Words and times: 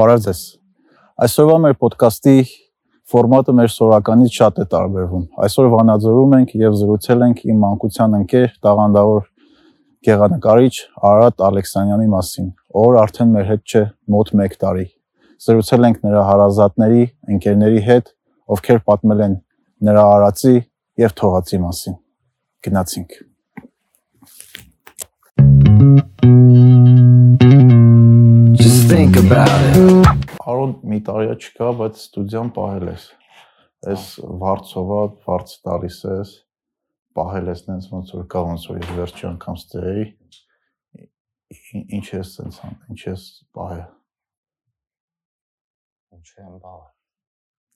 Բարև 0.00 0.20
ձեզ։ 0.24 0.38
Այսօրվա 1.20 1.56
մեր 1.60 1.74
ոդկասթի 1.84 2.32
ֆորմատը 3.12 3.54
մեր 3.58 3.72
սորականից 3.74 4.38
շատ 4.38 4.60
է 4.62 4.64
տարբերվում։ 4.72 5.26
Այսօր 5.44 5.68
վանաձորում 5.74 6.36
ենք 6.38 6.54
եւ 6.56 6.78
զրուցել 6.80 7.24
ենք 7.26 7.42
իմ 7.50 7.58
մանկության 7.64 8.16
ընկեր, 8.20 8.48
տաղանդավոր 8.64 9.26
գեղանկարիչ 10.08 10.72
Արարատ 11.10 11.44
Ալեքսանյանի 11.50 12.08
մասին, 12.16 12.48
ով 12.80 12.98
արդեն 13.04 13.34
մեր 13.36 13.48
հետ 13.50 13.64
չէ 13.68 13.82
մոտ 14.16 14.34
1 14.40 14.60
տարի։ 14.64 14.86
Զրուցել 15.44 15.88
ենք 15.90 16.04
նրա 16.08 16.22
հարազատների, 16.30 17.02
ընկերների 17.36 17.82
հետ, 17.90 18.14
ովքեր 18.56 18.86
պատմել 18.88 19.26
են 19.26 19.34
նրա 19.90 20.06
արածի 20.16 20.54
եւ 21.04 21.18
թողածի 21.20 21.60
մասին։ 21.66 22.00
Գնացինք։ 22.64 23.20
Արոն 29.30 30.72
մի 30.90 30.96
տարիա 31.06 31.34
չկա, 31.38 31.66
բայց 31.78 31.98
ստուդիան 32.00 32.48
պահել 32.56 32.88
ես։ 32.90 33.04
Այս 33.92 34.06
վարձովա 34.40 34.98
վարձ 35.22 35.52
տալիս 35.66 35.98
ես, 36.08 36.32
պահել 37.14 37.50
ես 37.52 37.62
նենց 37.68 37.86
ոնց 37.92 38.10
որ 38.16 38.24
կա 38.34 38.42
ոնց 38.48 38.64
որ 38.70 38.80
ես 38.80 38.90
վերջի 38.96 39.28
անգամ 39.30 39.60
ստեի։ 39.60 40.02
Ինչ 42.00 42.06
ես 42.16 42.34
սենց 42.40 42.58
ան, 42.66 42.74
ինչ 42.90 43.00
ես 43.06 43.28
պահել։ 43.54 43.86
Ինչ 46.18 46.28
եմ 46.42 46.58
բաղ։ 46.66 46.82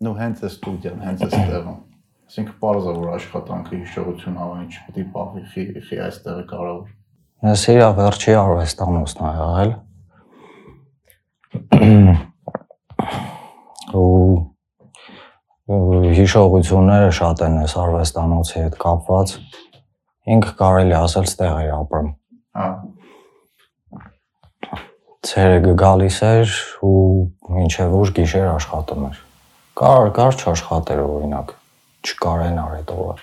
Նու 0.02 0.16
հենց 0.24 0.42
է 0.42 0.50
ստուդիան, 0.50 1.06
հենց 1.06 1.22
է 1.22 1.30
ստեղում։ 1.30 1.80
Այսինքն 2.24 2.60
parza 2.66 2.98
որ 2.98 3.14
աշխատանքը 3.14 3.82
հիշողություն 3.84 4.42
ավան 4.42 4.66
ինչ 4.66 4.74
պետք 4.90 4.98
է 4.98 5.08
պահվի, 5.14 5.46
խի 5.54 5.64
խի 5.86 6.04
այստեղը 6.10 6.44
կարավոր։ 6.50 6.94
Ես 7.44 7.66
իրա 7.78 7.88
վերջի 8.00 8.38
արվեստանոցն 8.42 9.22
ա 9.22 9.34
եղել։ 9.38 9.74
ու 13.94 14.44
հիշողությունները 15.64 17.12
շատ 17.18 17.42
են 17.46 17.54
այս 17.62 17.74
արվեստանոցի 17.84 18.56
հետ 18.58 18.74
կապված։ 18.84 19.36
Ինքը 20.34 20.52
կարելի 20.58 20.96
ասել 20.98 21.26
ստեղ 21.30 21.54
էր 21.62 21.70
ապրում։ 21.78 22.10
Հա։ 22.58 22.68
Ցերեկը 25.24 25.74
գալիս 25.80 26.16
էր 26.28 26.50
ու 26.84 26.96
մինչև 27.56 27.94
ուշ 27.96 28.10
գիշեր 28.18 28.48
աշխատում 28.50 29.06
էր։ 29.08 29.20
Կար, 29.80 30.10
կար 30.18 30.36
չաշխատեր 30.42 31.00
օրինակ։ 31.04 31.54
Չկարեն 32.04 32.58
արի 32.60 32.82
տորը։ 32.90 33.14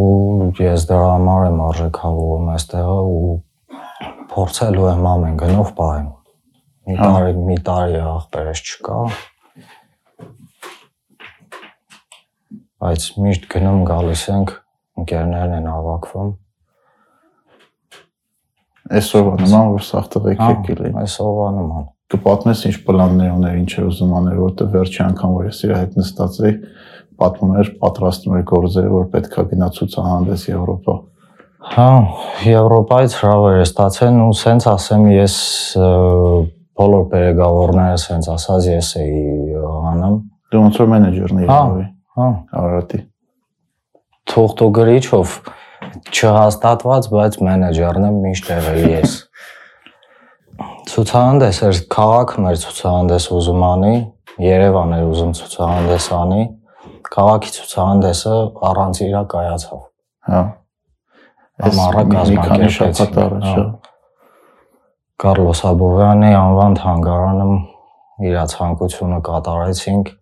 Ու 0.00 0.48
ես 0.64 0.86
դրա 0.88 1.10
համար 1.10 1.44
եմ 1.50 1.60
արժեքավորում 1.66 2.48
այստեղը 2.54 2.96
ու 3.10 3.36
փորձելու 4.32 4.88
եմ 4.94 5.06
ամեն 5.12 5.38
գնով 5.44 5.74
պահեմ։ 5.80 6.08
Մի 6.90 6.96
տարի 6.98 7.34
մի 7.46 7.56
տարի 7.66 7.98
ախպերս 8.02 8.60
չկա։ 8.66 8.96
Բայց 12.82 13.04
միշտ 13.22 13.44
գնում 13.52 13.84
գալիս 13.86 14.24
ենք, 14.34 14.52
ընկերներն 14.98 15.54
են 15.60 15.68
հավաքվում։ 15.70 16.32
Այսօրվա 18.90 19.34
նման 19.44 19.72
որ 19.76 19.86
սաղ 19.86 20.10
տղեկ 20.16 20.42
եկել 20.48 20.82
է։ 20.88 20.92
Այսօրվա 21.04 21.48
նման։ 21.60 21.88
Կպատմես 22.10 22.64
ինչ 22.70 22.76
պլաններ 22.88 23.34
ուներ, 23.36 23.58
ինչ 23.60 23.70
էր 23.70 23.84
ուզում 23.86 24.14
անել, 24.18 24.38
որտեղ 24.40 24.72
վերջի 24.74 25.02
անգամ 25.06 25.36
որ 25.36 25.44
ես 25.46 25.60
իր 25.68 25.74
հետ 25.76 25.98
նստած 26.00 26.38
էի, 26.48 26.54
պատմում 27.22 27.52
էր, 27.60 27.70
պատրաստում 27.84 28.38
էր 28.40 28.46
գործերը, 28.50 28.94
որ 28.96 29.04
պետքա 29.14 29.44
գնա 29.52 29.68
ցուցահանդես 29.78 30.46
Եվրոպա։ 30.50 30.96
Հա, 31.70 31.90
Եվրոպայից 32.50 33.14
հրավեր 33.20 33.60
է 33.60 33.66
ստացեն 33.68 34.24
ու 34.24 34.32
սենց 34.40 34.66
ասեմ 34.74 35.06
ես 35.12 35.36
ը, 35.78 35.90
բոլոր 36.80 37.06
բերեգավորները 37.12 38.02
սենց 38.06 38.28
ասած 38.34 38.68
ես 38.70 38.90
էի 39.04 39.22
անում։ 39.92 40.18
Դու 40.50 40.60
ոնց 40.64 40.80
որ 40.80 40.92
մենեջերն 40.96 41.40
էի 41.40 41.48
Հա, 41.50 41.58
յավի, 41.60 41.86
հա, 42.16 42.28
Արարատի։ 42.60 43.00
թողտոգրիչով 44.30 45.34
չհաստատված, 46.10 47.08
բայց 47.10 47.36
մենեջերն 47.46 48.06
եմ 48.10 48.16
միշտ 48.24 48.50
եղել 48.52 48.80
ես։ 48.90 49.16
Ցուցահանդես 50.90 51.60
էր, 51.66 51.80
քաղաքը 51.94 52.44
մեր 52.44 52.58
ցուցահանդես 52.64 53.26
ուզում 53.36 53.64
անի, 53.70 53.94
Երևան 54.40 54.94
էր 54.96 55.04
ուզում 55.10 55.32
ցուցահանդես 55.40 56.08
անի։ 56.16 56.42
Քաղաքի 57.10 57.54
ցուցահանդեսը 57.56 58.34
առանց 58.70 59.00
իրա 59.06 59.22
կայացավ։ 59.34 59.80
Հա։ 60.30 60.42
Ամառը 61.70 62.04
մի 62.10 62.14
քանի 62.14 62.36
կազմակերպեցին, 62.40 62.74
շաբաթ 62.76 63.18
առաջ, 63.24 63.48
հա։ 63.50 63.64
Կարլոս 65.20 65.60
Աբովյանի 65.68 66.28
անվան 66.32 66.74
թանգարանում 66.78 67.56
իր 68.24 68.36
ցանկությունը 68.52 69.18
կատարեցինք։ 69.26 70.12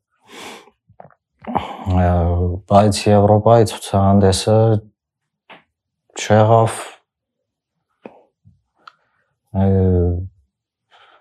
Բայց 2.73 2.99
Եվրոպայի 3.07 3.69
ցուցահանդեսը 3.73 4.57
չեղավ 6.19 6.81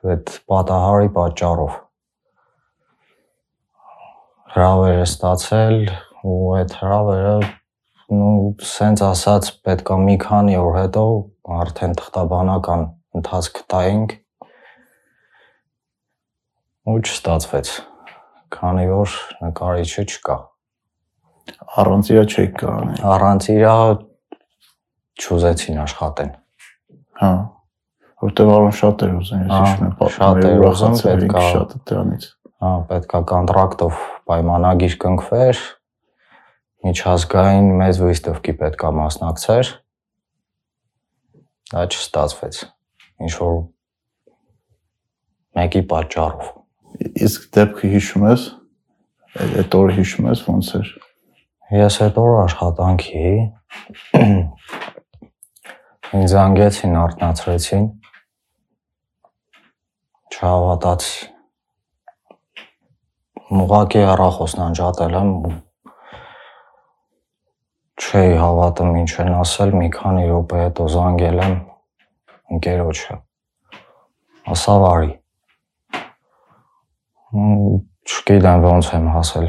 այդ 0.07 0.33
պատահարի 0.49 1.13
պատճառով 1.21 1.79
հրավեր 4.57 4.99
է 5.05 5.05
ստացել 5.05 5.79
ու 6.25 6.41
այդ 6.57 6.77
հրավերը 6.81 7.39
նու 8.17 8.35
սենց 8.73 9.07
ասած 9.13 9.55
պետքա 9.67 10.03
մի 10.09 10.21
քանի 10.27 10.61
օր 10.65 10.77
հետո 10.81 11.09
արդեն 11.61 11.99
թղթաբանական 12.01 12.93
ընթացք 13.17 13.61
տայինք 13.73 14.15
ու 16.87 16.97
չստացվեց 17.03 17.71
քանի 18.57 18.85
որ 18.91 19.15
նկարիչը 19.43 20.05
չկա 20.07 20.37
Առանց 21.81 22.09
իրա 22.11 22.23
չէի 22.27 22.47
կարանի։ 22.59 22.95
առանց 23.07 23.45
իրա 23.53 23.75
չուզեցին 25.23 25.77
աշխատեն 25.83 26.31
Հա։ 27.21 27.31
Որտեղ 28.23 28.49
արոն 28.53 28.73
շատ 28.77 29.03
էր 29.07 29.13
ուզում, 29.17 29.41
ես 29.45 29.51
Հա, 29.53 29.57
հիշում 29.63 29.87
եմ, 29.87 29.95
շատ 30.17 30.37
էր 30.37 30.53
ուզում, 30.57 30.61
ուրախացել 30.61 31.21
էինք 31.21 31.33
պետք 31.33 31.37
ա- 31.37 31.51
շատ 31.53 31.73
դրանից։ 31.91 32.23
հա 32.65 32.71
պետքա 32.89 33.19
կոնտրակտով 33.31 33.99
պայմանագիր 34.31 34.95
կնքվեր 35.03 35.59
միջազգային 36.87 37.67
մեծ 37.81 37.99
վիստովքի 38.07 38.53
պետքա 38.61 38.89
մասնակցեր 38.97 39.71
դա 41.73 41.83
չստացվեց 41.93 42.59
ինչ 43.23 43.33
որ 43.41 43.57
մեկի 45.57 45.83
պատճառով 45.91 46.55
Իսկ 46.97 47.43
դեպքը 47.53 47.89
հիշում 47.91 48.23
ես։ 48.25 48.43
Այդ 49.43 49.75
օրը 49.77 49.95
հիշում 49.97 50.27
ես 50.31 50.39
ոնց 50.47 50.69
էր։ 50.79 50.87
Ես 51.77 51.97
այդ 52.05 52.17
օր 52.21 52.31
աշխատանքի 52.41 53.33
ինձ 56.17 56.33
զանգեցին, 56.33 56.97
արթնացրեցին։ 57.03 57.85
Չհավատացի։ 60.33 61.29
Ուղղակի 63.61 64.03
առախոսն 64.17 64.65
անջատել 64.67 65.17
եմ։ 65.21 65.31
Չէի 67.97 68.35
հավատում 68.41 69.01
ինչ 69.03 69.11
են 69.23 69.33
ասել, 69.37 69.73
մի 69.81 69.89
քանի 69.97 70.29
րոպե 70.31 70.61
հետո 70.65 70.87
զանգել 70.97 71.43
եմ 71.47 71.57
ընկերոջը։ 72.55 73.17
Ասավ 74.53 74.85
արի։ 74.87 75.13
Չգիտեմ 78.07 78.67
ոնց 78.67 78.91
եմ 78.97 79.07
հասել 79.11 79.47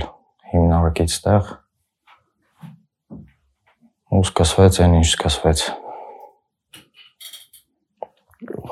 հիմնարկից 0.52 1.18
տեղ 1.26 1.50
ու 4.08 4.22
սկսվեց 4.24 4.80
այն 4.82 4.96
ինչ 4.98 5.06
սկսվեց։ 5.12 5.62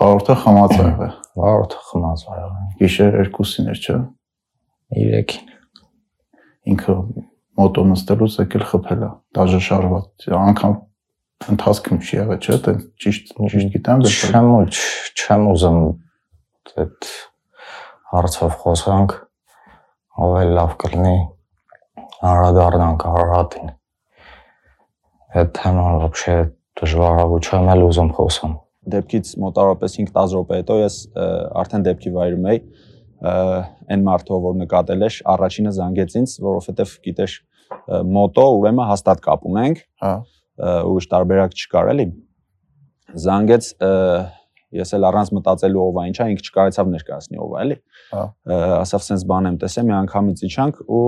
Հաղորդը 0.00 0.37
խմած 0.43 0.75
է 0.76 0.82
եղել։ 0.82 1.14
Վարդ 1.37 1.76
խմած 1.87 2.25
ա 2.26 2.37
եղել։ 2.41 2.66
Գիշեր 2.81 3.19
2-ին 3.37 3.70
էր, 3.72 3.81
չէ։ 3.84 3.96
3-ին։ 4.96 5.55
Ինքը 6.72 6.96
մոտո 7.61 7.84
նստելուց 7.93 8.38
եկել 8.43 8.64
խփել 8.72 9.05
է, 9.06 9.11
դաժե 9.37 9.61
շարված։ 9.67 10.29
Անկամ 10.40 10.75
ընթացքում 11.51 12.00
չի 12.06 12.16
եղել, 12.18 12.39
չէ՞, 12.45 12.57
դե 12.66 12.74
ճիշտ 13.01 13.31
ճիշտ 13.42 13.69
գիտեմ, 13.75 14.01
դե 14.06 14.12
Չեմ 14.31 14.50
ու 14.56 14.63
չ- 14.78 15.12
չեմ 15.22 15.45
ուզում 15.51 15.80
այդ 16.81 17.12
հարցով 18.12 18.57
խոսանք 18.62 19.16
ավելի 20.25 20.56
լավ 20.57 20.74
կլինի 20.83 21.16
անդրադառնանք 22.31 23.06
Արարատին։ 23.12 23.72
Այդ 25.42 25.54
թեման 25.57 26.00
вообще 26.04 26.36
դժվար 26.81 27.22
է 27.22 27.25
ու 27.31 27.39
չեմ 27.42 27.72
էլ 27.74 27.83
ուզում 27.88 28.12
խոսամ։ 28.18 28.54
դեպքից 28.92 29.31
մոտավորապես 29.42 29.95
5-10 30.01 30.31
րոպե 30.36 30.57
հետո 30.62 30.75
ես 30.81 30.95
ը, 31.13 31.25
արդեն 31.62 31.83
դեպքի 31.88 32.12
վայրում 32.16 32.45
էի 32.51 32.60
ը, 32.62 33.33
այն 33.94 34.06
մարդով 34.07 34.39
որ 34.48 34.56
նկատել 34.62 35.06
ես 35.06 35.18
առաջինը 35.33 35.74
զանգեց 35.78 36.16
ինձ 36.22 36.33
որովհետև 36.48 36.95
գիտես 37.06 37.36
ը, 37.38 38.00
մոտո 38.18 38.45
ուրեմն 38.57 38.89
հաստատ 38.92 39.22
կապ 39.28 39.45
ունենք 39.51 39.83
Հա։ 40.01 40.13
ը, 40.18 40.35
ուրիշ 40.56 41.08
տարբերակ 41.12 41.56
չկար 41.56 41.93
էլի 41.93 42.06
զանգեց 43.26 43.69
ես 44.76 44.93
էլ 44.97 45.06
առանց 45.08 45.32
մտածելու 45.37 45.82
ով 45.87 45.99
է 46.00 46.06
ինչա 46.11 46.26
ինքը 46.32 46.47
չկարեցավ 46.47 46.88
ներկայացնի 46.94 47.38
ով 47.44 47.53
է 47.56 47.61
էլի 47.64 47.76
Հա։ 48.12 48.25
ասավ 48.82 49.05
սենց 49.06 49.25
բան 49.31 49.49
եմ 49.50 49.58
տեսել 49.62 49.87
մի 49.87 49.94
անգամից 49.97 50.43
իջանք 50.49 50.81
ու 50.97 51.05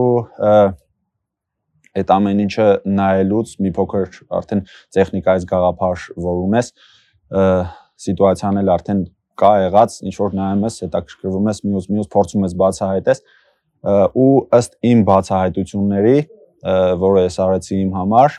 այդ 1.99 2.13
ամեն 2.15 2.43
ինչը 2.45 2.67
նայելուց 2.99 3.55
մի 3.65 3.73
փոքր 3.79 4.19
արդեն 4.39 4.63
տեխնիկայից 4.95 5.47
գաղափար 5.53 6.07
որ 6.29 6.43
ունես 6.47 6.73
սիտուացիան 8.05 8.61
էլ 8.63 8.73
արդեն 8.77 9.03
կա 9.39 9.53
եղած 9.65 9.97
ինչ 10.09 10.15
որ 10.19 10.37
նայում 10.39 10.65
ես 10.69 10.79
հետաքրքրվում 10.85 11.49
ես 11.51 11.61
մյուս 11.69 11.89
մյուս 11.95 12.11
փորձում 12.15 12.47
ես 12.49 12.55
բացահայտես 12.63 13.23
ու 14.19 14.31
ըստ 14.59 14.79
իմ 14.91 15.03
բացահայտությունների 15.09 16.17
որը 17.03 17.25
ես 17.27 17.37
արեցի 17.45 17.77
իմ 17.79 17.93
համար 17.99 18.39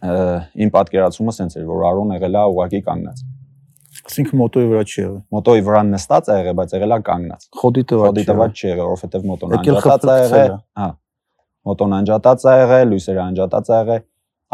իմ 0.00 0.72
պատկերացումը 0.76 1.34
սենց 1.36 1.58
էր 1.60 1.68
որ 1.68 1.84
Արոն 1.90 2.14
եղել 2.16 2.38
է 2.40 2.44
ուղակի 2.54 2.80
կանգնած 2.88 3.24
Այսինքն 4.00 4.38
մոտոյի 4.40 4.68
վրա 4.70 4.82
չի 4.86 5.00
եղել։ 5.00 5.18
մոտոյի 5.34 5.62
վրա 5.66 5.80
նստած 5.90 6.28
է 6.30 6.36
եղել 6.40 6.56
բայց 6.60 6.72
եղել 6.76 6.94
է 6.94 6.98
կանգնած 7.10 7.46
Խոդի 7.60 7.82
տված։ 7.90 8.06
Խոդի 8.06 8.24
տված 8.30 8.60
չի 8.60 8.66
եղել, 8.70 8.86
որովհետև 8.90 9.26
մոտոն 9.30 9.54
անջատած 9.58 10.06
է 10.10 10.16
եղել, 10.20 10.54
հա։ 10.80 10.88
Մոտոն 11.70 11.96
անջատած 11.98 12.46
է 12.46 12.54
եղել, 12.60 12.90
լույսերը 12.90 13.22
անջատած 13.26 13.70
է 13.70 13.78
եղել։ 13.80 14.04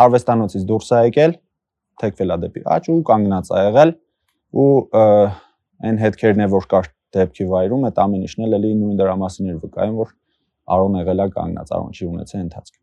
Արվեստանոցից 0.07 0.67
դուրս 0.67 0.91
է 0.97 1.01
եկել, 1.07 1.37
թեքվել 2.03 2.35
է 2.35 2.39
դեպի 2.47 2.63
աճ 2.77 2.89
ու 2.93 2.99
կանգնած 3.07 3.51
է 3.53 3.63
եղել 3.67 3.93
ու 4.57 4.69
այն 5.87 6.01
հետքերն 6.03 6.43
է 6.43 6.49
որ 6.57 6.69
կար 6.73 6.91
դեպքի 7.17 7.47
վայրում, 7.53 7.85
այդ 7.87 8.01
ամեն 8.05 8.27
ինչն 8.27 8.47
էլ 8.47 8.57
էլի 8.57 8.73
նույն 8.81 9.01
դրա 9.01 9.17
մասին 9.23 9.51
էր 9.53 9.59
վկայում, 9.65 9.99
որ 10.03 10.15
Արոն 10.77 10.97
եղել 11.01 11.23
է 11.23 11.27
կանգնած, 11.37 11.75
Արոն 11.77 11.93
չի 11.97 12.09
ունեցել 12.11 12.41
ընթացք։ 12.47 12.81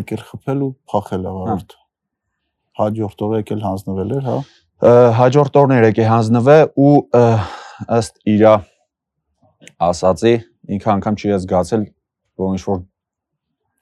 Եկել 0.00 0.22
խփել 0.30 0.62
ու 0.66 0.70
փախել 0.90 1.26
է 1.26 1.34
վարորդ։ 1.36 1.76
Հաջորդ 2.76 3.22
օրը 3.26 3.40
եկել 3.42 3.62
հանձնվել 3.66 4.16
էր, 4.16 4.26
հա։ 4.26 4.38
Հաջորդ 5.20 5.60
օրն 5.62 5.76
էր 5.76 5.86
եկե 5.90 6.08
հանձնվե 6.10 6.58
ու 6.86 6.96
ըստ 7.96 8.20
իրա 8.36 8.52
ասացի 9.86 10.34
ինքը 10.76 10.92
անգամ 10.96 11.16
չի 11.16 11.32
զգացել, 11.36 11.88
որ 12.42 12.52
ինչ 12.56 12.62
որ 12.66 12.84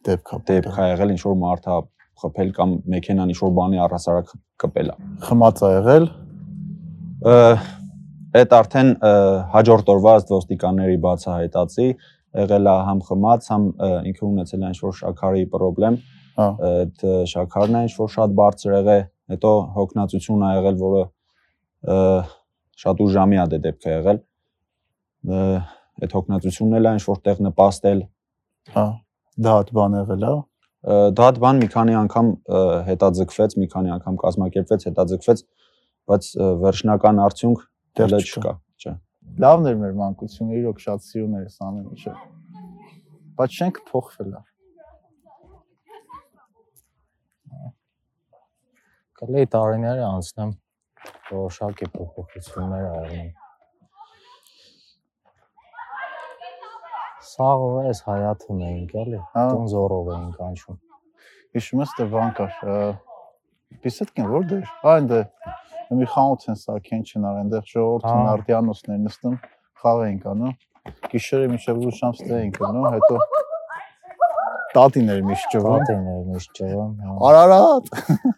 Դեպք 0.05 0.33
է։ 0.37 0.39
դեպք 0.51 0.79
է 0.79 0.87
եղել, 0.91 1.13
ինչ 1.15 1.23
որ 1.25 1.37
մարդ 1.41 1.69
է 1.73 1.77
խփել 2.21 2.51
կամ 2.57 2.73
մեքենան 2.93 3.31
ինչ 3.33 3.39
որ 3.41 3.53
բանի 3.59 3.79
առհասարակ 3.85 4.33
կպել 4.65 4.91
է։ 4.93 4.97
Խմած 5.25 5.63
է 5.65 5.71
եղել։ 5.75 6.09
Այդ 8.35 8.55
արդեն 8.59 8.91
հաջորդ 9.55 9.93
օրվա 9.95 10.15
ըստ 10.21 10.35
ոստիկանների 10.35 10.99
բացահայտացի 11.07 11.89
եղել 12.45 12.69
է 12.69 12.77
համ 12.89 13.01
խմած, 13.09 13.49
համ 13.55 13.67
ինքը 14.11 14.25
ունեցել 14.29 14.61
է 14.61 14.71
ինչ 14.75 14.79
որ 14.85 14.95
շաքարի 15.01 15.45
խնդրեմ, 15.55 15.99
այդ 16.41 17.05
շաքարն 17.35 17.79
է 17.79 17.83
ինչ 17.89 17.95
որ 17.99 18.11
շատ 18.15 18.35
բարձր 18.41 18.75
եղել, 18.75 19.05
հետո 19.35 19.53
հոգնածություն 19.77 20.45
ա 20.45 20.51
եղել, 20.55 20.81
որը 20.85 21.05
շատ 22.85 23.05
ուժամի 23.05 23.39
է 23.45 23.47
դե 23.55 23.61
դեպք 23.69 23.87
է 23.87 23.95
եղել։ 23.95 24.19
Այդ 26.05 26.17
հոգնածությունն 26.19 26.79
էլ 26.81 26.91
է 26.91 26.93
ինչ 26.99 27.05
որ 27.11 27.23
տեղ 27.29 27.43
նպաստել, 27.49 28.01
Հա։ 28.73 28.85
Դա 29.45 29.55
հատ 29.59 29.71
բան 29.77 29.97
եղել, 29.99 30.25
հա։ 30.25 31.11
դա 31.17 31.25
այդ 31.29 31.39
բան 31.43 31.59
մի 31.61 31.69
քանի 31.75 31.97
անգամ 32.01 32.31
հետաձգվեց, 32.89 33.57
մի 33.61 33.69
քանի 33.75 33.93
անգամ 33.97 34.17
կազմակերպվեց, 34.23 34.87
հետաձգվեց, 34.89 35.43
բայց 36.13 36.29
վերջնական 36.65 37.21
արդյունք 37.25 37.65
Դեռ 38.01 38.17
չկա։ 38.21 38.55
չէ։ 38.81 38.95
Լավն 39.45 39.69
էր 39.71 39.77
մեր 39.83 39.93
մանկությունը, 40.01 40.59
իրոք 40.61 40.83
շատ 40.85 41.05
սիրուն 41.09 41.37
էր 41.41 41.47
սա 41.55 41.69
ամեն 41.69 41.87
ինչը։ 41.95 42.15
Բայց 43.39 43.59
շենք 43.61 43.81
փոխվել 43.91 44.33
է։ 44.33 44.43
Կլեի 49.25 49.47
տարիները 49.53 50.03
անցնեմ 50.05 50.51
որոշակի 51.31 51.87
փոփոխություններ 51.95 52.83
արվում։ 52.89 53.31
Սաղով 57.29 57.79
էս 57.93 58.03
հայաթում 58.09 58.61
էինք 58.67 58.93
էլի, 59.05 59.23
Հա։ 59.37 59.45
տուն 59.55 59.71
զորով 59.73 60.11
էինք 60.17 60.43
անցում։ 60.49 60.77
Հիշում 61.57 61.83
ես 61.85 61.97
դե 62.01 62.09
բան 62.13 62.37
կար։ 62.41 62.61
Բիսեtkին 63.87 64.29
որ 64.35 64.47
դեր։ 64.53 64.69
Այն 64.93 65.11
դե 65.15 65.23
մի 66.03 66.11
խանութ 66.13 66.47
են 66.53 66.61
սարքեն 66.67 67.09
չնար, 67.09 67.41
այնտեղ 67.41 67.67
ժողովրդին 67.73 68.21
Հա։ 68.21 68.37
արտիանոսներ 68.37 69.03
նստում, 69.09 69.41
խաղ 69.81 70.05
էին 70.05 70.23
կանում։ 70.29 70.55
Գիշերը 71.15 71.51
մինչև 71.55 71.83
լույս 71.85 72.01
շամ 72.05 72.17
ստե 72.21 72.39
էին 72.43 72.55
կնում, 72.61 72.87
հետո 72.99 73.19
տատիներ 74.77 75.27
միշտ 75.33 75.53
ջվում։ 75.57 75.77
Պատիներ 75.81 76.25
միշտ 76.35 76.65
Արարատ։ 77.33 77.95
Հա։ 78.05 78.35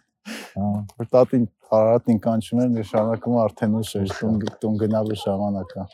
Որ 0.57 1.09
տատին 1.13 1.45
Արարատին 1.77 2.19
կանչում 2.23 2.59
էր, 2.63 2.69
նշանակում 2.77 3.37
արդեն 3.43 3.73
ուշ 3.79 3.89
էր 3.99 4.11
տուն 4.17 4.37
տուն 4.61 4.77
գնալու 4.83 5.17
ժամանակը։ 5.23 5.85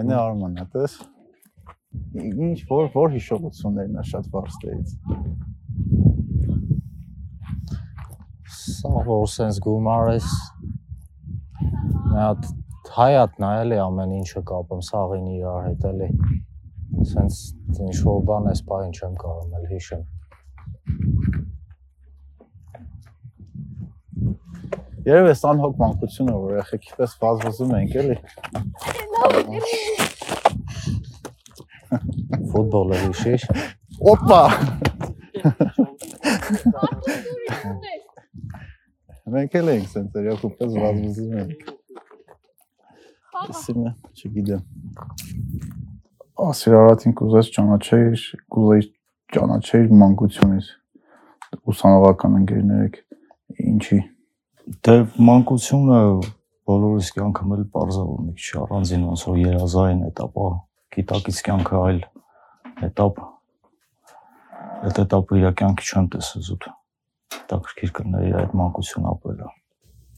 Այնը 0.00 0.16
Արմանը, 0.20 0.64
տես։ 0.74 0.96
Ինչ 2.48 2.58
որ 2.70 2.90
որ 2.94 3.14
հիշողություններն 3.14 4.00
է 4.00 4.04
շատ 4.10 4.28
բարձրից։ 4.34 4.94
Սա 8.60 9.04
որ 9.06 9.24
սենց 9.34 9.62
գումարես 9.66 10.28
հատ 12.14 12.46
հայատ 12.94 13.36
նայել 13.42 13.74
է 13.74 13.78
ամեն 13.84 14.14
ինչը 14.20 14.40
կապում 14.50 14.80
սաղին 14.86 15.26
իրար 15.36 15.66
հետ 15.66 15.84
էլի 15.90 16.08
սենց 17.10 17.36
ինչ 17.86 17.98
որ 18.06 18.24
բան 18.30 18.48
էս 18.50 18.62
բան 18.70 18.96
չեմ 18.98 19.14
կարող 19.20 19.58
էլ 19.60 19.68
հիշեմ 19.74 20.02
Երևի 25.06 25.30
էս 25.32 25.42
անհոգ 25.48 25.74
մանկությունը, 25.80 26.32
որ 26.36 26.50
երեխեքի 26.58 26.90
պես 26.98 27.12
վազվզում 27.22 27.70
ենք, 27.78 27.92
էլի։ 28.00 28.16
ֆուտբոլը 32.50 32.96
հիշиш 33.04 33.42
Օպա։ 34.12 34.42
Մենք 39.30 39.56
էլ 39.60 39.72
ենք 39.74 39.88
սենց 39.94 40.20
երեխու 40.20 40.52
պես 40.60 40.76
վազվզում 40.84 41.32
ենք։ 41.40 41.58
Իսինը, 43.40 43.90
չգիտեմ։ 44.20 44.62
Ասիրարատին 46.50 47.12
կուզես 47.20 47.52
ճանաչեիր, 47.56 48.28
կուզեի 48.56 48.88
ճանաչեիր 49.36 49.92
մանկությունից։ 50.04 50.66
Ուսանողական 51.72 52.32
ընկերներեք 52.44 52.94
ինչի։ 53.70 53.98
Դե 54.70 54.92
մանկությունը 55.26 55.96
բոլորիս 56.70 57.08
կյանքում 57.16 57.52
էլ 57.56 57.62
parzavum 57.74 58.26
մի 58.28 58.32
քիչ 58.38 58.50
առանձին 58.60 59.06
ոնց 59.08 59.22
որ 59.26 59.38
երազային 59.40 60.02
этаպա, 60.06 60.44
գիտակից 60.94 61.38
կյանքը 61.48 61.78
այլ 61.78 61.96
этаպ։ 62.86 63.16
Այդ 64.86 65.00
этаպը 65.02 65.40
իր 65.40 65.46
կյանքի 65.58 65.88
չեմ 65.90 66.06
տեսել 66.14 66.44
զուտ։ 66.48 66.68
Դա 67.50 67.58
քրքիր 67.66 67.92
կներ 67.98 68.26
իր 68.28 68.36
այդ 68.42 68.54
մանկություն 68.60 69.08
ապրելը։ 69.10 69.48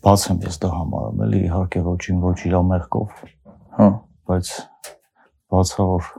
Բաց 0.04 0.26
եմ 0.28 0.42
ես 0.44 0.61
դա 0.66 0.73
համարում, 0.75 1.23
էլի 1.28 1.40
իհարկե 1.49 1.82
ոչին 1.87 2.21
ոչ 2.26 2.35
իր 2.50 2.56
մեղքով։ 2.73 3.23
Հա, 3.78 3.87
բայց 4.28 4.50
բացա 5.54 5.87
որ 5.92 6.11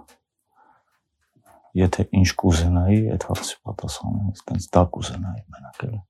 եթե 1.83 2.07
ինչ 2.23 2.33
կուզենայի, 2.41 2.99
այդ 3.13 3.27
հարցի 3.29 3.61
պատասխանը, 3.69 4.25
այսպես 4.33 4.67
դա 4.73 4.83
կուզենայի 4.97 5.45
մենակ 5.53 5.85
էլ։ 5.89 5.93
Հա 5.99 6.03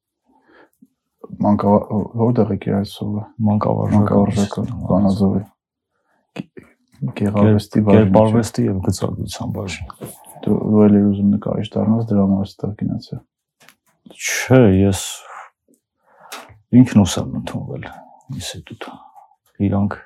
Մանկա 1.43 1.73
որտեղ 2.19 2.53
եք 2.57 2.65
այսօրը։ 2.77 3.23
Մանկավարժական 3.47 4.71
Վանաձորի։ 4.89 5.43
Գեղարվեստի 7.19 7.83
բաժին։ 7.83 7.99
Գերբարվեստի 7.99 8.65
եւ 8.67 8.79
գծագրության 8.87 9.53
բաժին։ 9.57 9.93
Դու 10.43 10.57
էլ 10.83 10.97
ես 10.97 11.07
ուզում 11.13 11.29
նկարիչ 11.33 11.67
դառնաս 11.73 12.07
դրա 12.11 12.25
մասը 12.33 12.69
գնացա։ 12.83 13.19
Չէ, 14.13 14.61
ես 14.83 15.01
ինքնուս 16.79 17.15
եմ 17.21 17.35
ընդունվել 17.39 17.87
ինստիտուտ։ 18.33 18.87
Իրանք 19.67 19.97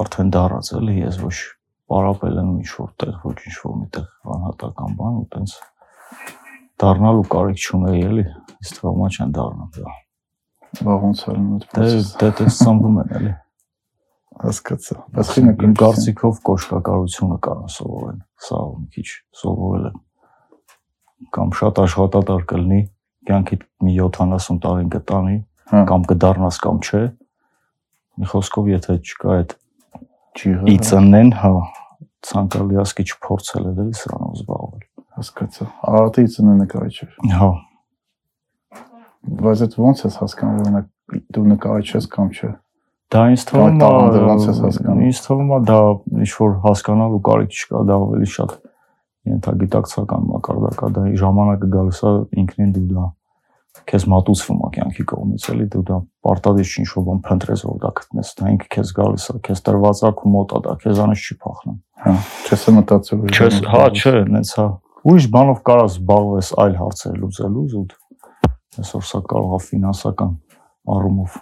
արդեն 0.00 0.30
դարած 0.34 0.70
էլի, 0.80 0.96
ես 1.00 1.18
ոչ 1.22 1.36
պարապել 1.90 2.40
եմ 2.40 2.50
ինչ 2.60 2.70
որտեղ, 2.78 3.14
ոչ 3.26 3.38
ինչ 3.50 3.56
որ 3.64 3.76
միտեղ 3.80 4.34
անհատական 4.34 4.96
բան 5.00 5.20
ու 5.20 5.28
տենց 5.34 5.54
դառնալու 6.80 7.26
կարիք 7.34 7.64
չունեի 7.66 8.02
էլի, 8.10 8.24
իսկ 8.64 8.80
թվում 8.80 9.04
է 9.04 9.10
չեն 9.16 9.34
դառնա 9.36 9.68
դա։ 9.76 9.94
Բա 10.80 10.96
ոնց 11.04 11.20
է 11.20 11.30
այդ 11.30 11.40
Դե 11.60 11.70
process-ը։ 11.74 12.18
դե 12.20 12.30
դե 12.40 12.50
ծնվում 12.60 13.00
են 13.00 13.14
էլի։ 13.20 13.32
հասկացա։ 14.40 14.96
Բայց 15.16 15.30
խինը 15.34 15.52
Իմ 15.66 15.74
կարծիքով 15.80 16.38
կոշկակարությունը 16.48 17.38
կարող 17.46 17.72
սովորեն։ 17.74 18.20
Սա 18.46 18.60
մի 18.70 18.86
քիչ 18.94 19.08
սովորել 19.40 19.88
եմ։ 19.90 19.98
Կամ 21.36 21.52
շատ 21.60 21.80
աշխատատար 21.84 22.46
կլինի, 22.50 22.80
կյանքիդ 23.28 23.66
մի 23.84 23.96
70 24.00 24.60
տարին 24.64 24.92
կտանի, 24.94 25.36
Հա, 25.70 25.82
կամ 25.86 26.06
կդառնաս 26.10 26.56
կամ 26.64 26.78
չէ։ 26.82 27.02
Մի 28.20 28.30
խոսքով, 28.30 28.70
եթե 28.72 28.96
չկա 29.06 29.34
այդ 29.36 29.52
ջիղը։ 30.40 30.72
ի 30.72 30.76
ծննեն, 30.88 31.30
հա, 31.40 31.52
ցանկալի 32.26 32.80
ասկի 32.82 33.04
չփորձել 33.10 33.68
էլ 33.70 33.78
էլի 33.84 33.94
սրանով 34.00 34.32
զբաղվել։ 34.40 34.82
հասկացա։ 35.20 35.72
Արարատի 35.90 36.30
ծնե 36.34 36.54
նկարիչ 36.64 36.96
էր։ 37.06 37.18
Հա, 37.40 37.50
Բայց 39.20 39.62
այդ 39.66 39.74
ոնց 39.76 40.02
ես 40.06 40.14
հասկանում, 40.20 40.56
որ 40.56 40.64
օրինակ 40.64 40.86
դու 41.36 41.42
նկարիչ 41.50 41.88
ես 41.92 42.06
կամ 42.14 42.28
չէ։ 42.32 42.50
Դա 43.10 43.22
ինձ 43.34 43.44
թվում 43.50 43.80
տաղանդը 43.82 44.20
ոնց 44.30 44.44
ես 44.48 44.58
է 44.60 44.64
հասկանում։ 44.64 45.00
ինձ 45.10 45.20
թվում 45.26 45.50
է 45.50 45.58
դա 45.68 45.78
ինչ 46.24 46.30
որ 46.40 46.52
հասկանալու 46.64 47.20
կարիք 47.28 47.56
չկա, 47.60 47.80
դա 47.90 47.96
ավելի 48.00 48.28
շատ 48.34 48.52
ենթագիտակցական 49.30 50.28
մակարդակ 50.30 50.80
է, 50.80 50.90
դա 50.96 51.02
ժամանակը 51.20 51.70
գալիս 51.74 52.00
է 52.00 52.12
ինքնին 52.40 52.70
դու 52.76 52.86
դա 52.90 53.08
քեզ 53.90 54.04
մատուցվում 54.10 54.62
է 54.66 54.68
կյանքի 54.74 55.04
կողմից, 55.10 55.44
էլի 55.50 55.66
դու 55.74 55.82
դա 55.90 55.98
պարտադիր 56.26 56.70
չի 56.70 56.80
ինչ-որ 56.80 57.04
բան 57.06 57.20
փնտրես, 57.26 57.62
որ 57.70 57.76
դա 57.84 57.90
գտնես, 58.00 58.32
դա 58.40 58.48
ինքը 58.54 58.68
քեզ 58.74 58.92
գալիս 58.98 59.26
է, 59.30 59.34
քեզ 59.46 59.62
տրված 59.68 60.00
է 60.00 60.12
քո 60.20 60.32
մոտ 60.34 60.54
է 60.56 60.62
դա, 60.66 60.74
քեզանից 60.84 61.26
չի 61.26 61.36
փախնում։ 61.44 61.76
Հա, 62.00 62.14
չես 62.50 62.66
մտածել։ 62.80 63.20
որ 63.20 63.36
Չես, 63.36 63.60
հա, 63.70 63.84
չէ, 63.94 64.14
նենց 64.34 64.52
հա։ 64.58 64.66
Ուրիշ 65.00 65.26
բանով 65.34 65.60
կարաս 65.70 65.96
զբաղվես 65.96 66.52
այլ 66.64 66.74
հարցեր 66.80 67.18
լուծելու, 67.20 67.66
ու 67.80 67.84
այսօր 68.80 69.04
սա 69.10 69.20
կարող 69.32 69.56
է 69.56 69.60
ֆինանսական 69.70 70.32
առումով 70.94 71.36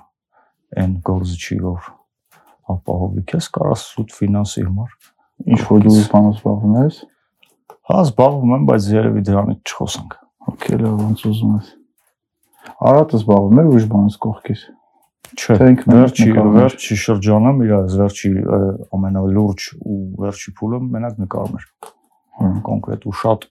այն 0.79 0.97
գործը 1.09 1.38
չի, 1.38 1.61
որ 1.67 1.93
ապահովի 2.75 3.25
քեզ, 3.33 3.53
կարաս 3.59 3.87
սուտ 3.93 4.19
ֆինանսի 4.19 4.67
համար։ 4.69 4.97
ինչ 5.49 5.61
որ 5.69 5.87
դու 5.88 5.97
բանով 6.12 6.37
զբաղվում 6.38 6.77
ես, 6.79 7.00
Հա, 7.88 8.03
զբաղվում 8.05 8.50
եմ, 8.53 8.65
բայց 8.69 8.87
երևի 8.93 9.21
դրանից 9.25 9.71
չխոսանք։ 9.73 10.17
օքեյ, 10.50 10.79
լավ, 10.83 10.97
ոնց 11.00 11.23
ուզում 11.31 11.55
ես։ 11.55 11.71
Արատը 12.88 13.21
զբաղվում 13.23 13.61
է 13.62 13.65
ուրիշ 13.69 13.87
բանից 13.95 14.19
կողքից։ 14.25 14.65
Չէ, 15.38 15.57
վերջի 15.88 16.29
վերջի 16.59 16.99
շրջանում 17.05 17.62
իր 17.65 17.73
վերջի 18.03 18.33
ամենալուրջ 18.99 19.69
ու 19.79 19.97
վերջի 20.21 20.55
փուլը 20.61 20.83
մենակ 20.99 21.23
նկարում 21.25 21.57
էր։ 21.62 21.67
Կոնկրետ 22.38 23.09
ու 23.09 23.16
շատ 23.23 23.49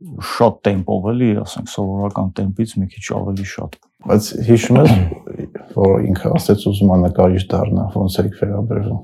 շատ 0.00 0.60
տեմպով 0.64 1.06
էլի, 1.12 1.30
ասենք 1.42 1.70
սովորական 1.74 2.28
տեմպից 2.38 2.70
մի 2.80 2.86
քիչ 2.94 3.02
ավելի 3.18 3.46
շատ։ 3.50 3.74
Բայց 4.08 4.28
հիշում 4.48 4.78
ես, 4.80 4.92
որ 5.76 6.06
ինքը 6.08 6.30
ասեց 6.38 6.62
ուզում 6.70 6.92
է 6.94 6.98
նկարիչ 7.02 7.42
դառնա, 7.50 7.84
ոնց 8.00 8.16
է 8.20 8.24
վերաբերվում։ 8.40 9.02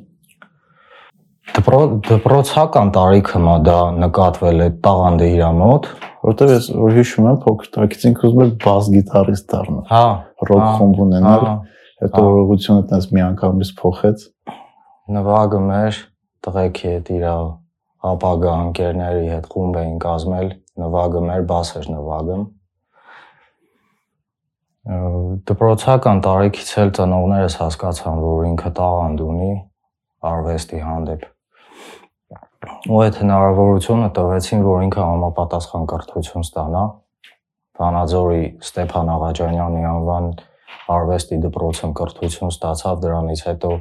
Դպրո 1.56 1.80
դպրոցական 2.06 2.88
տարիքը 2.96 3.40
մա 3.44 3.56
դա 3.66 3.76
նկատվել 4.02 4.64
է 4.64 4.68
տաղանդը 4.86 5.28
իր 5.36 5.44
մոտ։ 5.60 5.86
Որտեվ 6.26 6.50
ես 6.52 6.66
որ 6.80 6.96
հիշում 6.96 7.28
եմ 7.30 7.38
փոքր 7.44 7.70
տակից 7.76 8.06
ինքը 8.10 8.26
ուզում 8.26 8.42
էր 8.46 8.50
բաս 8.64 8.88
գիտարիստ 8.96 9.46
դառնալ, 9.52 9.84
Հա, 9.92 10.02
ռոք 10.50 10.64
Ահա, 10.64 10.72
խումբ 10.80 11.02
ունենալ, 11.06 11.46
հա, 11.46 11.54
հետո 12.02 12.24
հա։ 12.24 12.32
օրողությունը 12.32 12.86
տես 12.92 13.08
միանգամից 13.16 13.70
փոխեց։ 13.80 14.26
նվագում 15.16 15.70
էր 15.76 16.02
տղեկի 16.46 16.90
հետ 16.90 17.14
իր 17.16 17.28
ապագա 18.04 18.52
ընկերների 18.66 19.28
հետ 19.32 19.46
խումբ 19.52 19.78
էին 19.80 19.96
կազմել, 20.04 20.50
նվագում 20.82 21.30
էր, 21.36 21.46
բաս 21.50 21.70
էր 21.80 21.88
նվագում։ 21.94 22.44
Դպրոցական 25.50 26.20
տարիքից 26.26 26.68
էլ 26.82 26.92
ծնողներս 26.98 27.56
հասկացան, 27.62 28.20
որ 28.22 28.44
ինքը 28.52 28.70
տաղանդ 28.76 29.22
ունի 29.26 29.50
արվեստի 30.30 30.82
հանդեպ։ 30.86 31.24
Ու 32.86 33.00
այդ 33.02 33.18
հնարավորությունը 33.22 34.08
տվեցին, 34.16 34.62
որ 34.66 34.84
ինքը 34.86 35.02
համապատասխան 35.06 35.88
կրթություն 35.90 36.46
ստանա։ 36.46 36.84
Վանաձորի 37.76 38.44
Ստեփան 38.66 39.10
Աղաջանյանի 39.16 39.82
անվան 39.90 40.28
արվեստի 40.96 41.38
դպրոցում 41.44 41.92
կրթություն 41.98 42.52
ստացավ, 42.54 43.00
դրանից 43.02 43.42
հետո 43.46 43.72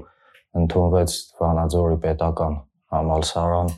ընդունվեց 0.61 1.15
Վանաձորի 1.39 1.97
պետական 2.05 2.57
համալսարան 2.95 3.69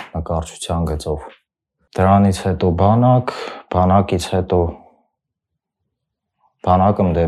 նկարչության 0.00 0.86
գծով։ 0.90 1.26
Դրանից 1.96 2.38
հետո 2.46 2.68
բանակ, 2.82 3.32
բանակից 3.74 4.26
հետո 4.32 4.60
բանակում 6.66 7.10
դե 7.18 7.24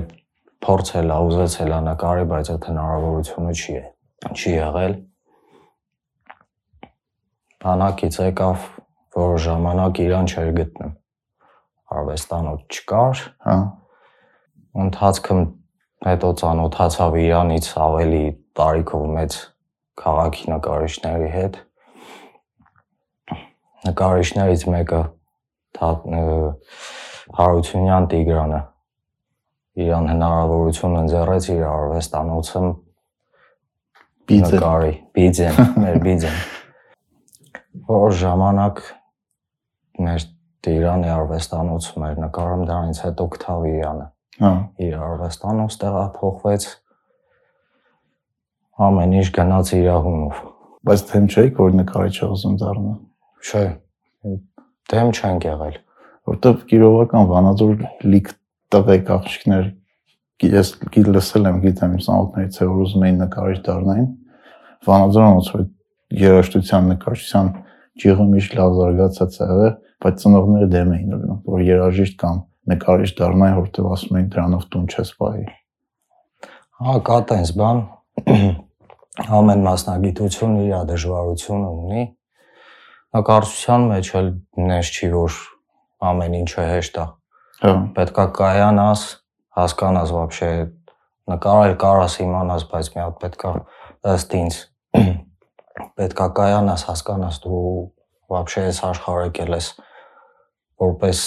փորձել 0.64 1.10
ա, 1.12 1.18
ուզեցել 1.28 1.74
ա 1.76 1.80
նկարի, 1.88 2.24
բայց 2.30 2.50
այդ 2.54 2.68
հնարավորությունը 2.70 3.54
չի 3.60 3.74
է, 3.80 3.84
չի 4.32 4.52
եղել։ 4.54 4.94
Բանակից 7.64 8.18
եկավ, 8.24 8.68
որ 9.18 9.36
ժամանակ 9.48 10.00
իրան 10.04 10.30
չէր 10.32 10.50
գտնում։ 10.60 10.94
Արվեստանոց 11.94 12.78
չկար, 12.78 13.20
Հա։ 13.44 13.56
ընթացքում 14.84 15.44
հետո 16.04 16.30
ծանոթացավ 16.40 17.14
Իրանից 17.24 17.68
ավելի 17.84 18.24
տարիքով 18.58 19.04
մեծ 19.18 19.36
քաղաքի 20.00 20.50
նկարիչների 20.52 21.30
հետ։ 21.34 21.60
Նկարիչներից 23.84 24.62
մեկը 24.74 25.00
Հարությունյան 27.34 28.06
Տիգրանը 28.12 28.60
իրան 29.84 30.08
հնարավորություն 30.12 30.96
ընձեռեց 31.00 31.48
իր 31.54 31.64
արվեստանոցում 31.68 32.68
Բիձը։ 34.24 34.56
նկարի, 34.56 34.92
բիձեն, 35.18 35.58
մեր 35.84 35.98
բիձեն։ 36.04 36.38
Որ 37.90 38.14
ժամանակ 38.22 38.80
մեր 40.06 40.24
Տիրանի 40.64 41.10
արվեստանոցում 41.18 42.06
էր 42.08 42.22
նկարում, 42.24 42.64
դրանից 42.70 43.02
հետո 43.04 43.28
գտավ 43.34 43.66
Իրանը 43.74 44.06
Հա։ 44.44 44.52
իր 44.86 44.96
արվեստանոց 45.10 45.78
տեղափոխվեց 45.84 46.68
ամեն 48.88 49.16
ինչ 49.20 49.28
գնաց 49.36 49.74
իր 49.76 49.90
հունով 50.06 50.40
Բայց 50.84 51.02
թեմ 51.08 51.26
չէիք, 51.32 51.60
որ 51.64 51.76
նկարիչ 51.80 52.16
ուզում 52.26 52.56
դառնա։ 52.60 52.90
չէ 53.44 53.64
դեմ 54.94 55.12
չենք 55.14 55.48
եղել 55.50 55.80
Որտեվ 56.24 56.60
գիրովական 56.70 57.26
Վանաձոր 57.28 57.72
լիք 58.08 58.28
տվեք 58.72 59.10
աղջիկներ 59.14 59.66
ես 60.44 60.70
գի- 60.94 61.04
լսել 61.14 61.48
եմ, 61.50 61.58
գիտեմ 61.64 61.92
իմ 61.94 62.00
ծանոթներից, 62.04 62.56
որ 62.64 62.78
ուզում 62.84 63.04
էին 63.04 63.18
նկարիչ 63.24 63.58
դառնային։ 63.66 64.06
Վանաձորը 64.88 65.28
ոնց 65.34 65.50
որ 65.54 65.62
երաժշտության 66.24 66.88
նկարչության 66.94 67.50
ջիղը 68.04 68.26
միշտ 68.32 68.56
լավ 68.58 68.70
զարգացած 68.78 69.36
է 69.36 69.44
եղել, 69.44 69.74
բայց 70.04 70.14
ծնողները 70.24 70.68
դեմ 70.74 70.90
էին 70.94 71.12
ելնում, 71.14 71.38
որ 71.54 71.60
երաժիշտ 71.68 72.16
կամ 72.24 72.40
նկարիչ 72.74 73.10
դառնային, 73.20 73.56
որտեվ 73.60 73.88
ասում 73.94 74.18
էին 74.18 74.28
դրանով 74.34 74.64
տուն 74.74 74.86
չես 74.94 75.10
պահի։ 75.20 75.46
հա 76.84 76.94
կա 77.08 77.18
տենց 77.30 77.50
բան 77.60 77.78
ամեն 79.38 79.64
մասնագիտություն 79.68 80.54
իր 80.64 80.74
դժվարությունը 80.90 81.68
ունի 81.84 82.02
նկարչության 83.17 83.87
մեջ 83.93 84.11
էլ 84.19 84.29
նես 84.69 84.91
չի 84.95 85.09
որ 85.13 85.39
ամեն 86.09 86.37
ինչը 86.43 86.67
հեշտ 86.69 86.99
է 87.03 87.05
Հա, 87.59 87.71
պետքա 87.95 88.25
կայանաս, 88.37 89.01
հասկանաս 89.59 90.11
вообще 90.15 90.49
նկարել 91.29 91.73
կարաս 91.81 92.13
իմանաս, 92.23 92.65
բայց 92.71 92.89
մի 92.93 93.01
հատ 93.03 93.17
պետքա 93.23 93.51
ըստ 94.13 94.35
ինձ 94.39 94.59
պետքա 95.99 96.27
կայանաս, 96.39 96.85
հասկանաս 96.89 97.41
դու 97.43 97.63
вообще 98.31 98.63
այս 98.69 98.79
աշխարհը 98.89 99.25
եկել 99.27 99.57
ես 99.57 99.67
որպես 100.85 101.23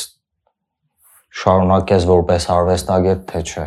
շարունակես 1.42 2.06
որպես 2.12 2.48
արվեստագետ 2.56 3.22
թե 3.32 3.42
չէ։ 3.52 3.66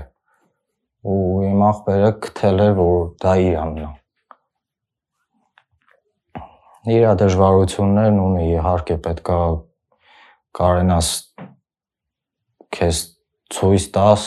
Ու 1.06 1.22
իմ 1.52 1.64
ախպերը 1.70 2.12
գտել 2.26 2.66
էր 2.66 2.76
որ 2.80 3.00
դա 3.22 3.34
իրանն 3.46 3.80
է։ 3.86 3.90
Իր 6.89 7.11
դժվարություններն 7.21 8.21
ունի, 8.25 8.45
իհարկե 8.55 8.95
պետքա 9.05 9.41
կարենաս 10.57 11.09
քեզ 12.73 13.01
ցույց 13.53 13.87
տաս 13.97 14.25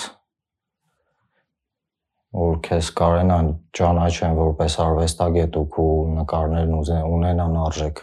որ 2.34 2.56
քեզ 2.66 2.90
կարենան 2.98 3.50
ճանաչեն 3.78 4.38
որպես 4.38 4.78
արվեստագետ 4.86 5.58
ու 5.60 5.66
քո 5.74 5.88
նկարներն 6.20 6.78
ուզեն 6.78 7.04
ունենան 7.18 7.58
արժեք 7.64 8.02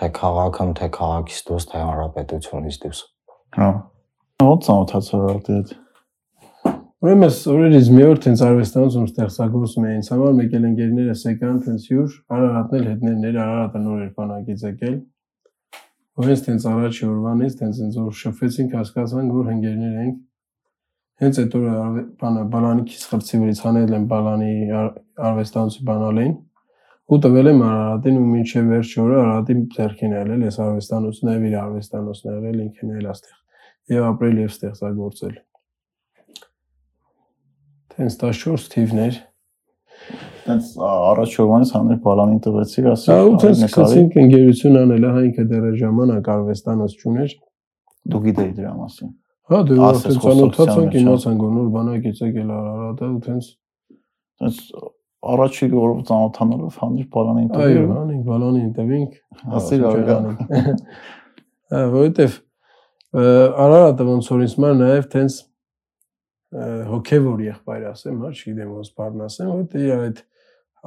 թե 0.00 0.08
քաղաքում 0.18 0.74
թե 0.80 0.88
քաղաքից 0.96 1.40
դուրս 1.48 1.68
թե 1.72 1.84
հանրապետությունից 1.84 2.78
դուրս 2.82 3.00
հա։ 3.60 3.70
Ոնց 4.42 4.68
ծանոթացար 4.68 5.24
հետ։ 5.28 5.72
Ուրեմն 7.02 7.26
ես 7.26 7.38
օրերից 7.50 7.88
մի 7.90 8.02
օր 8.06 8.18
տենց 8.22 8.40
արվեստանոցում 8.46 9.06
ստեղծագործում 9.08 9.86
էին, 9.88 9.96
ինձ 10.02 10.10
համար 10.12 10.36
եկել 10.42 10.66
ընկերներս 10.68 11.22
եկան 11.26 11.56
տենց 11.64 11.86
հյուր, 11.90 12.12
Արարատն 12.36 12.76
էլ 12.78 12.84
հետներներ, 12.92 13.38
Արարատը 13.42 13.80
նոր 13.82 14.04
էր 14.04 14.12
բանակից 14.18 14.62
եկել։ 14.68 14.94
Ու 16.12 16.26
հենց 16.28 16.44
տենց 16.46 16.66
առաջի 16.72 17.08
օրվանից 17.08 17.56
տենց 17.58 17.80
ինձ 17.82 17.98
որ 18.02 18.14
շփվեցինք, 18.22 18.76
հասկացանք, 18.78 19.34
որ 19.34 19.50
ընկերներ 19.56 19.98
ենք։ 20.02 20.16
Հենց 21.22 21.40
այդ 21.42 21.56
օրը 21.58 21.74
բանը 22.22 22.42
բալանիկից 22.54 23.02
խրցի 23.10 23.40
վրից 23.42 23.62
հանել 23.66 23.92
են 23.98 24.06
բալանի 24.12 24.54
ար- 24.78 24.96
արվեստանոցի 25.26 25.86
բանալին 25.90 26.32
ու 27.12 27.18
տվել 27.22 27.50
եմ 27.50 27.62
Արարատին 27.66 28.18
ու 28.22 28.26
մինչև 28.32 28.68
վերջ 28.72 28.92
օրը 29.02 29.16
Արարատի 29.22 29.56
ձեռքին 29.74 30.12
է 30.12 30.20
ելել, 30.22 30.44
այս 30.48 30.58
արվեստանոցն 30.66 31.32
է 31.32 31.38
իր 31.50 31.56
արվեստանոցն 31.62 32.28
է 32.30 32.36
եղել, 32.36 32.60
ինքն 32.66 32.94
էլ 33.02 33.08
աստեղ 33.12 33.38
եւ 33.92 34.06
ապրել 34.12 34.42
եւ 34.42 34.52
ստեղծագործել։ 34.52 35.34
Տենց 38.02 38.18
14 38.18 38.68
թիվներ։ 38.72 39.18
Տենց 40.42 40.70
առաջ 40.82 41.34
օրվանից 41.42 41.72
հանել 41.76 41.98
բալանին 42.02 42.40
տվեցիր, 42.42 42.86
ասի։ 42.92 43.16
ու 43.30 43.36
տենց 43.42 43.60
սկսեցինք 43.68 44.16
ընկերություն 44.22 44.78
անել, 44.82 45.06
հա 45.12 45.20
ինքը 45.28 45.44
դեռ 45.52 45.66
ժամանակ 45.82 46.30
արվեստանոց 46.34 46.96
չուներ։ 46.98 47.34
Դու 48.12 48.22
գիտեի 48.26 48.54
դրա 48.58 48.72
մասին։ 48.82 49.12
Հա, 49.52 49.60
դե 49.68 49.76
Ասես 49.86 50.18
սյանը, 50.22 50.84
իմացանք 51.02 51.44
որ 51.46 51.52
նոր 51.52 51.70
բանակից 51.76 52.22
եկել 52.26 52.50
Արարատը 52.56 53.08
ու 53.12 53.20
տենց 53.26 53.48
Այս 54.42 54.58
առաջի 55.22 55.66
օրը 55.78 56.04
ծանոթանալով 56.08 56.78
հանիր 56.82 57.06
բալանին 57.14 57.50
Այո, 57.54 57.66
տվի։ 57.72 57.96
անենք 58.02 58.22
բալոնին 58.26 58.70
տվինք, 58.78 59.12
Հասիր 59.52 59.84
Արարատ։ 59.92 60.40
Հա, 61.72 61.82
որովհետև 61.92 62.38
Արարատը 63.12 64.06
ոնց 64.08 64.30
որ 64.32 64.42
ինձ 64.46 64.56
մար 64.64 64.74
նաև 64.82 65.08
տենց 65.12 65.36
հոգևոր 66.52 67.42
եղբայր 67.46 67.84
ասեմ, 67.92 68.18
հա, 68.22 68.30
չգիտեմ 68.32 68.72
ոնց 68.76 68.90
բառն 68.98 69.24
ասեմ, 69.26 69.52
որովհետև 69.52 69.86
իր 69.86 70.02
այդ 70.02 70.18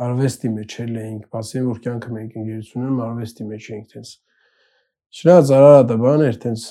արվեստի 0.06 0.52
մեջ 0.56 0.76
էլ 0.84 1.00
էինք, 1.06 1.26
բացի 1.32 1.64
որ 1.66 1.80
կյանքը 1.86 2.12
մենք 2.16 2.36
ընկերությունում 2.42 3.02
արվեստի 3.06 3.48
մեջ 3.50 3.68
էինք 3.76 3.88
տենց։ 3.96 4.12
Շնաց 5.16 5.52
Արարատը 5.56 5.98
բան 6.04 6.24
էր 6.26 6.40
տենց 6.46 6.66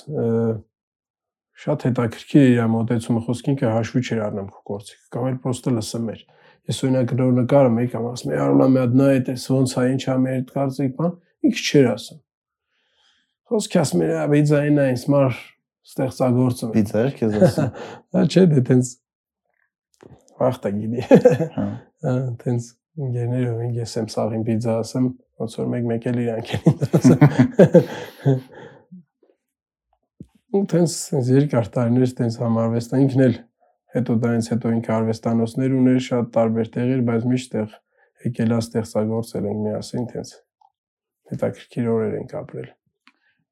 շատ 1.65 1.85
հետաքրքիր 1.87 2.45
իր 2.45 2.69
մոտեցումը 2.75 3.21
խոսքինքը 3.25 3.69
հաշվի 3.71 4.01
չէր 4.05 4.21
առնում 4.25 4.49
քո 4.55 4.61
գործի։ 4.69 4.97
Կամ 5.15 5.27
էլ 5.29 5.37
պրոստը 5.45 5.73
լսում 5.75 6.09
էր։ 6.13 6.21
Ես 6.65 6.81
օրինակ 6.85 7.13
նոր 7.15 7.33
նկարը 7.39 7.71
մեկ 7.75 7.89
կամ 7.95 8.07
ասում 8.11 8.31
եմ, 8.35 8.41
«Արոլա 8.45 8.67
մի 8.75 8.79
հատ 8.81 8.95
նա 8.99 9.07
է, 9.15 9.19
տես 9.25 9.45
ոնց 9.55 9.75
է, 9.75 9.85
ինչ 9.95 10.03
է 10.05 10.15
մեր 10.25 10.41
կարծիք 10.51 10.93
բան»։ 10.99 11.13
Ինքը 11.45 11.63
չէր 11.65 11.89
ասում։ 11.95 12.19
Խոսքի 13.45 13.79
ասում 13.85 14.03
էր, 14.05 14.13
«Աբի 14.25 14.41
ձայնա 14.51 14.87
ինձ 14.91 15.05
մար 15.15 15.39
ստեղծագործում»։ 15.85 16.71
Պիցա 16.75 17.03
էր 17.05 17.13
քեզ 17.19 17.37
ասում։ 17.45 17.69
Հա 18.15 18.23
չէ, 18.25 18.43
դե 18.51 18.63
տենց 18.69 18.91
վախտա 20.41 20.71
գիտի։ 20.75 21.05
Հա։ 21.05 21.67
Հա, 22.05 22.15
տենց 22.41 22.69
ինգեներով 23.05 23.63
ինձ 23.65 23.79
ես 23.81 23.95
եմ 23.99 24.07
սաղին 24.13 24.45
պիցա 24.47 24.75
ասեմ, 24.81 25.07
ոնց 25.41 25.57
որ 25.59 25.67
մեկ-մեկ 25.73 26.05
էլ 26.11 26.19
իրանք 26.25 26.53
են 26.55 26.63
ասում։ 26.99 27.19
ու 30.55 30.63
տենց 30.71 30.95
տենց 31.11 31.31
երկար 31.35 31.69
տարիներ 31.75 32.13
տենց 32.19 32.37
համարվեստա 32.45 33.01
ինքն 33.03 33.25
էլ 33.25 33.35
հետո 33.95 34.15
դրանից 34.23 34.47
հետո 34.53 34.71
ինքը 34.75 34.93
արվեստանոցներ 34.95 35.75
ուներ 35.75 35.99
շատ 36.05 36.31
տարբեր 36.35 36.71
տեղեր, 36.75 37.03
բայց 37.09 37.27
միշտ 37.31 37.57
եկելա 38.25 38.57
ստեղծագործել 38.63 39.47
ենք 39.51 39.61
միասին 39.65 40.09
տենց 40.11 40.33
հետաքրքիր 41.31 41.91
օրեր 41.95 42.17
ենք 42.21 42.35
ապրել։ 42.41 42.69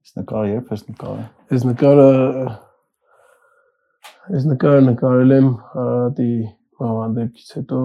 Այս 0.04 0.16
նկարը 0.20 0.48
երբ 0.52 0.72
ես 0.74 0.82
նկարել։ 0.90 1.28
Այս 1.56 1.64
նկարը 1.70 2.08
այս 4.38 4.48
նկարը 4.50 4.82
նկարել 4.88 5.34
եմ 5.36 5.48
Արարատի 5.84 6.34
մավանդեպքից 6.84 7.54
հետո 7.58 7.80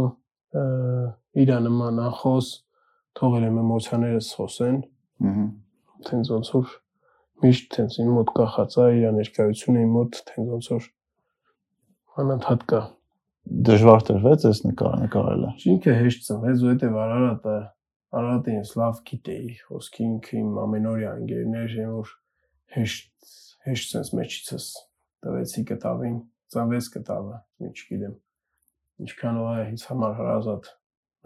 իր 1.44 1.52
նման 1.68 2.02
անխոս 2.08 2.50
թողել 3.20 3.46
եմ 3.48 3.62
էմոցիաներս 3.62 4.32
խոսեն, 4.38 4.76
Ահա։ 5.28 5.46
տենց 6.08 6.30
ոնց 6.34 6.52
որ 6.58 6.74
միշտ 7.44 7.70
տենց 7.78 7.98
իմ 8.02 8.12
մոտ 8.18 8.34
կախած 8.38 8.76
է 8.82 8.86
իր 8.98 9.16
ներկայությունը 9.18 9.86
իմ 9.86 9.96
մոտ 9.98 10.20
տենց 10.28 10.52
ոնց 10.58 10.70
որ 10.74 10.92
անընդհատ 12.22 12.68
կա։ 12.72 12.80
Դժվար 13.68 14.06
տրվեց 14.08 14.46
այս 14.48 14.60
նկարը 14.66 15.02
նկարելը։ 15.06 15.50
Ինքը 15.72 15.98
հեշտ 16.02 16.24
ծնվեց, 16.28 16.62
որովհետև 16.66 16.98
Արարատը 17.04 17.58
Արարատը 18.08 18.52
ինձ 18.56 18.70
լավ 18.80 19.00
գիտեի, 19.08 19.48
խոսքի 19.68 20.04
ինքը 20.08 20.36
իմ 20.38 20.52
ամենօրյա 20.62 21.10
ընկերներ 21.20 21.74
են, 21.82 21.90
որ 21.98 22.12
հեշտ 22.78 23.32
հեշտ 23.68 23.90
sense 23.92 24.14
մեջիցս 24.16 24.68
տվեցի 25.26 25.64
կտավին, 25.68 26.16
ծնվեց 26.54 26.88
կտավը, 26.94 27.36
ինչ 27.68 27.76
գիտեմ։ 27.90 28.14
Ինչքան 29.04 29.40
է 29.44 29.66
ինձ 29.68 29.84
համար 29.90 30.14
հրազատ 30.18 30.70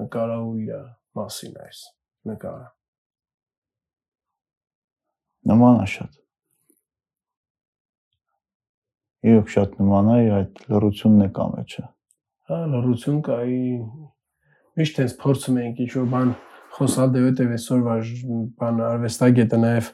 նկարը 0.03 0.39
ու 0.43 0.55
իր 0.62 0.83
մասին 1.21 1.55
այս 1.62 1.83
նկարը։ 2.33 2.67
Նման 5.53 5.81
է 5.83 5.89
շատ։ 5.93 6.19
Իրոք 9.23 9.51
շատ 9.55 9.75
նման 9.79 10.09
է, 10.12 10.21
այդ 10.37 10.62
լրությունն 10.73 11.23
է 11.23 11.29
կա 11.39 11.45
մեջը։ 11.53 11.85
Հա, 12.51 12.57
լրություն 12.73 13.21
կա, 13.29 13.37
ի- 13.47 14.09
միշտ 14.81 14.99
այնպես 15.03 15.15
փորձում 15.23 15.61
ենք 15.62 15.83
ինչ-որ 15.87 16.09
բան 16.15 16.33
խոսալ, 16.79 17.12
դե 17.12 17.25
որտեվ 17.26 17.52
այսօրվա 17.57 17.99
ժ- 18.07 18.38
բան 18.62 18.81
արվեստագետը 18.93 19.61
նաև 19.62 19.93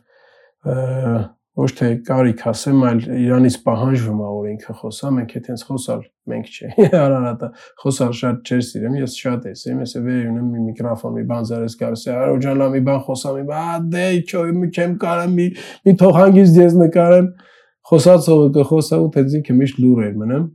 ոչ 1.59 1.71
թե 1.75 1.89
կարիք 2.07 2.43
ասեմ, 2.53 2.83
այլ 2.87 3.01
Իրանից 3.19 3.57
պահանջվում 3.65 4.19
է 4.23 4.27
որ 4.31 4.45
ինքը 4.53 4.75
խոսա, 4.79 5.09
մենք 5.17 5.33
հետ 5.35 5.49
հենց 5.51 5.65
խոսալ, 5.69 6.05
մենք 6.31 6.51
չէ։ 6.55 6.69
Արարատը 7.03 7.49
խոսալ 7.83 8.13
շատ 8.21 8.53
չէր 8.53 8.63
սիրում, 8.69 8.99
ես 9.01 9.17
շատ 9.25 9.49
եմ 9.49 9.57
սիրում, 9.59 9.81
ես 9.83 9.95
վեր 10.05 10.29
ունեմ 10.29 10.53
մի 10.55 10.63
միկրոֆոն, 10.69 11.17
մի 11.19 11.25
բան 11.33 11.49
զարես 11.51 11.77
գալիս 11.83 12.05
է, 12.07 12.15
արո 12.15 12.37
ջան, 12.45 12.63
մի 12.77 12.83
բան 12.89 13.03
խոսա, 13.09 13.35
մի 13.39 13.45
բան, 13.49 13.89
դե 13.97 14.05
ինչո՞, 14.19 14.45
մի 14.59 14.71
չեմ 14.79 14.95
կարամ, 15.03 15.35
մի 15.39 15.49
մի 15.89 15.97
թող 15.99 16.19
հանգիստ 16.19 16.63
ես 16.63 16.79
նկարեմ։ 16.85 17.29
Խոսացողը 17.89 18.49
կխոսա 18.55 18.97
ու 19.03 19.11
թե 19.17 19.27
ինքը 19.39 19.55
միշտ 19.59 19.79
լուր 19.83 20.01
էր 20.05 20.17
մնում։ 20.23 20.47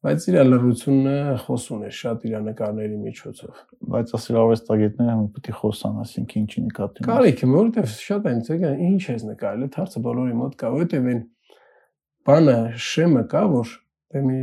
Բայց 0.00 0.26
իր 0.30 0.36
լրությունը 0.48 1.14
խոսուն 1.44 1.80
է 1.84 1.90
շատ 1.92 2.22
իր 2.24 2.36
նկարների 2.46 2.98
միջոցով։ 3.00 3.58
Բայց 3.92 4.12
ասել 4.16 4.38
արվեստագետները 4.40 5.16
հենց 5.16 5.34
պետք 5.34 5.50
է 5.50 5.56
խոսան, 5.58 5.98
ասենք 6.00 6.32
ինչի 6.40 6.62
նկատի։ 6.70 7.04
Կարիք 7.04 7.42
եմ, 7.44 7.52
որովհետև 7.58 7.90
շատ 8.00 8.28
են 8.30 8.40
ցեգա 8.48 8.70
ինչ 8.86 9.02
ես 9.10 9.26
նկարել, 9.28 9.66
այդ 9.66 9.76
հարցը 9.80 10.02
բոլորի 10.08 10.38
մոտ 10.40 10.56
կա, 10.56 10.70
որովհետև 10.80 11.10
այն 11.10 11.20
բանը 12.30 12.56
շեմը 12.88 13.24
կա, 13.34 13.44
որ 13.60 13.74
դե 14.10 14.24
մի 14.24 14.40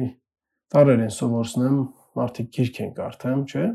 տարեր 0.77 1.03
են 1.07 1.13
սովորցնեմ, 1.17 1.81
մարդիկ 2.17 2.47
գիրք 2.57 2.79
են 2.85 2.93
կարդամ, 2.97 3.41
չէ՞։ 3.47 3.65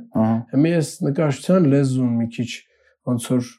Հիմա 0.52 0.72
ես 0.72 0.88
նկարչության 1.08 1.68
լեզուն 1.72 2.16
մի 2.22 2.26
քիչ 2.36 2.50
ոնց 3.10 3.28
որ 3.32 3.50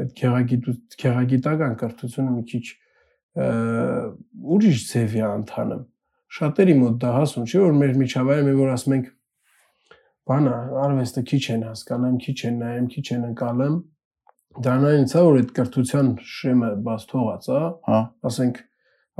այդ 0.00 0.12
գեղագիտու 0.20 0.74
գեղագիտական 1.04 1.74
կրթությունը 1.80 2.34
մի 2.36 2.44
քիչ 2.50 2.66
ուրիշ 4.56 4.84
ձևի 4.90 5.24
անդանում։ 5.28 5.82
Շատերի 6.30 6.74
մոտ 6.78 6.98
դա 7.02 7.12
հասուն 7.16 7.46
չէ, 7.50 7.60
որ 7.64 7.78
մեր 7.80 7.94
միջավայրը 8.00 8.42
մենք 8.46 8.60
որ 8.60 8.72
ասում 8.74 8.96
ենք 8.96 9.06
բանը 10.30 10.56
արվեստը 10.84 11.22
քիչ 11.30 11.44
են 11.54 11.64
հասկանամ, 11.66 12.18
քիչ 12.24 12.38
են 12.46 12.60
նայեմ, 12.60 12.88
քիչ 12.94 13.06
են 13.16 13.24
ընկալեմ։ 13.30 13.78
Դրանից 14.66 15.14
է 15.14 15.24
որ 15.26 15.38
այդ 15.40 15.50
կրթության 15.56 16.10
շեմը 16.30 16.70
բաց 16.86 17.06
թողած 17.10 17.48
է, 17.50 17.62
Հա։ 17.90 18.00
ասենք 18.30 18.60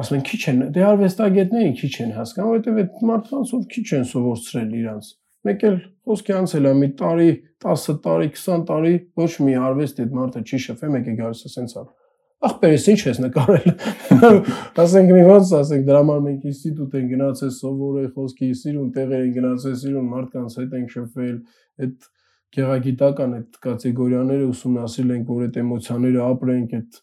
ասում 0.00 0.18
են 0.20 0.24
քիչ 0.30 0.40
են, 0.50 0.62
դե 0.74 0.84
արվեստագետներին 0.90 1.74
քիչ 1.80 1.92
են 2.04 2.12
հասկանում, 2.20 2.50
որովհետև 2.50 2.80
այդ 2.80 3.02
մարդկանց 3.10 3.54
ով 3.58 3.64
քիչ 3.74 3.86
են 3.98 4.06
սովորցրել 4.10 4.74
իրանց։ 4.80 5.10
Մեկ 5.50 5.62
էլ 5.70 5.76
խոսքի 6.06 6.34
անցել 6.36 6.68
է 6.70 6.72
մի 6.80 6.88
տարի, 7.00 7.30
10 7.64 7.98
տարի, 8.04 8.30
20 8.36 8.64
տարի, 8.70 8.94
ոչ 9.20 9.30
մի 9.40 9.54
արվեստ 9.70 10.02
այդ 10.04 10.16
մարդը 10.20 10.42
չի 10.46 10.60
շփվել, 10.66 10.92
մեկ 10.94 11.10
է 11.10 11.14
գալիս 11.20 11.42
է 11.48 11.52
սենց 11.54 11.76
ա։ 11.80 11.84
Ախպերս 12.40 12.86
ինչ 12.88 13.00
ես 13.04 13.18
նկարել։ 13.20 13.66
Ասենք 14.84 15.10
մի 15.12 15.24
ոնց 15.28 15.50
ասենք 15.58 15.82
դրա 15.90 15.98
համար 16.00 16.20
մենք 16.24 16.46
ինստիտուտ 16.50 16.94
են 17.00 17.10
գնացել 17.10 17.50
սովորել 17.56 18.06
խոսքի 18.14 18.48
սիրուն 18.60 18.86
տեղեր 18.94 19.24
են 19.26 19.34
գնացել 19.34 19.74
սիրուն 19.82 20.08
մարդկանց 20.14 20.56
հետ 20.60 20.76
ենք 20.80 20.94
շփվել, 20.94 21.36
այդ 21.84 22.08
գեղագիտական 22.56 23.34
այդ 23.36 23.60
կատեգորիաները 23.66 24.48
ուսումնասիրել 24.50 25.12
ենք, 25.18 25.28
որ 25.30 25.44
այդ 25.50 25.60
էմոցիաները 25.60 26.24
ապրենք, 26.30 26.72
այդ 26.80 27.00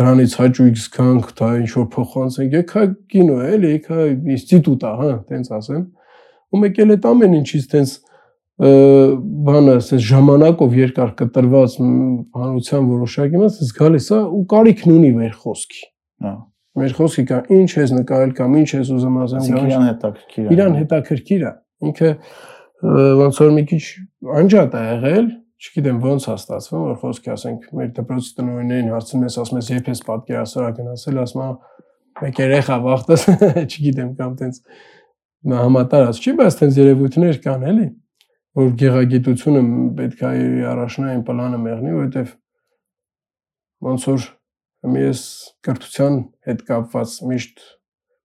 դրանից 0.00 0.34
հաճույք 0.40 0.76
զգանք, 0.80 1.30
դա 1.38 1.48
ինչ 1.60 1.70
որ 1.78 1.86
փոխանցենք, 1.94 2.52
եկա 2.60 2.82
կինո 3.14 3.38
է, 3.40 3.48
էլի 3.54 3.70
եկա 3.70 4.04
ինստիտուտ 4.34 4.84
է, 4.90 4.92
հա, 5.00 5.08
տենց 5.30 5.50
ասեմ։ 5.60 5.86
Ու 6.50 6.60
մեկ 6.60 6.82
էլ 6.82 6.94
այդ 6.94 7.08
ամեն 7.10 7.34
ինչից 7.40 7.66
տենց 7.70 7.94
բանը, 8.60 9.74
ասես 9.80 10.02
ժամանակով 10.04 10.74
երկար 10.76 11.12
կտրված 11.16 11.76
հանրության 11.80 12.88
որոշակի 12.90 13.40
մաս 13.40 13.58
էս 13.64 13.70
գալիս 13.78 14.08
է 14.12 14.18
ու 14.36 14.40
կարիքն 14.52 14.92
ունի 14.98 15.12
մեր 15.16 15.36
խոսքի։ 15.40 15.84
Հա։ 16.26 16.32
Մեր 16.80 16.92
խոսքի 16.98 17.24
կա 17.30 17.38
ինչ 17.56 17.70
ես 17.80 17.94
նկարել 17.96 18.34
կամ 18.36 18.56
ինչ 18.60 18.68
ես 18.76 18.90
ուզում 18.94 19.16
ասեմ, 19.24 19.46
իրան 19.60 19.86
հետաքրքիր 19.88 20.44
է։ 20.44 20.54
իրան 20.54 20.76
հետաքրքիր 20.80 21.46
է։ 21.48 21.52
Ինքը 21.88 22.10
ոնց 23.20 23.40
որ 23.40 23.50
մի 23.56 23.64
քիչ 23.70 23.82
անջատ 24.40 24.76
է 24.76 24.84
եղել, 24.90 25.26
չգիտեմ 25.60 25.98
ոնց 26.04 26.28
է 26.28 26.36
ստացվում, 26.36 26.84
որ 26.90 27.00
խոսքի 27.00 27.32
ասենք 27.34 27.66
մեր 27.80 27.90
դպրոցի 27.96 28.30
տնօրիններին 28.38 28.92
հարցնում 28.94 29.24
ես, 29.26 29.34
ասում 29.40 29.60
ես 29.60 29.68
երբ 29.74 29.90
ես 29.90 30.00
պատկերասրահ 30.10 30.70
գնացել, 30.78 31.18
ասում 31.20 31.42
է 31.44 31.50
մեկ 32.20 32.40
երեխա 32.40 32.78
վախտես, 32.86 33.26
չգիտեմ 33.70 34.14
կամ 34.20 34.38
տենց 34.40 34.62
համատարած 35.60 36.20
չի, 36.20 36.34
բայց 36.40 36.56
տենց 36.60 36.80
երևույթներ 36.80 37.40
կան 37.44 37.66
էլի, 37.70 37.86
որ 38.58 38.70
գեղագիտությունը 38.80 39.60
պետք 40.00 40.22
է 40.26 40.30
առաջնային 40.70 41.20
պլանը 41.26 41.58
մեղնի, 41.64 41.92
որովհետև 41.96 42.32
ոնց 43.86 44.06
որ 44.10 44.26
մի 44.90 45.04
ես 45.04 45.22
կրթության 45.66 46.18
հետ 46.48 46.66
կապված 46.68 47.14
միշտ 47.30 47.64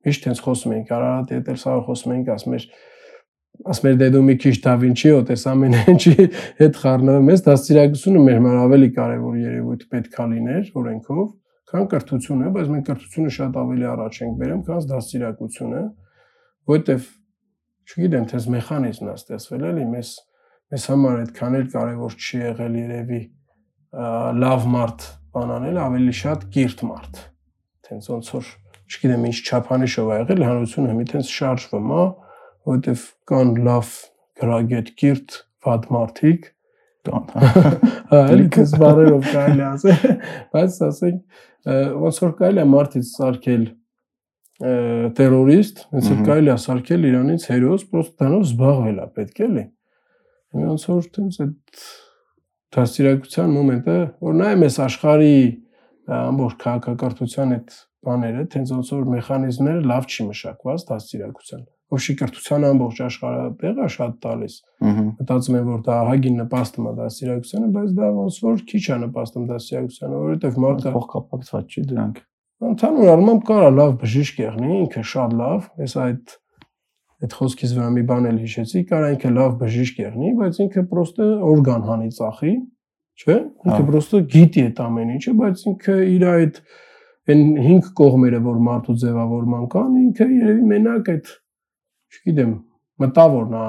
միշտ 0.05 0.27
հենց 0.29 0.41
խոսում 0.45 0.75
ենք 0.75 0.91
Արարատի 0.95 1.35
հետ 1.35 1.49
էլ 1.51 1.57
սա 1.61 1.73
խոսում 1.87 2.13
ենք 2.15 2.29
ասում 2.35 2.55
էր 2.55 2.67
ասում 3.71 3.89
էր 3.89 3.97
դե 4.01 4.07
դու 4.15 4.21
մի 4.29 4.35
քիչ 4.43 4.53
Da 4.65 4.75
Vinci 4.79 5.11
հոտ 5.11 5.31
ես 5.35 5.45
ամեն 5.51 5.75
ինչի 5.95 6.13
հետ 6.61 6.79
խառնվում 6.83 7.29
ես 7.31 7.43
դաստիարակությունը 7.45 8.23
մեր 8.25 8.39
համար 8.39 8.57
ավելի 8.65 8.89
կարևոր 8.95 9.37
երևույթ 9.41 9.85
պետքա 9.95 10.27
լիներ 10.31 10.71
օրենքով 10.81 11.25
քան 11.71 11.87
կրթությունը 11.91 12.51
բայց 12.55 12.71
մենք 12.75 12.89
կրթությունը 12.89 13.35
շատ 13.35 13.59
ավելի 13.65 13.87
առաջ 13.95 14.19
ենք 14.25 14.35
բերում 14.41 14.63
քան 14.69 14.89
դաստիարակությունը 14.91 15.83
որովհետև 16.71 17.07
չգիտեմ 17.85 18.25
թե 18.31 18.41
մեխանիզմն 18.55 19.11
է 19.11 19.15
ստեղծվել 19.19 19.65
էլի 19.69 19.85
մեզ 19.93 20.11
մեզ 20.73 20.85
համար 20.91 21.17
այդքան 21.21 21.57
էլ 21.59 21.65
կարևոր 21.75 22.15
չի 22.25 22.41
եղել 22.41 22.77
երևի 22.81 23.21
լավ 24.45 24.67
մարդ 24.75 25.07
բանանել 25.35 25.79
ավելի 25.85 26.15
շատ 26.19 26.45
կիրթ 26.55 26.83
մարդ 26.89 27.21
տենց 27.85 28.09
ոնց 28.15 28.31
որ 28.35 28.49
չգիտեմ 28.85 29.27
ինչ 29.29 29.37
չափանիշով 29.45 30.09
ա 30.15 30.19
եղել 30.23 30.43
հանրությունը 30.45 30.97
մի 30.97 31.05
տենց 31.11 31.31
շարժվում 31.35 31.93
է 31.95 32.03
որովհետև 32.65 33.05
կան 33.31 33.53
լավ 33.69 33.93
գրագետ 34.41 34.91
կիրթ 35.01 35.39
վատ 35.65 35.89
մարդիկ 35.95 36.51
Կան։ 37.05 37.25
հա 37.35 38.19
էլի 38.33 38.45
քեզ 38.55 38.71
բարերով 38.81 39.27
կարելի 39.29 39.65
ասել 39.65 40.13
բայց 40.55 40.77
ասենք 40.87 41.41
ոնց 42.01 42.21
որ 42.23 42.31
կարելի 42.39 42.63
է 42.63 42.67
մարդից 42.71 43.11
սարքել 43.11 43.65
terrorist 44.55 45.83
Մհմ։ 45.91 46.23
կարելի 46.27 46.51
է 46.53 46.57
սարքել 46.63 47.07
իրանից 47.09 47.47
հերոս 47.51 47.85
պրոստը 47.91 48.15
դրանով 48.21 48.45
զբաղվել 48.45 49.01
է 49.03 49.07
պետք 49.19 49.41
էլի 49.45 49.65
ոնց 50.61 50.85
որ 50.91 51.09
տենց 51.17 51.39
այդ 51.45 51.83
դասիրակության 52.75 53.53
մոմենտը 53.55 53.97
որ 54.23 54.37
նայեմ 54.39 54.65
այս 54.69 54.77
աշխարհի 54.85 55.35
ամբողջ 56.15 56.57
քաղաքակրթության 56.63 57.55
այդ 57.55 57.77
բաները 58.05 58.43
տենց 58.55 58.73
ոնց 58.75 58.91
որ 58.95 59.07
մեխանիզմները 59.15 59.87
լավ 59.91 60.07
չի 60.15 60.27
մշակված 60.29 60.85
դասիրակության 60.91 61.65
ով 61.95 62.01
շիկրթության 62.05 62.65
ամբողջ 62.69 63.01
աշխարհը 63.05 63.49
տեղը 63.61 63.89
շատ 63.95 64.15
տալիս 64.25 64.55
մտածում 64.85 65.57
եմ 65.59 65.67
որ 65.69 65.83
դա 65.85 65.97
ահագին 66.05 66.39
նպաստում 66.41 66.87
է 66.89 66.93
դասիրակությանը, 66.99 67.67
բայց 67.75 67.91
դա 67.99 68.09
ոնց 68.15 68.39
որ 68.45 68.63
քիչ 68.71 68.83
է 68.85 68.97
նպաստում 69.05 69.45
դասիրակությանը, 69.51 70.21
որովհետև 70.25 70.57
մարդը 70.65 70.95
Փոխկապակցված 70.95 71.75
չի 71.75 71.85
դրանք։ 71.91 72.23
ընդհանուր 72.63 73.09
առմամբ 73.11 73.41
կարա 73.49 73.69
լավ 73.75 73.93
բժիշկ 74.01 74.37
եղնի, 74.45 74.75
ինքը 74.85 75.01
շատ 75.11 75.33
լավ, 75.39 75.65
ես 75.81 75.95
այդ 76.05 76.35
այդ 77.25 77.35
խոսքից 77.39 77.73
վրա 77.75 77.89
մի 77.95 78.03
բան 78.09 78.27
էլ 78.29 78.39
հիշեցի, 78.43 78.81
կարա 78.89 79.09
ինքը 79.15 79.31
լավ 79.35 79.53
բժիշկ 79.61 79.99
եղնի, 80.03 80.31
բայց 80.39 80.59
ինքը 80.65 80.83
պրոստը 80.91 81.27
օրգան 81.51 81.85
հանի 81.89 82.09
ծախի, 82.15 82.53
չէ՞։ 83.15 83.37
Ինքը 83.65 83.85
պրոստը 83.89 84.21
գիտի 84.35 84.63
այդ 84.65 84.81
ամեն 84.85 85.13
ինչը, 85.15 85.33
բայց 85.41 85.63
ինքը 85.71 85.95
իր 86.15 86.25
այդ 86.31 86.59
այն 87.35 87.43
5 87.65 87.91
կողմերը, 87.99 88.41
որ 88.45 88.57
մարդու 88.65 88.95
ձևավորման 89.03 89.67
կան, 89.75 89.93
ինքը 90.05 90.27
երևի 90.35 90.65
մենակ 90.71 91.11
այդ 91.15 91.31
չգիտեմ, 92.15 92.51
մտավորն 93.05 93.55
է 93.55 93.63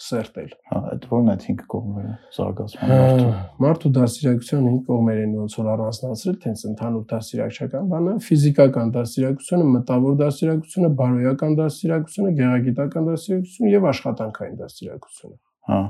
սերտել։ 0.00 0.50
Հա, 0.70 0.80
այդ 0.90 1.04
որն 1.10 1.30
է 1.30 1.34
5 1.42 1.62
կողմերը 1.72 2.12
զարգացման 2.36 2.90
մարդու։ 2.90 3.30
Մարդու 3.64 3.92
դասիրակության 3.98 4.64
5 4.70 4.80
կողմերն 4.88 5.34
ոնց 5.40 5.56
որ 5.60 5.68
առանձնացրել, 5.74 6.36
տենց 6.44 6.64
ընդհանուր 6.70 7.04
դասիրակչական 7.10 7.90
բանը, 7.90 8.14
ֆիզիկական 8.26 8.92
դասիրակությունը, 8.96 9.68
մտավոր 9.76 10.18
դասիրակությունը, 10.20 10.90
բարոյական 11.00 11.56
դասիրակությունը, 11.60 12.34
գեղագիտական 12.40 13.10
դասիրակությունը 13.10 13.72
եւ 13.76 13.88
աշխատանքային 13.90 14.58
դասիրակությունը։ 14.64 15.36
Հա։ 15.70 15.80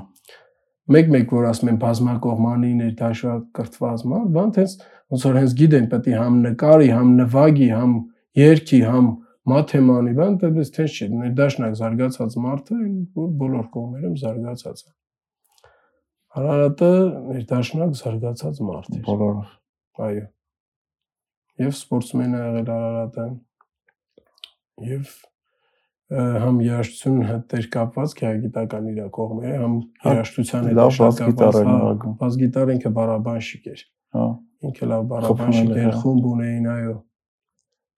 Մեկ-մեկ 0.91 1.31
որ 1.31 1.45
ասում 1.51 1.69
են 1.71 1.77
բազմակողմանի 1.81 2.69
ներդաշնակրթված 2.81 4.01
մարդ, 4.11 4.31
բան 4.35 4.49
տենց 4.57 4.71
ոնց 5.13 5.25
որ 5.27 5.37
հենց 5.39 5.53
գիտեն 5.61 5.85
պետք 5.91 6.07
է 6.11 6.15
համ 6.17 6.39
նկարի, 6.45 6.89
համ 6.91 7.11
նվագի, 7.21 7.67
համ 7.71 7.93
երգի, 8.41 8.79
համ 8.91 9.07
մաթեմանի, 9.49 10.11
բան 10.17 10.35
դες 10.41 10.69
տենց 10.75 10.97
չի, 10.97 11.07
ներդաշնակ 11.17 11.77
զարգացած 11.79 12.35
մարդը, 12.43 12.75
որ 13.17 13.31
բոլոր 13.41 13.69
կողմերում 13.73 14.17
զարգացած 14.21 14.83
է։ 14.83 14.91
Արարատը 16.41 16.91
ներդաշնակ 17.31 17.95
զարգացած 18.01 18.61
մարդ 18.67 18.93
է։ 18.93 19.01
Բոլորով։ 19.07 19.49
Այո։ 20.05 20.27
Եվ 21.61 21.73
սպորտսմեն 21.75 22.37
է 22.37 22.43
եղել 22.45 22.71
Արարատը։ 22.75 23.25
Եվ 24.91 25.11
ը, 26.11 26.23
համ 26.45 26.61
երաժշտություն 26.67 27.19
հետ 27.31 27.57
կապված 27.75 28.15
գիտական 28.21 28.87
իր 28.91 29.03
կողմերը, 29.17 29.59
համ 29.61 29.75
Հա, 30.05 30.13
երաժշտության 30.15 30.69
հետ 30.69 30.81
կապված, 31.01 31.59
հա, 31.67 32.15
Բաս 32.21 32.39
գիտար 32.41 32.73
ինքը 32.77 32.91
բարաբանշիկ 32.97 33.69
էր։ 33.71 33.83
Հա։ 34.15 34.25
Ինքը 34.69 34.89
լավ 34.91 35.05
բարաբանշիկ 35.11 35.71
էր, 35.71 35.85
հա։ 35.87 36.01
խումբ 36.01 36.27
ունեին, 36.31 36.67
այո։ 36.71 36.97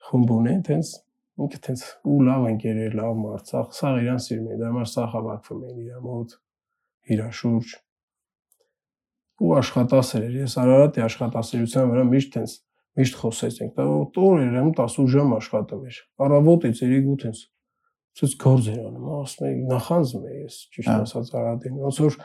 Խումբ 0.09 0.33
ունեին, 0.37 0.61
տենց 0.67 0.93
ինքը 1.41 1.59
տենց 1.65 1.85
ու 2.13 2.19
լավ 2.27 2.43
ընկեր 2.51 2.81
էր, 2.83 2.97
լավ 2.99 3.15
մարդ, 3.23 3.53
սա 3.73 3.93
իրան 4.03 4.21
սիրում 4.23 4.51
էր, 4.53 4.59
դա 4.59 4.67
համար 4.69 4.89
սա 4.93 5.05
հավաքվում 5.13 5.63
էին 5.69 5.79
իր 5.83 6.03
մոտ, 6.03 6.35
իր 7.13 7.23
շուրջ 7.39 7.73
ու 9.43 9.55
աշխատասեր 9.59 10.27
էր։ 10.27 10.35
Ես 10.43 10.55
Արարատի 10.61 11.03
աշխատասիրության 11.03 11.89
վրա 11.89 12.03
միշտ 12.11 12.29
տենց 12.37 12.53
միշտ 12.99 13.17
խոսեցինք։ 13.23 13.73
Դա 13.79 13.87
օրերում 14.23 14.69
10 14.77 15.09
ժամ 15.13 15.33
աշխատում 15.39 15.87
էր։ 15.89 15.97
Առավոտից 16.23 16.81
երեք 16.83 17.09
ուտից 17.13 17.41
ցույց 18.13 18.35
գործ 18.43 18.69
էր 18.69 18.81
անում, 18.83 19.07
ասում 19.23 19.47
էի 19.49 19.55
նախանձում 19.73 20.25
էի 20.29 20.39
ես 20.43 20.57
ճիշտ 20.75 20.91
Հա։ 20.91 20.97
ասած 21.03 21.31
Արարատին։ 21.33 21.79
Ոնց 21.81 21.99
որ 22.03 22.17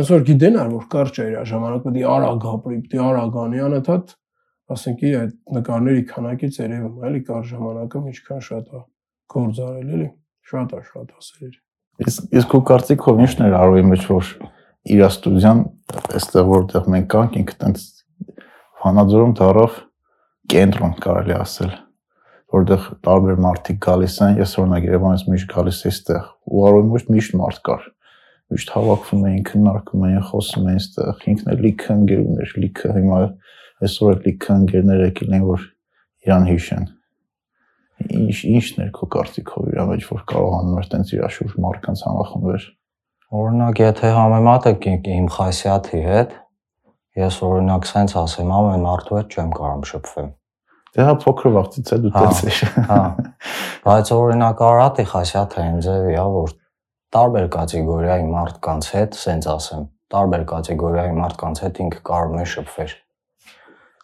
ոնց 0.00 0.12
որ 0.14 0.24
գիտեն 0.30 0.56
ար 0.60 0.70
որ 0.70 0.86
կարճ 0.94 1.20
էր 1.20 1.36
ժամանակ 1.50 1.84
պետք 1.84 2.00
է 2.00 2.06
արագ 2.14 2.46
ապրի, 2.50 2.78
է 2.80 3.02
արագ 3.04 3.38
անի, 3.44 3.60
անընդհատ 3.66 4.14
ասենք 4.74 5.02
այդ 5.20 5.34
նկարների 5.56 6.04
քանակից 6.10 6.60
երևում 6.60 7.04
էլի 7.10 7.20
կար 7.30 7.44
ժամանակում 7.50 8.08
ինչքան 8.10 8.46
շատ 8.50 8.70
է 8.70 8.82
գործ 9.34 9.60
արել 9.66 9.90
էլի։ 9.96 10.08
Շատ 10.50 10.72
է, 10.74 10.80
շատ 10.90 11.12
ասել 11.20 11.52
Իսկ 12.00 12.34
իսկ 12.40 12.48
քո 12.54 12.58
կարծիքով 12.70 13.18
ի՞նչն 13.20 13.44
էր 13.44 13.54
արոյի 13.60 13.84
մեջ 13.90 14.04
որ 14.08 14.28
իր 14.94 15.02
ստուդիան 15.10 15.58
այստեղ 16.16 16.46
որտեղ 16.50 16.86
մենք 16.94 17.08
կանք 17.14 17.38
ինքը 17.40 17.56
տենց 17.60 17.82
Վանաձորում 18.80 19.34
դարավ 19.40 19.74
կենտրոն 20.54 20.94
կարելի 21.04 21.34
ասել 21.36 21.74
որտեղ 22.56 22.86
տարբեր 23.06 23.42
մարդիկ 23.44 23.80
գալիս 23.84 24.16
են 24.26 24.40
ես 24.40 24.54
օրինակ 24.62 24.86
Երևանից 24.88 25.24
միշտ 25.30 25.52
գալիս 25.52 25.80
եմ 25.84 25.90
այստեղ 25.90 26.24
ու 26.50 26.64
արոյի 26.70 26.88
մեջ 26.94 27.04
միշտ 27.14 27.36
մարդ 27.40 27.60
կար 27.68 27.84
միշտ 28.50 28.72
հավաքվում 28.74 29.26
էին 29.30 29.44
քննարկում 29.50 30.06
էին 30.08 30.24
խոսում 30.30 30.70
էին 30.70 30.80
այստեղ 30.80 31.28
ինքն 31.30 31.52
էլ 31.52 31.60
լիքը 31.66 31.96
ընկեր 32.00 32.22
ուներ 32.24 32.54
լիքը 32.64 32.94
հիմա 32.96 33.20
այսօր 33.86 34.10
էլ 34.14 34.20
լիքը 34.26 34.56
ընկերներ 34.60 35.04
եկել 35.06 35.36
են 35.38 35.46
որ 35.50 35.64
իրան 36.26 36.50
հիշեն 36.50 36.86
ինչ 38.20 38.36
ինչն 38.56 38.84
էր 38.86 38.92
քո 38.96 39.08
կարծիքով 39.14 39.70
իր 39.70 39.80
մեջ 39.90 40.06
որ 40.10 40.22
կարողանում 40.34 40.78
էր 40.80 40.92
տենց 40.94 41.14
իր 41.16 41.26
շուրջ 41.36 41.56
մարդկանց 41.64 42.04
համախմբել 42.10 42.68
Օրինակ, 43.30 43.78
եթե 43.78 44.08
համեմատեք 44.10 44.86
իմ- 44.90 45.28
խասյաթի 45.30 45.98
հետ, 46.02 46.30
ես 47.20 47.36
օրինակ 47.46 47.84
սենց 47.86 48.14
ասեմ, 48.18 48.48
ամեն 48.56 48.80
մարդու 48.86 49.18
հետ 49.20 49.36
չեմ 49.36 49.52
կարող 49.54 49.84
շփվել։ 49.90 50.26
Դե 50.90 51.04
հա 51.06 51.12
փոքր 51.22 51.52
վաղտից 51.54 51.92
է 51.94 51.98
դու 52.02 52.10
Հա, 52.16 52.22
տես 52.26 52.40
ես։ 52.50 52.58
Հա։ 52.90 52.98
Բայց 53.86 54.10
օրինակ 54.16 54.62
Արարատի 54.66 55.04
խասյաթը 55.12 55.62
այն 55.62 55.78
ձևի 55.86 56.16
է, 56.18 56.24
որ 56.40 56.50
տարբեր 57.14 57.46
կատեգորիայի 57.54 58.26
մարդկանց 58.34 58.90
հետ, 58.98 59.20
սենց 59.20 59.48
ասեմ, 59.54 59.86
տարբեր 60.10 60.42
կատեգորիայի 60.50 61.14
մարդկանց 61.22 61.62
հետ 61.70 61.80
ինքը 61.86 62.00
կարող 62.10 62.34
է 62.34 62.46
շփվել։ 62.50 62.92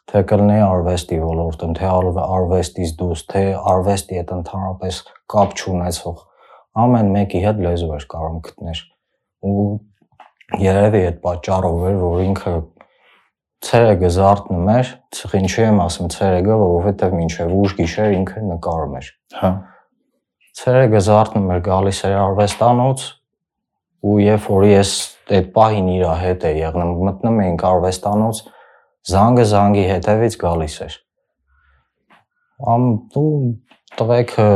Թե 0.06 0.22
կլինի 0.30 0.58
արվեստի 0.62 1.16
ոլորտում, 1.18 1.72
թե 1.76 1.86
արվ- 1.90 2.20
արվեստից 2.36 2.90
դուրս, 3.00 3.22
թե 3.32 3.42
արվեստի 3.72 4.18
հետ 4.20 4.32
ընդհանրապես 4.36 5.00
կապ 5.34 5.54
չունեցող 5.58 6.20
ամեն 6.86 7.10
մեկի 7.16 7.40
հետ 7.46 7.60
լեզու 7.66 7.90
էր 7.96 8.06
կարող 8.12 8.36
գտնել։ 8.46 8.80
Ու 9.50 9.66
երևի 10.62 11.00
այդ 11.10 11.18
պատճառով 11.26 11.78
էր, 11.90 11.96
որ 12.06 12.22
ինքը 12.26 12.54
ցերեգը 13.66 14.10
զարթնում 14.16 14.68
էր, 14.76 14.90
ց- 15.16 15.30
ինչի 15.40 15.62
եմ 15.66 15.78
ասում 15.86 16.10
ցերեգը, 16.14 16.56
որովհետև 16.62 17.14
մինչև 17.16 17.54
ուշ 17.56 17.74
գիշեր 17.80 18.14
ինքը 18.20 18.42
նկարում 18.52 18.96
էր։ 19.00 19.08
Հա։ 19.40 19.50
Ցերեգը 20.60 21.00
զարթնում 21.06 21.48
էր 21.56 21.62
գալիս 21.66 22.00
էր 22.06 22.14
արվեստանոց 22.20 23.06
ու 24.06 24.18
երբ 24.22 24.44
որ 24.54 24.66
ես 24.70 24.90
այդ 25.36 25.48
պահին 25.56 25.88
իր 25.96 26.04
հետ 26.22 26.44
էի 26.46 26.60
եղնում, 26.62 26.92
մտնում 27.08 27.40
էինք 27.46 27.64
արվեստանոց, 27.72 28.42
զանգը 29.06 29.44
զանգի 29.52 29.84
հետևից 29.86 30.36
գալիս 30.42 30.76
էր։ 30.86 30.94
Ամ 32.74 32.86
ու 33.20 33.26
տղեկը 33.98 34.50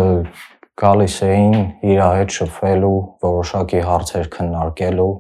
գալիս 0.81 1.17
էին 1.27 1.57
իր 1.93 2.01
հետ 2.03 2.37
շփվելու, 2.37 2.99
որոշակի 3.25 3.83
հարցեր 3.87 4.31
քննարկելու 4.37 5.13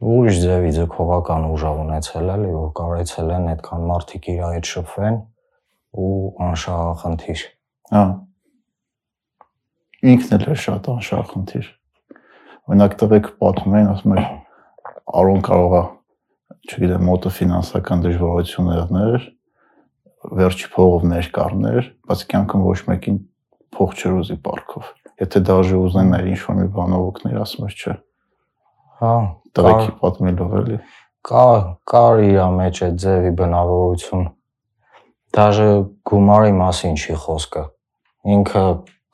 ուրիշ 0.00 0.36
ձևի 0.40 0.70
ձգողական 0.78 1.46
ուժավ 1.50 1.80
ունեցել 1.84 2.30
էլի, 2.34 2.52
որ 2.56 2.68
կարեցել 2.78 3.32
են 3.36 3.48
այդքան 3.52 3.82
մարդիկ 3.90 4.28
իր 4.32 4.44
հետ 4.46 4.70
շփվեն 4.70 5.18
ու 6.00 6.12
անշահախնդիր։ 6.46 7.42
Հա։ 7.90 8.04
Ինքն 10.14 10.36
էլ 10.38 10.46
էր 10.54 10.62
շատ 10.64 10.88
անշահախնդիր։ 10.94 11.68
Օրինակ 12.70 12.96
տղեկ 13.02 13.34
պատմում 13.42 13.76
են, 13.80 13.90
ասում 13.90 14.14
են 14.16 14.30
Արոն 15.10 15.42
կարող 15.42 15.74
է, 15.74 15.82
չգիտեմ, 16.70 17.04
մոտը 17.08 17.30
ֆինանսական 17.40 18.04
դժվարություններ, 18.04 19.26
վերջի 20.40 20.68
փողով 20.74 21.06
ներկառներ, 21.10 21.90
բայց 22.06 22.24
կյանքում 22.30 22.64
ոչ 22.66 22.78
մեկին 22.90 23.18
փող 23.74 23.94
չրոզի 23.96 24.36
парքով։ 24.44 24.90
Եթե 25.20 25.42
դաժե 25.48 25.78
ուզեն 25.80 26.14
այլ 26.16 26.28
ինչ-որ 26.34 26.58
մի 26.60 26.68
բանով 26.76 27.06
օգնել, 27.10 27.38
ասում 27.40 27.66
ես 27.66 27.76
չէ։ 27.80 27.94
Հա, 29.00 29.14
տղեկի 29.56 29.94
պատմելով 30.00 30.54
էլի։ 30.60 30.78
Կա, 31.30 31.46
կար 31.90 32.22
իր 32.26 32.38
մեջ 32.60 32.80
է 32.80 32.88
ձևի 33.00 33.32
բնավորություն։ 33.40 34.24
Դաժե 35.36 35.68
գումարի 36.10 36.54
մասին 36.60 36.96
չի 37.00 37.16
խոսքը։ 37.24 37.64
Ինքը 38.36 38.64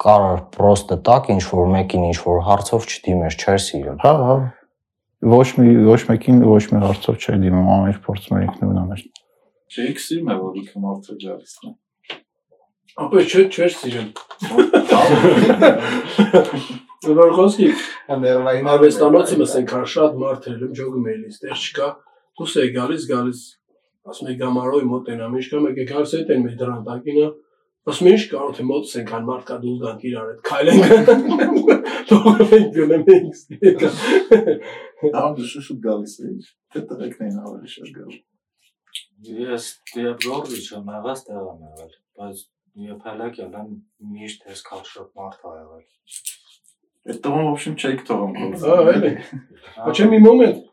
կար 0.02 0.24
պրոստը 0.54 0.96
տակ 1.09 1.28
ինչ 1.35 1.42
որ 1.50 1.68
մեկին 1.72 2.06
ինչ 2.11 2.18
որ 2.26 2.40
հարցով 2.46 2.87
չդիմես, 2.87 3.37
չեր 3.42 3.61
սիրել։ 3.66 3.98
Հա, 4.04 4.12
հա, 4.22 4.37
Ոչ 5.24 5.48
մի 5.57 5.70
ոչ 5.87 6.00
մեկին 6.11 6.42
ոչ 6.44 6.64
մի 6.72 6.81
հարցով 6.83 7.16
չէ 7.16 7.37
դիմում, 7.40 7.68
ամեն 7.72 8.00
փորձում 8.05 8.37
է 8.37 8.40
ինքնուրույն 8.46 8.81
անել։ 8.83 9.05
Չէիք 9.72 10.02
սիրում 10.05 10.29
է 10.29 10.37
որ 10.42 10.59
ինքը 10.61 10.83
մարդը 10.83 11.14
գալիս 11.22 11.55
է։ 11.57 11.70
Ապա 12.96 13.22
չէ, 13.24 13.42
չէ, 13.48 13.66
սիրեմ։ 13.76 14.09
Որ 17.16 17.33
խոսքի 17.38 17.68
ներվային 18.26 18.68
արվեստանոցը 18.76 19.37
մսենք 19.40 19.72
հա 19.76 19.83
շատ 19.96 20.12
մարդ 20.20 20.48
էր, 20.52 20.61
ջոգում 20.76 21.09
էլի, 21.12 21.29
ստեղ 21.33 21.57
չկա։ 21.57 21.88
Դուս 22.37 22.52
է 22.61 22.64
գալիս, 22.76 23.02
գալիս 23.11 23.40
ասում 24.12 24.31
եք 24.33 24.38
գամարոյ 24.42 24.85
մոտ 24.92 25.11
ենամ, 25.12 25.37
ինչ 25.40 25.46
կա 25.52 25.61
մեկ 25.66 25.76
է 25.76 25.87
գալիս 25.90 26.12
հետ 26.16 26.33
են 26.37 26.42
մեր 26.46 26.55
դրան 26.61 26.83
տակինը 26.87 27.29
Ասում 27.91 28.07
ինչ 28.12 28.23
կարող 28.29 28.51
թե 28.57 28.63
մոտս 28.69 28.91
ենք 28.99 29.12
հան 29.12 29.23
մարդ 29.25 29.45
կա 29.47 29.55
դու 29.62 29.71
գանք 29.81 30.03
իրար 30.05 30.27
հետ 30.31 30.41
քայլենք։ 30.49 31.71
Թողնենք 32.12 32.67
գնեմ 32.75 33.07
ենք։ 33.15 33.86
Ամ 35.21 35.39
շուշու 35.51 35.77
գալիս 35.86 36.13
է։ 36.21 36.34
Թե 36.75 36.84
տղեկն 36.91 37.25
են 37.25 37.39
ավելի 37.41 37.71
շրջալ։ 37.73 38.13
Ես 39.31 39.65
դեպ 39.95 40.23
գորգի 40.27 40.62
չեմ 40.62 40.93
եղած 40.93 41.23
տեղ 41.25 41.41
եմ 41.41 41.65
եղել, 41.71 41.91
բայց 42.21 42.45
եփելակ 42.91 43.41
ելան 43.41 43.73
միշտ 44.13 44.47
էս 44.53 44.63
քաշոտ 44.69 45.10
մարդ 45.17 45.45
ա 45.49 45.55
եղել։ 45.57 45.84
Այդ 47.12 47.19
տղան 47.25 47.45
в 47.47 47.51
общем 47.51 47.75
չեք 47.81 48.01
թողում։ 48.07 48.55
Հա, 48.62 48.77
էլի։ 48.93 49.12
Աչե 49.89 50.07
մի 50.12 50.19
մոմենտ, 50.25 50.65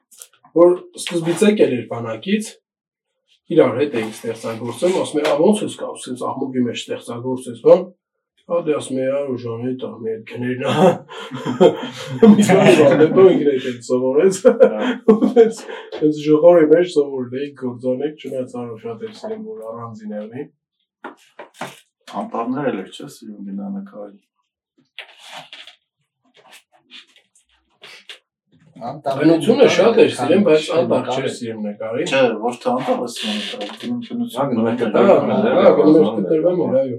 որ 0.61 0.75
սկզբից 1.03 1.45
եկել 1.49 1.77
էր 1.79 1.85
բանակից, 1.93 2.51
իրար 3.52 3.76
հետ 3.82 3.96
էինք 4.00 4.16
ստեղծագործում, 4.16 4.94
ասում 5.04 5.20
է, 5.20 5.24
«Ա 5.28 5.34
ոնց 5.42 5.62
ես 5.64 5.76
կա, 5.82 5.90
ասենց 5.98 6.24
աղմուկի 6.30 6.62
մեջ 6.64 6.78
ստեղծագործես, 6.84 7.60
բան»։ 7.68 7.84
Հա 8.44 8.60
դե 8.64 8.74
ասում 8.80 8.98
է, 9.04 9.08
«Ա 9.12 9.20
ուժան 9.34 9.62
հետ 9.68 9.84
աղմի 9.88 10.10
հետ 10.14 10.24
քներն 10.32 10.64
ա»։ 10.64 10.76
Մի 12.34 12.48
բան 12.50 12.72
դե 13.04 13.26
ինքն 13.34 13.52
է 13.54 13.76
սովորեց։ 13.88 14.36
Այս 16.04 16.20
ժողովի 16.28 16.68
մեջ 16.74 16.92
սովորել 16.96 17.40
էի 17.44 17.50
գործանեք, 17.64 18.20
չնայած 18.24 18.58
արո 18.64 18.78
շատ 18.84 19.08
էր 19.08 19.16
սիրում 19.22 19.48
որ 19.54 19.64
առանձին 19.74 20.20
եղնի։ 20.20 20.46
Անտառներ 22.24 22.70
էլ 22.74 22.84
չէ, 22.92 23.10
սիրում 23.18 23.50
գնա 23.52 23.74
Բնությունը 28.74 29.66
շատ 29.70 29.98
էր 30.02 30.14
սիրում, 30.18 30.44
բայց 30.48 30.68
անտառ 30.76 31.10
չէր 31.14 31.28
սիրում 31.38 31.66
նկարի։ 31.68 32.06
Չէ, 32.10 32.22
ոչ 32.42 32.54
թե 32.64 32.70
անտառը 32.74 33.10
սիրում 33.16 33.42
է, 33.54 33.68
գնում 33.84 34.00
Հա, 34.34 34.46
գնում 34.50 34.70
եք 34.72 34.80
կտրվել, 34.82 35.20
Հա, 35.54 35.68
էր 36.34 36.48
էր, 36.64 36.78
այո։ 36.80 36.98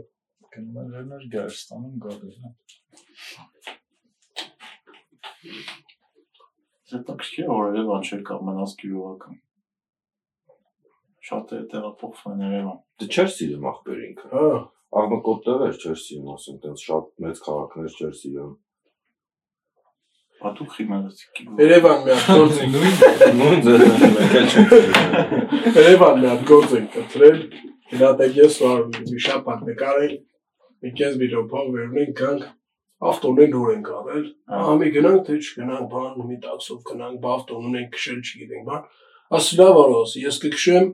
Գնում 0.55 0.77
են 0.83 0.93
լերներ 0.95 1.25
Գերստանում 1.35 1.97
գալիս։ 2.05 2.37
Հետաքրքիր 6.95 7.51
որ 7.51 7.67
Երևան 7.75 8.07
չէր 8.07 8.23
կա 8.29 8.39
մնաց 8.49 8.77
գյուղական։ 8.85 9.41
Շատ 11.25 11.55
է 11.59 11.61
տեղափոխվում 11.75 12.45
Երևան։ 12.45 12.79
Դե 13.03 13.11
չէր 13.11 13.31
սիրում 13.35 13.69
ախպեր 13.75 14.05
ինքը։ 14.05 14.31
Հա, 14.35 14.47
Աղմկոտ 14.95 15.41
տեղեր 15.49 15.79
չէր 15.83 15.99
սիրում, 16.05 16.29
ասենք, 16.39 16.59
տենց 16.63 16.83
շատ 16.87 17.07
մեծ 17.25 17.41
քաղաքներ 17.45 17.95
չէր 17.99 18.13
սիրում։ 18.21 18.53
Բա 20.45 20.51
դու 20.59 20.67
խիմացի։ 20.75 21.45
Երևան 21.57 22.03
մի 22.05 22.17
հատ 22.21 22.27
գործ 22.37 22.59
ենք 22.65 22.75
Նույն 23.39 23.63
ձեզ 23.65 23.85
էլ 23.85 23.95
չէր 24.35 24.49
սիրում։ 24.55 25.71
Երևան 25.79 26.19
մի 26.21 26.29
հատ 26.31 26.43
գործ 26.51 26.75
ենք 26.79 26.91
կտրել։ 26.97 27.39
Գնացեք 27.95 28.37
ես 28.41 28.59
ու 28.69 28.75
մի 29.07 29.23
շաբաթ 29.25 29.63
նկարել։ 29.71 30.13
Մի 30.85 30.93
կես 31.01 31.17
վիդեոփող 31.23 31.71
վերնենք 31.79 32.13
գանք 32.21 32.45
ավտոնեն 33.05 33.51
նոր 33.55 33.73
ենք 33.75 33.89
արել։ 33.95 34.27
Ամի 34.59 34.91
գնանք 34.99 35.25
թե 35.29 35.39
չգնանք, 35.41 35.89
բան 35.95 36.21
մի 36.29 36.37
տաքսով 36.45 36.79
գնանք, 36.91 37.17
բա 37.25 37.33
ավտոն 37.39 37.67
ունենք 37.71 37.91
քշել 37.97 38.21
չգիտենք, 38.25 38.69
բան։ 38.69 38.85
Ասի 39.39 39.59
լավ 39.61 39.81
արոս, 39.85 40.15
ես 40.25 40.39
կքշեմ, 40.45 40.93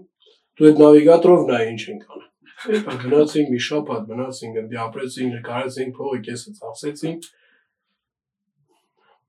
դու 0.61 0.71
այդ 0.71 0.81
նավիգատորով 0.85 1.45
նայ 1.51 1.61
ինչ 1.75 1.83
ենք 1.91 2.07
անում։ 2.15 2.27
գնացինք 3.05 3.51
մի 3.51 3.61
շաբաթ, 3.67 4.09
մնացինք, 4.11 4.59
ընդ 4.63 4.75
ապրեցինք, 4.87 5.37
նկարեցինք, 5.41 5.95
փողը 6.01 6.19
կեսը 6.31 6.57
ծախսեցինք։ 6.61 7.31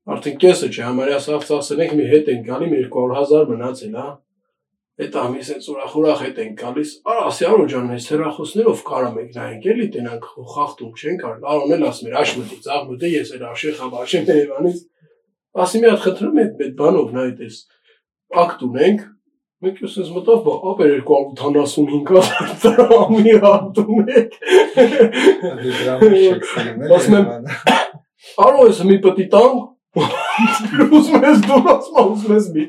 Արդեն 0.09 0.37
կեսը 0.41 0.67
չէ, 0.71 0.81
համարյա 0.87 1.17
սաղ 1.21 1.43
ծախսենք 1.45 1.91
մի 1.97 2.05
հետ 2.09 2.29
ենք 2.33 2.47
գալի, 2.47 2.69
200.000 2.73 3.51
մնացել, 3.51 3.97
հա։ 4.01 4.05
Այդ 5.01 5.17
ամիս 5.21 5.51
այդ 5.53 5.67
ուրախ-ուրախ 5.71 6.23
հետ 6.25 6.39
ենք 6.41 6.55
գալիս։ 6.61 6.89
Արա, 7.11 7.21
ասի 7.29 7.45
Արո 7.47 7.67
ջան, 7.71 7.91
այս 7.95 8.07
հերախոսներով 8.11 8.81
կարամ 8.89 9.15
եք 9.21 9.29
նայենք, 9.37 9.67
էլի 9.71 9.87
տենանք 9.95 10.25
խախտում 10.51 10.91
չենք 11.01 11.23
արել։ 11.29 11.47
Արոն 11.53 11.73
էլ 11.77 11.85
ասում 11.91 12.09
էր, 12.09 12.17
աշմտի, 12.21 12.57
ծաղմտի, 12.65 13.11
ես 13.15 13.31
էլ 13.37 13.45
աշե 13.51 13.73
խաբաշեմ 13.77 14.27
Երևանից։ 14.31 14.83
Ասի 15.61 15.81
մի 15.81 15.89
հատ 15.91 16.03
խնդրում 16.05 16.41
եմ 16.41 16.61
այդ 16.65 16.75
բանով 16.81 17.15
նայ 17.17 17.29
դες։ 17.41 17.55
Ակտ 18.41 18.65
ունենք, 18.67 19.01
Մենք 19.61 19.81
ուսես 19.85 20.07
մտավ, 20.09 20.39
բա 20.41 20.53
ապեր 20.71 20.93
275 21.05 22.29
դրամի 22.63 23.33
հատ 23.43 23.81
ունենք։ 23.83 24.31
Ասում 26.97 27.17
եմ, 27.19 27.27
Արո 28.41 28.65
ես 28.71 28.81
մի 28.89 28.97
պտի 29.05 29.27
տան։ 29.35 29.61
Ուզում 29.91 31.25
ես 31.27 31.41
դու 31.43 31.55
ասում 31.67 31.97
ուզում 32.01 32.31
ես 32.31 32.45
մի։ 32.55 32.61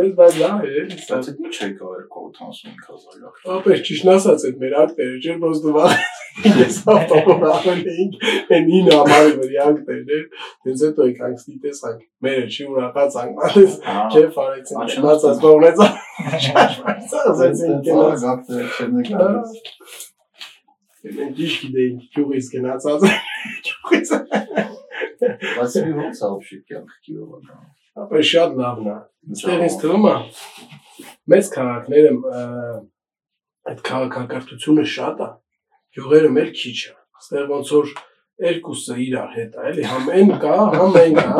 Ես 0.00 0.12
բայց 0.20 0.36
լավ 0.40 0.62
է, 0.64 0.70
էլի 0.80 0.96
սա։ 1.04 1.18
Բայց 1.20 1.42
ինչ 1.44 1.58
է 1.66 1.68
կա 1.76 1.90
285.000 2.14 3.18
լավ։ 3.20 3.50
Ապեր 3.56 3.82
ճիշտ 3.88 4.08
ասած 4.14 4.46
այդ 4.48 4.62
մեր 4.62 4.76
ակտերը 4.82 5.18
չէր, 5.20 5.36
ոս 5.44 5.60
դու 5.64 5.74
վաղ 5.74 5.92
ես 6.62 6.78
ավտոբոս 6.94 7.44
ավել 7.50 7.82
էինք, 7.92 8.16
այն 8.56 8.72
ինը 8.78 8.96
ամարի 9.02 9.36
վրա 9.42 9.66
ակտեր 9.68 10.14
էր, 10.16 10.24
դենց 10.64 10.84
հետո 10.86 11.08
եք 11.10 11.22
անգստի 11.28 11.56
տեսանք, 11.66 12.02
մերը 12.24 12.48
չի 12.48 12.68
ուրախած 12.70 13.18
անգմալես, 13.20 13.78
քեֆ 14.16 14.40
արեցին, 14.46 14.82
մնացած 14.96 15.44
բողնեց, 15.44 15.84
շաշմայց 16.48 17.16
ասեցին 17.34 17.80
կենաց, 17.90 18.24
գապտեր 18.24 18.66
չեն 18.80 19.00
գալիս։ 19.10 19.56
մենք 21.20 21.36
ճիշտ 21.40 21.64
գիտեինք, 21.66 22.08
ճյուղից 22.16 22.52
գնացած, 22.56 23.08
ճյուղից, 23.68 24.14
Բայց 25.25 25.77
մի 25.85 25.93
ոնց 25.99 26.21
է 26.21 26.29
вообще 26.31 26.59
կյանք 26.69 26.95
գյուղական։ 27.07 27.65
ապեր 28.05 28.25
շատ 28.29 28.57
լավն 28.59 28.87
է, 28.91 28.97
Ստեղ 29.35 29.61
ինձ 29.65 29.75
թվում 29.81 30.05
է 30.09 30.15
մեծ 31.31 31.47
քաղաքները 31.55 32.11
ը, 32.15 32.41
այդ 33.71 33.79
քաղաքակրթությունը 33.89 34.83
շատ 34.95 35.23
է, 35.25 35.29
գյուղերը 35.95 36.29
մեր 36.35 36.51
քիչ 36.59 36.75
է։ 36.75 36.93
Ստեղ 37.23 37.47
ոնց 37.55 37.71
որ 37.75 37.93
երկուսը 38.45 38.97
իրար 39.05 39.31
հետ 39.35 39.55
է, 39.55 39.65
էլի 39.71 39.87
համ 39.91 40.11
են 40.19 40.33
կա, 40.43 40.55
համ 40.75 40.99
են 41.01 41.17
կա։ 41.21 41.33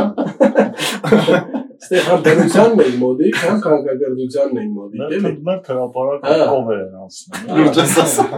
Ստեղ 1.86 2.06
համ 2.08 2.22
բնությանն 2.26 2.84
են 2.86 2.96
մոդիկ, 3.02 3.36
համ 3.46 3.58
քաղաքակրթությանն 3.66 4.62
են 4.62 4.70
մոդիկ, 4.76 5.02
էլի։ 5.06 5.34
Մեր 5.50 5.60
թրապարակը 5.68 6.38
Հա։ 6.40 6.48
ով 6.56 6.72
են 6.76 6.96
անցնում։ 7.04 7.60
Ինչ 7.66 7.76
ես 7.82 7.98
ասում։ 8.06 8.32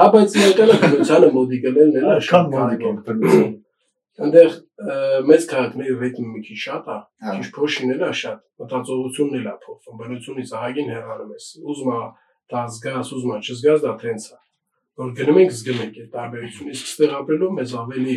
Հա, 0.00 0.06
բայց 0.14 0.36
իրականը 0.40 0.78
բնությանը 0.84 1.32
մոդիկ 1.34 1.66
ելնելն 1.70 1.98
էլ 2.00 2.06
է 2.06 2.14
Այդքան 2.14 2.30
շատ 2.30 2.54
մոդիկ 2.54 2.80
կարևոր։ 2.80 2.94
են 2.94 3.02
բնություն։ 3.10 3.50
Այնտեղ 4.15 4.53
մեծ 5.27 5.45
քաղաքների 5.51 5.95
ռիթմը 6.01 6.29
մի 6.35 6.41
քիչ 6.47 6.57
շատ 6.65 6.85
է, 6.87 6.97
Հա։ 7.25 7.33
քիչ 7.35 7.47
փոշին 7.55 7.93
էլ 7.95 8.03
է 8.05 8.11
շատ, 8.19 8.39
մտածողությունն 8.63 9.37
էլ 9.39 9.49
է 9.51 9.55
փոխվում, 9.65 9.97
բնությունից 10.01 10.53
ահագին 10.55 10.91
հեռանում 10.95 11.33
ես։ 11.35 11.47
Ուզում 11.75 11.91
է 11.95 11.99
դա 12.55 12.61
զգաս, 12.75 13.11
ուզում 13.15 13.33
է 13.35 13.39
չզգաս, 13.45 13.79
դա 13.85 13.93
տենց 14.05 14.27
է։ 14.31 14.39
Որ 14.95 15.09
գնում 15.19 15.39
ենք 15.43 15.55
զգում 15.55 15.81
ենք 15.85 15.97
այդ 15.99 16.09
տարբերությունը, 16.15 16.75
իսկ 16.75 16.91
ստեղ 16.95 17.15
ապրելով 17.19 17.55
մեզ 17.59 17.73
ավելի 17.83 18.15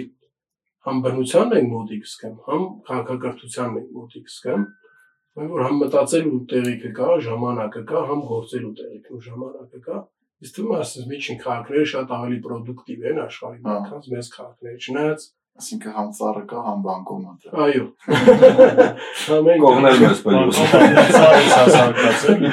համ 0.89 1.01
բնությանն 1.09 1.57
ենք 1.59 1.73
մոտիկ 1.75 2.05
զգում, 2.09 2.37
համ 2.49 2.63
քաղաքակրթությանն 2.89 3.81
ենք 3.83 3.91
մոտիկ 3.99 4.31
զգում, 4.39 4.69
Այն 5.39 5.51
որ 5.55 5.61
համ 5.63 5.77
մտածելու 5.79 6.39
տեղիքը 6.51 6.89
կա, 6.99 7.09
ժամանակը 7.23 7.81
կա, 7.87 8.01
համ 8.09 8.23
գործելու 8.27 8.71
տեղիքը 8.79 9.13
ու 9.15 9.21
ժամանակը 9.27 9.81
կա։ 9.85 9.99
Իսկ 10.43 10.57
թվում 10.57 10.73
է, 10.73 10.79
ասես 10.83 11.05
միջին 11.11 11.39
քաղաքները 11.45 11.85
շատ 11.93 12.15
ավելի 12.17 12.39
պրոդուկտիվ 12.47 13.05
են 13.11 13.21
աշխարհի 13.23 13.61
Հա։ 13.61 13.77
մոտ, 13.77 13.87
քան 13.93 14.09
մեծ 14.15 14.31
քաղաքները։ 14.35 14.81
Չնայած 14.89 15.27
Այսինքն 15.59 15.95
համ 15.97 16.11
ծառը 16.15 16.43
կա, 16.51 16.61
համ 16.69 16.83
բանկոմատը։ 16.85 17.49
Այո։ 17.65 17.87
Ամեն 19.37 19.63
Կողնել 19.65 19.97
մեզ 20.05 20.21
պելուս։ 20.27 20.61
Սարից 20.63 21.51
հասարակացել։ 21.59 22.45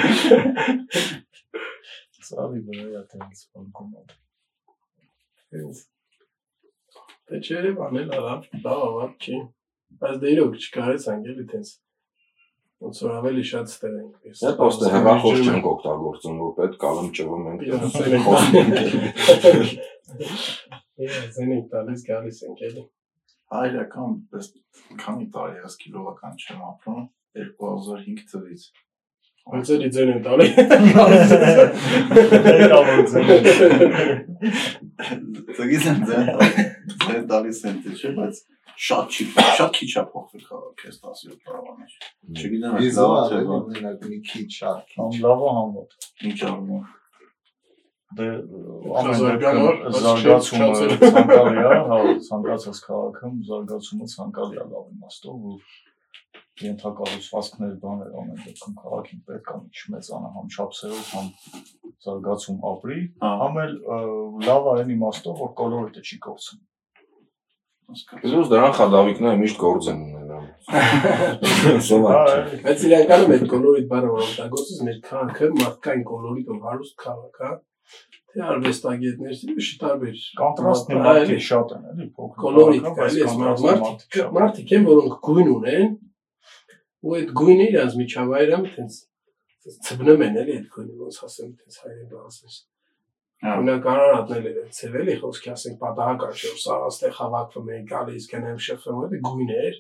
Սարի 2.26 2.62
վրա 2.66 3.02
տենց 3.12 3.44
բանկոմատ։ 3.54 4.16
Դե 7.26 7.42
չէ, 7.46 7.62
բանել 7.78 8.10
արավ, 8.18 8.42
լավ 8.66 8.82
ավար 8.90 9.12
չի։ 9.22 9.38
Բայց 10.02 10.16
դե 10.26 10.34
իրոք 10.36 10.54
չկարեց 10.66 11.06
անգելի 11.14 11.46
տենց։ 11.54 11.70
Ոնց 12.86 12.98
որ 13.06 13.12
ավելի 13.22 13.44
շատ 13.50 13.66
ստեր 13.72 13.94
ենք։ 14.02 14.16
ես։ 14.30 14.42
Դե 14.42 14.52
պոստը 14.60 14.90
հեղախոս 14.96 15.38
չենք 15.46 15.66
օգտագործում, 15.72 16.36
որ 16.42 16.52
պետք 16.58 16.82
ալում 16.90 17.10
ճվում 17.20 17.46
ենք։ 17.54 17.62
ծեր 21.36 21.50
ենք 21.56 21.66
տալիս 21.72 22.04
գալիս 22.10 22.38
ենք 22.50 22.60
էլի։ 22.70 22.84
Հայրական 23.54 24.18
պես 24.32 24.46
քանի 25.04 25.28
տարի 25.36 25.62
ես 25.62 25.78
գյուղական 25.84 26.34
չեմ 26.42 26.66
ապրում 26.72 27.06
2005 27.38 28.26
թվականից։ 28.32 28.64
Ոնց 29.46 29.70
էլի 29.76 29.90
ձեն 29.94 30.10
են 30.16 30.22
տալի։ 30.26 30.46
Դգից 35.60 35.84
եմ 35.92 36.00
ձեն 36.10 36.26
ձեն 37.06 37.28
տալիս 37.30 37.60
են 37.70 37.78
թե 37.86 37.92
չէ, 37.94 38.10
բայց 38.18 38.36
շատ 38.88 39.06
չի, 39.14 39.24
շատ 39.60 39.72
քիչ 39.78 39.92
է 40.02 40.04
փոխվել 40.16 40.44
քաղաքը 40.50 40.90
այս 40.90 40.98
17 41.06 41.38
տարվա 41.46 41.74
մեջ։ 41.78 41.92
Չգիտեմ 42.42 42.74
լավա 42.98 43.22
թե 43.30 43.40
բան, 43.52 43.64
մի 44.10 44.20
քիչ 44.32 44.50
շատ 44.58 44.98
Համ 44.98 45.12
լավը 45.26 45.54
համ 45.60 45.70
մոտ։ 45.76 45.90
ինչ 46.32 46.40
առնում։ 46.50 46.84
դե 48.16 48.28
Զարգանար, 49.16 49.80
ամեն 49.80 49.82
բայց 49.86 49.98
զարգացումը 50.06 50.68
ցանկալի 51.16 51.64
է, 51.64 51.80
հա, 51.90 51.98
ցանկացած 52.28 52.80
քաղաքում 52.86 53.40
զարգացումը 53.50 54.08
ցանկալի 54.14 54.60
է 54.62 54.68
լավ 54.76 54.86
իմաստով, 54.96 55.36
որ 55.46 55.58
ենթակառուցվածքներ 56.66 57.74
բաներ 57.82 58.14
ամեն 58.22 58.38
դեպքում 58.46 58.76
քաղաքին 58.84 59.24
պետք 59.30 59.50
է 59.52 59.58
մի 59.64 59.82
չմեծանա 59.82 60.30
համ 60.36 60.46
չափսերով, 60.56 61.10
համ 61.16 61.28
զարգացում 62.06 62.62
ապրի, 62.72 63.00
Հա։ 63.26 63.32
համ 63.42 63.60
էլ 63.66 63.76
լավ 64.46 64.70
այն 64.76 64.96
իմաստով, 64.96 65.36
որ 65.44 65.52
կոլորիտը 65.60 66.06
չի 66.06 66.22
կորցնում։ 66.26 66.64
Իսկ 67.86 68.16
դրան 68.50 68.72
խադավիկները 68.80 69.38
միշտ 69.44 69.58
գործ 69.62 69.90
են 69.92 70.00
ունենալ։ 70.06 70.46
Սովորաբար 71.86 72.40
չէ։ 72.50 72.60
Բայց 72.66 72.86
իրականում 72.88 73.34
այդ 73.36 73.44
կոլորիտ 73.52 73.86
բառը 73.92 74.10
որ 74.16 74.24
օգտագործես 74.26 74.80
մեր 74.88 74.98
քաղաքը 75.10 75.50
մարդկային 75.60 76.06
կոլորիտով 76.10 76.64
հարուստ 76.66 76.96
քաղաք 77.04 77.38
է։ 77.46 77.52
Թե 78.36 78.44
արվեստագետներ, 78.52 79.36
թե 79.42 79.56
չի 79.66 79.76
տարբեր 79.82 80.22
Կոնտրաստներ 80.40 80.98
էլի, 81.00 81.10
մարդիկ 81.16 81.44
շատ 81.46 81.74
են, 81.76 81.84
էլի, 81.92 82.08
փոքր։ 82.16 82.40
կոլորիտ 82.46 82.88
էլի, 83.06 83.26
մարդիկ 83.42 84.18
մարդիկ 84.36 84.74
են, 84.76 84.88
որոնք 84.90 85.18
գույն 85.28 85.52
ունեն, 85.56 85.92
ու 87.06 87.16
այդ 87.16 87.34
գույնը 87.40 87.68
իրանց 87.72 87.98
միջավայրը 88.02 88.58
այդպես 88.60 88.98
ծբնում 89.66 90.24
են 90.26 90.40
էլի 90.42 90.56
այդ 90.56 90.66
գույնը, 90.76 90.96
ոնց 91.06 91.20
ասեմ, 91.26 91.54
այդպես 91.56 91.80
հայերեն 91.86 92.18
ասես։ 92.26 92.58
Հա։ 93.46 93.54
Օրինակ 93.56 93.88
արարատնել 93.92 94.46
են 94.52 94.70
ցևելի 94.76 95.16
խոսքի 95.22 95.50
ասենք 95.56 95.80
պատահական 95.82 96.36
չէ, 96.36 96.52
որ 96.52 96.60
սա 96.66 96.78
աստեղ 96.86 97.16
հավաքվում 97.20 97.72
են, 97.76 97.88
գալիս 97.90 98.28
գնեմ 98.32 98.60
շփվում, 98.66 99.02
այդ 99.06 99.16
գույներ, 99.26 99.80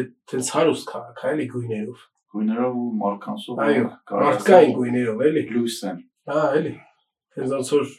այդ 0.00 0.10
տենց 0.32 0.50
հարուստ 0.56 0.90
քաղաք, 0.90 1.22
այլի 1.30 1.46
գույներով։ 1.54 2.06
գույներով 2.30 2.74
ու 2.80 2.90
մարկանցով 3.00 3.62
Այո, 3.66 3.86
մարդկային 4.24 4.74
գույներով 4.80 5.24
էլի։ 5.30 5.44
լույս 5.54 5.78
են 5.90 6.02
Հա, 6.30 6.42
էլի։ 6.60 6.74
Ոնց 7.38 7.68
որ 7.76 7.90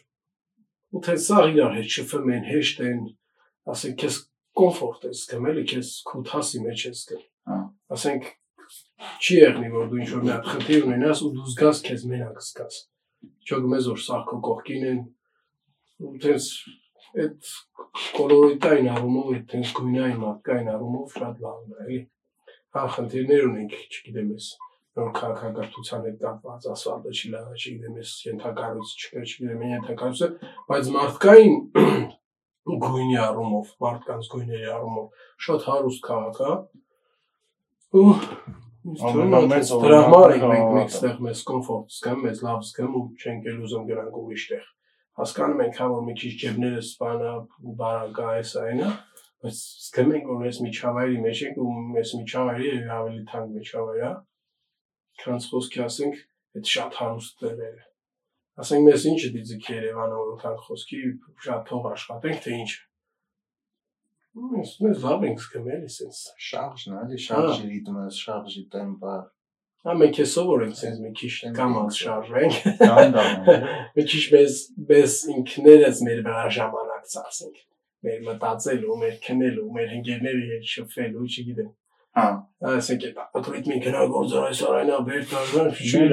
ու 0.92 1.02
թե 1.06 1.14
սա 1.24 1.40
իրար 1.52 1.76
հետ 1.78 1.94
շփվում 1.96 2.32
են, 2.36 2.46
հեշտ 2.52 2.82
են, 2.84 3.02
ասենք 3.72 3.98
քեզ 4.02 4.16
կոմֆորտ 4.60 5.06
է 5.08 5.12
զգում, 5.16 5.46
էլի 5.52 5.64
քեզ 5.72 5.92
քութասի 6.10 6.62
մեջ 6.66 6.84
է 6.84 6.92
զգում։ 7.00 7.22
Հա։ 7.52 7.60
Ասենք 7.96 8.28
չի 9.24 9.38
եղնի 9.38 9.72
որ 9.72 9.88
դու 9.92 10.02
ինչ-որ 10.02 10.26
մի 10.26 10.32
հատ 10.32 10.50
խնդիր 10.52 10.88
ունենաս 10.90 11.22
ու 11.24 11.32
դու 11.38 11.48
զգաս 11.52 11.82
քեզ 11.88 12.04
մենակ 12.12 12.42
զգաս։ 12.48 12.80
Չո 13.48 13.60
գմես 13.64 13.88
որ 13.92 14.02
սա 14.04 14.20
քո 14.28 14.40
կողքին 14.48 14.86
են 14.92 15.02
ու 16.02 16.14
տենց 16.26 16.50
այդ 17.22 17.54
կոլորիտային 18.18 18.92
առումով, 18.92 19.32
այդ 19.36 19.48
տենց 19.52 19.72
գույնային 19.80 20.20
մարդկային 20.22 20.70
առումով 20.76 21.16
շատ 21.22 21.42
լավն 21.46 21.72
է, 21.72 21.80
էլի։ 21.86 22.02
Հա, 22.72 22.84
խնդիրներ 22.98 23.48
ունենք, 23.52 23.80
չգիտեմ 23.92 24.36
ես 24.36 24.52
նոր 25.00 25.12
քաղաքակրթության 25.16 26.02
հետ 26.08 26.16
կապված 26.22 26.66
ասfaltը 26.72 27.12
չի 27.16 27.30
լավը, 27.32 27.54
չգիտեմ 27.62 28.00
ես 28.02 28.10
ենթակառույց 28.28 28.90
չկա, 29.02 29.22
չգիտեմ 29.28 29.62
են 29.68 29.72
ենթակառույցը, 29.72 30.28
բայց 30.72 30.90
մարդկային 30.96 31.56
գույնի 32.82 33.20
առումով, 33.26 33.70
մարդկանց 33.86 34.28
գույների 34.34 34.68
առումով 34.76 35.24
շատ 35.46 35.70
հարուստ 35.72 36.04
քաղաք 36.08 36.42
է։ 36.42 36.58
Ու 38.02 38.12
Ամենամեծ 38.82 39.72
դրա 39.78 39.98
համար 40.10 40.32
ենք 40.36 40.44
մենք 40.50 40.62
հա, 40.66 40.70
մենք 40.76 40.94
ստեղ 40.96 41.18
մեզ 41.22 41.42
կոմֆորտ 41.48 41.92
զգամ, 41.96 42.22
մեզ 42.26 42.40
լավ 42.48 42.64
զգամ 42.68 42.96
ու 42.98 43.04
չենք 43.22 43.50
էլ 43.52 43.60
ուզում 43.68 43.84
գնանք 43.92 44.16
ուրիշ 44.22 44.46
տեղ։ 44.52 44.64
Հասկանում 45.22 45.62
ենք, 45.66 45.76
հա 45.82 45.88
որ 45.92 46.02
մի 46.08 46.16
քիչ 46.22 46.32
ջեբները 46.42 46.82
սպանա 46.88 47.34
ու 47.62 47.76
բարակա 47.82 48.28
էս 48.42 48.54
այնա, 48.62 48.90
բայց 49.46 49.62
զգում 49.86 50.12
ենք 50.18 50.32
որ 50.32 50.48
այս 50.50 50.60
միջավայրի 50.66 51.22
մեջ 51.28 51.44
ենք 51.46 51.62
ու 51.62 51.76
այս 52.02 52.16
միջավայրի 52.22 52.74
ավելի 52.98 53.22
թանկ 53.30 53.54
միջավայր 53.62 54.02
է 54.02 54.12
քանց 55.22 55.48
խոսքի 55.52 55.82
ասենք 55.86 56.22
այդ 56.58 56.72
շատ 56.76 57.00
հարուստ 57.02 57.42
տեղերը։ 57.42 57.84
Ասենք 58.62 58.88
մեզ 58.88 59.04
ինչը 59.12 59.30
դիզիք 59.36 59.68
Երևանը 59.72 60.18
որ 60.22 60.32
քան 60.42 60.58
խոսքի 60.66 61.02
շատ 61.46 61.62
թող 61.70 61.86
աշխատենք 61.92 62.42
թե 62.46 62.56
ինչ։ 62.62 62.72
Մեզ 64.52 64.74
մեզ 64.86 65.06
լավ 65.06 65.24
ենք 65.28 65.46
էլի 65.62 65.92
sense։ 65.92 66.20
շարժն 66.48 66.98
էլի 67.02 67.18
շարժի 67.26 67.66
ռիթմը, 67.72 68.04
շարժի 68.18 68.64
տեմպը։ 68.76 69.16
Հա 69.88 69.96
մենք 69.98 70.20
է 70.22 70.26
սովոր 70.32 70.64
ենք 70.68 70.78
sense 70.78 71.02
մի 71.02 71.12
քիչ 71.20 71.32
կամած 71.58 72.00
շարժենք։ 72.04 72.60
Դանդաղ։ 72.82 73.52
Մի 73.98 74.06
քիչ 74.12 74.24
մեզ 74.36 74.58
մեզ 74.92 75.18
ինքներս 75.36 76.02
մեր 76.08 76.24
վրա 76.28 76.46
ժամանակ 76.58 77.12
ծախսենք։ 77.16 77.62
Մեր 78.08 78.22
մտածելու, 78.28 78.98
մեր 79.02 79.16
քնելու, 79.26 79.68
մեր 79.78 79.96
ընկերների 79.98 80.46
հետ 80.52 80.70
շփվելու, 80.76 81.28
չգիտեմ։ 81.32 81.72
Հա։ 82.12 82.28
Ասենք 82.72 83.04
այդ 83.08 83.20
ալգորիթմին 83.40 83.82
գնա 83.86 84.02
գործար 84.12 84.48
այս 84.50 84.62
արայնա 84.68 84.98
բեր 85.08 85.22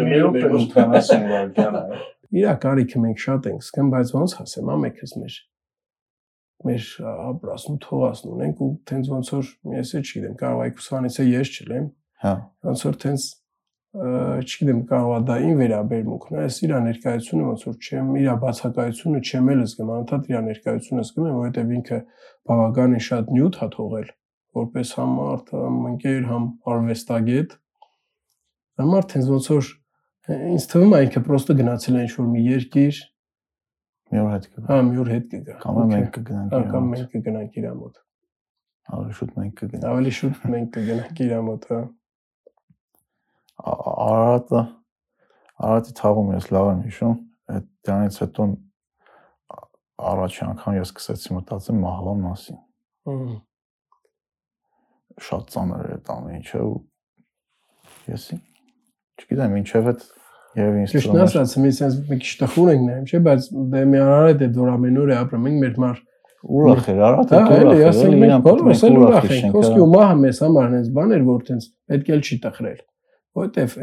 մի 0.08 0.18
րոպե 0.22 0.42
մեր 0.52 0.68
80 0.94 1.24
վայրկյան 1.32 1.78
է։ 1.78 1.98
Իրա 2.38 2.54
կարիքը 2.62 3.02
մենք 3.04 3.22
շատ 3.24 3.48
ենք 3.50 3.64
զգում, 3.66 3.90
բայց 3.94 4.12
ոնց 4.18 4.34
ասեմ, 4.44 4.70
ամենքս 4.74 5.14
մեր 5.18 5.36
մեր 6.68 6.86
ապրասն 7.08 7.76
թողասն 7.84 8.30
ունենք 8.34 8.62
ու 8.62 8.70
տենց 8.90 9.10
ոնց 9.14 9.32
որ 9.34 9.50
ես 9.78 9.92
էլ 9.98 10.06
չգիտեմ, 10.08 10.38
կարող 10.38 10.62
է 10.64 10.72
քուսանից 10.78 11.18
է 11.18 11.26
ես 11.28 11.52
չլեմ, 11.58 11.86
Հա։ 12.18 12.32
ոնց 12.68 12.84
որ 12.88 12.98
տենց 13.04 13.26
չգիտեմ, 13.98 14.80
կարող 14.90 15.14
է 15.18 15.20
դա 15.28 15.36
ին 15.48 15.60
վերաբերմունքն 15.62 16.38
է, 16.38 16.42
ես 16.44 16.58
իր 16.66 16.74
ներկայությունը 16.88 17.46
ոնց 17.48 17.62
որ 17.68 17.76
չեմ, 17.78 18.10
իր 18.18 18.28
բացակայությունը 18.42 19.22
չեմ 19.28 19.48
էլ 19.54 19.62
զգում, 19.68 19.92
անընդհատ 19.94 20.28
իր 20.28 20.42
ներկայությունը 20.48 21.04
զգում 21.08 21.28
եմ, 21.28 21.38
որովհետև 21.38 21.72
ինքը 21.78 22.00
բավականին 22.50 23.04
շատ 23.08 23.32
նյութ 23.38 23.58
է 23.58 23.68
թողել, 23.78 24.10
որպես 24.58 24.94
համ 24.98 25.12
մարդ, 25.18 25.52
համ 25.58 25.78
ընկեր, 25.92 26.24
համ 26.28 26.48
արվեստագետ։ 26.74 27.54
Համար 28.78 29.06
տենց 29.12 29.30
ոնց 29.34 29.48
որ 29.54 29.70
ինձ 30.28 30.66
թվում 30.68 30.92
է 30.94 31.00
ինքը 31.06 31.22
պրոստը 31.28 31.56
գնացել 31.58 31.96
է 31.98 32.02
ինչ-որ 32.08 32.26
մի 32.28 32.42
երկիր, 32.48 32.98
մի 34.08 34.20
օր 34.22 34.28
հետ 34.34 34.48
կգա 34.52 34.68
հա, 34.68 34.78
մի 34.88 35.00
օր 35.02 35.10
հետ 35.14 35.26
կգա։ 35.32 35.56
կամ 35.62 35.78
մենք 35.92 36.10
կգնանք 36.18 36.52
հա, 36.54 36.60
կամ 36.72 36.90
մենք 36.92 37.14
կգնանք 37.14 37.56
իր 37.58 37.68
մոտ։ 37.78 37.98
ավելի 38.88 39.16
շուտ 39.18 39.32
մենք 39.38 39.54
կգնանք 39.58 39.88
Ավելի 39.88 40.12
շուտ 40.18 40.44
մենք 40.52 40.68
կգնանք 40.76 41.22
իր 41.24 41.34
մոտ, 41.48 41.66
հա։ 41.72 41.80
Արարատը 43.58 44.62
Արարատի 45.58 45.94
թաղում 45.98 46.32
ես 46.36 46.48
լավ 46.54 46.70
եմ 46.72 46.80
հիշում 46.86 47.16
այդ 47.58 47.68
դրանից 47.88 48.18
հետո 48.22 48.48
առաջի 50.08 50.42
անգամ 50.46 50.78
ես 50.78 50.92
սկսեցի 50.92 51.36
մտածել 51.38 51.78
մահվան 51.82 52.20
մասին 52.28 52.58
Հմ, 53.08 53.32
շատ 55.28 55.50
ծանր 55.54 55.80
էր 55.88 55.92
այդ 55.98 56.10
ամեն 56.14 56.36
ինչը 56.38 56.60
ու 56.68 56.76
ես 58.08 58.24
չգիտեմ 59.18 59.56
ինչև 59.58 59.88
այդ 59.92 60.04
երևի 60.58 60.82
ինձ 60.82 60.92
Ճիշտ 60.94 61.08
թվում 61.08 61.18
էր- 61.18 61.28
ասած, 61.28 61.54
մի 61.64 61.70
sense 61.78 61.96
մի 62.08 62.18
քիչ 62.22 62.32
տխուր 62.42 62.68
ենք 62.72 62.84
նայում, 62.88 63.06
չէ, 63.08 63.18
բայց 63.28 63.48
դե 63.72 63.82
մի 63.92 63.98
արարետ 64.04 64.44
է 64.44 64.48
որ 64.58 64.70
ամեն 64.74 65.00
օր 65.02 65.08
է 65.08 65.16
ապրում, 65.18 65.42
մենք 65.48 65.58
մեր 65.64 65.74
մար 65.84 65.96
ուրախ 66.38 66.88
էր 66.88 67.00
Արարատը 67.08 67.38
Հա, 67.38 67.58
էլի, 67.58 67.78
ասենք 67.88 68.16
մենք 68.22 68.44
բոլորս 68.46 68.82
էլ 68.88 68.98
ուրախ 68.98 69.24
ենք։ 69.28 69.44
ենք 69.48 69.56
Խոսքի 69.58 69.80
ու 69.82 69.88
մահը 69.94 70.16
մեզ 70.22 70.40
համար 70.44 70.66
այնպես 70.68 70.90
բան 70.98 71.14
էր, 71.18 71.22
որ 71.28 71.40
տենց 71.48 71.64
պետք 71.88 72.10
էլ 72.14 72.22
չի 72.28 72.36
տխրել։ 72.44 72.78
Որտեվ 73.38 73.74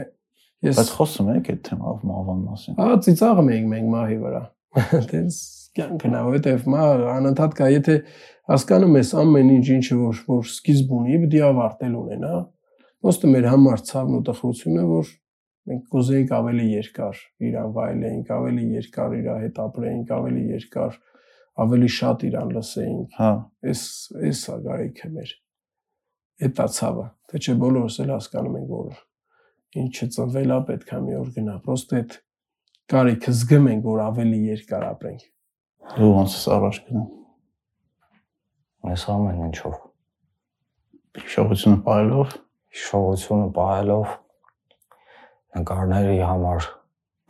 ես 0.65 0.79
բայց 0.79 0.91
խոսում 0.95 1.29
եք 1.35 1.49
այդ 1.51 1.59
թեմով 1.67 1.97
մահվան 2.09 2.39
մասին 2.45 2.79
Ահա 2.85 2.95
ծիծաղում 3.05 3.49
էինք 3.55 3.67
մենք 3.75 3.87
մահի 3.95 4.17
վրա։ 4.23 4.41
Տենց 5.11 5.35
կյանքն 5.75 6.15
է, 6.15 6.21
որովհետև 6.25 6.67
մա 6.71 6.83
անընդհատ 7.15 7.55
կա, 7.59 7.69
եթե 7.73 7.95
հասկանում 8.51 8.97
ես 8.99 9.11
ամեն 9.21 9.51
ինչ 9.55 9.65
ինչը 9.75 9.97
որ 9.99 10.21
որ 10.29 10.45
սկիզբ 10.51 10.93
ունի, 10.95 11.17
պետք 11.25 11.35
է 11.35 11.43
ավարտել 11.49 11.95
ունենա։ 12.01 12.33
Ոստը 13.05 13.31
մեր 13.35 13.47
համար 13.51 13.83
ցավն 13.89 14.15
ու 14.15 14.21
տխրությունը, 14.29 14.85
որ 14.91 15.09
մենք 15.65 15.83
կուզեինք 15.95 16.31
ավելի 16.37 16.67
երկար 16.71 17.19
իրան 17.49 17.73
վայելեինք, 17.75 18.31
ավելի 18.35 18.65
երկար 18.75 19.15
իր 19.19 19.29
հետ 19.45 19.59
ապրեինք, 19.65 20.13
ավելի 20.15 20.43
երկար 20.55 20.97
ավելի 21.65 21.89
շատ 21.95 22.25
իրան 22.29 22.53
լսեինք։ 22.55 23.19
հա 23.19 23.31
Էս 23.71 23.83
էս 24.29 24.41
է 24.55 24.57
գարիքը 24.65 25.11
մեր։ 25.15 25.35
Էտա 26.45 26.65
ցավը։ 26.77 27.05
Թե 27.31 27.41
չէ 27.45 27.55
բոլորս 27.65 27.99
էլ 28.05 28.11
հասկանում 28.15 28.57
ենք, 28.61 28.73
որ 28.75 28.99
ինչը 29.85 30.09
ծնվել 30.15 30.55
է 30.55 30.59
պետք 30.69 30.91
է 30.95 30.99
մի 31.05 31.15
օր 31.21 31.31
գնա։ 31.37 31.55
Պրոստը 31.65 32.01
այդ 32.01 32.19
կարիքը 32.95 33.37
զգում 33.39 33.71
ենք, 33.71 33.87
որ 33.95 34.03
ավելի 34.05 34.41
երկար 34.51 34.85
ապրենք։ 34.91 35.23
դու 35.93 36.13
ոնց 36.15 36.39
ես 36.39 36.47
առաջ 36.55 36.81
գնամ 36.87 37.11
Այս 38.85 39.03
ամեն 39.09 39.37
ինչով 39.47 39.75
հիշողությունը 41.17 41.77
ողելով 41.85 42.33
հիշողությունը 42.75 43.45
պահելով 43.55 44.11
նկարների 45.55 46.19
համար 46.21 46.67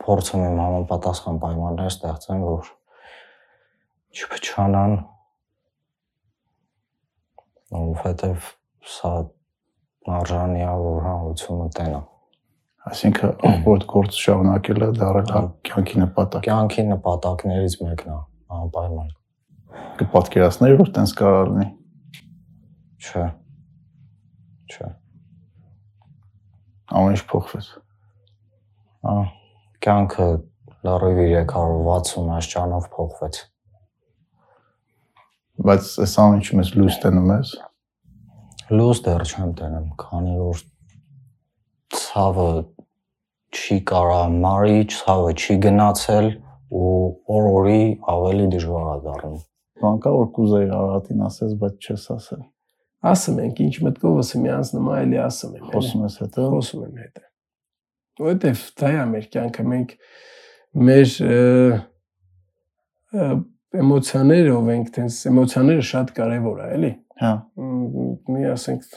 փորձում 0.04 0.44
եմ 0.48 0.60
համապատասխան 0.62 1.40
պայմաններ 1.46 1.88
ստեղծեմ, 1.94 2.44
որ 2.44 2.68
չփչանան 4.16 4.94
որովհետև 7.76 8.52
սա 8.98 9.16
արժանի 10.20 10.62
է 10.66 10.70
որ 10.84 11.02
հանրությունը 11.08 11.72
տենա։ 11.80 12.04
այսինքն 12.92 13.62
ողջ 13.66 13.90
գործ 13.96 14.22
շարունակելը 14.26 14.94
դարել 15.02 15.36
է 15.40 15.44
կյանքի 15.70 16.02
նպատակ 16.04 16.48
Կյանքի 16.50 16.88
նպատակներից 16.92 17.82
մեկն 17.82 18.12
է 18.14 18.24
անպայման։ 18.56 19.08
կպատկերացնել 20.02 20.76
որ 20.82 20.92
տենց 20.96 21.16
կարող 21.20 21.50
լինի 21.52 21.68
Չէ։ 23.06 23.24
Չէ։ 24.72 24.92
ամեն 26.96 27.16
ինչ 27.16 27.24
փոխվեց 27.32 27.72
Ահա 29.06 29.26
կյանքը 29.86 30.28
լրիվ 30.86 31.20
360 31.50 32.30
աստիճանով 32.36 32.86
փոխվեց։ 32.94 33.38
Բայց 35.66 35.90
այս 36.04 36.14
ամեն 36.22 36.40
ինչը 36.40 36.58
մեզ 36.60 36.72
լույս 36.76 36.96
տենում 37.04 37.30
ես։ 37.32 37.52
Լույս 38.76 39.02
դեռ 39.06 39.24
չեմ 39.26 39.52
տենում, 39.60 39.86
քանի 40.02 40.34
որ 40.40 40.62
ցավը 41.96 42.48
չի 43.56 43.78
կարա 43.90 44.22
մարի, 44.42 44.80
ցավը 44.96 45.30
չի 45.36 45.58
գնացել 45.66 46.28
ու 46.72 46.90
օր-օրի 47.36 47.82
ավելի 48.12 48.46
դժվար 48.56 48.88
է 48.90 48.98
դառնում։ 49.06 49.38
Բան 49.82 49.98
կա 50.02 50.12
որ 50.16 50.28
կուզեի 50.36 50.68
Արարատին 50.76 51.24
ասես, 51.26 51.56
բայց 51.62 51.86
չես 51.86 52.06
ասել։ 52.16 52.44
Ասում 53.06 53.40
ենք, 53.44 53.58
ինչ 53.66 53.74
մտքովս 53.86 54.30
եմ 54.36 54.46
անցնում, 54.56 54.86
այլի 54.96 55.18
ասում 55.26 55.56
եմ։ 55.56 55.66
էլի։ 55.66 55.72
Խոսում 55.76 56.06
ես 56.06 56.16
հետո։ 56.22 56.46
խոսում 56.56 56.86
եմ 56.86 57.00
հետը։ 57.02 57.24
Որտեվ 58.26 58.62
դա 58.80 58.92
է 58.96 59.04
մեր 59.12 59.26
կյանքը, 59.36 59.64
մենք 59.72 59.92
մեր 60.86 61.10
էմոցիաներով 63.76 64.70
ենք, 64.76 64.88
տենց 64.96 65.18
էմոցիաները 65.30 65.84
շատ 65.90 66.14
կարևոր 66.16 66.62
է, 66.64 66.68
էլի։ 66.76 66.92
Հա։ 67.20 67.32
Մի 68.32 68.48
ասենք 68.52 68.88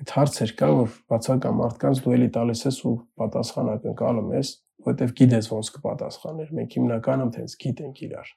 այդ 0.00 0.12
հարցեր 0.16 0.52
կա, 0.58 0.68
որ 0.80 0.92
բացական 1.12 1.56
մարդկանց 1.60 2.02
դու 2.04 2.14
էլի 2.16 2.28
տալիս 2.36 2.62
ես 2.66 2.78
ու 2.88 2.94
պատասխան 3.20 3.70
ակնկալում 3.74 4.30
ես, 4.36 4.52
որտեվ 4.86 5.12
գիտես 5.20 5.48
ոնց 5.50 5.70
կպատասխաներ։ 5.76 6.52
Մենք 6.56 6.76
հիմնականում 6.78 7.30
տենց 7.36 7.56
գիտենք 7.64 8.00
իրար։ 8.06 8.30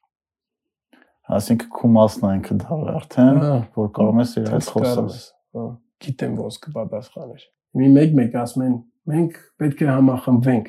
Այսինքն 1.34 1.70
քու 1.72 1.90
մասն 1.94 2.24
է 2.28 2.32
ինքը 2.38 2.56
դա 2.60 2.78
արդեն, 2.94 3.38
Հա, 3.44 3.52
որ 3.78 3.86
կարող 3.96 4.18
ես 4.20 4.32
իր 4.40 4.48
հետ 4.54 4.70
խոսել։ 4.74 5.06
Հա, 5.54 5.64
գիտեմ 6.04 6.34
ոնց 6.42 6.58
կպատասխաներ։ 6.64 7.46
Մի 7.80 7.88
մեկ-մեկ 7.94 8.36
ասում 8.44 8.64
են, 8.64 8.74
մենք 9.14 9.38
պետք 9.62 9.84
է 9.84 9.88
համախմբվենք։ 9.88 10.68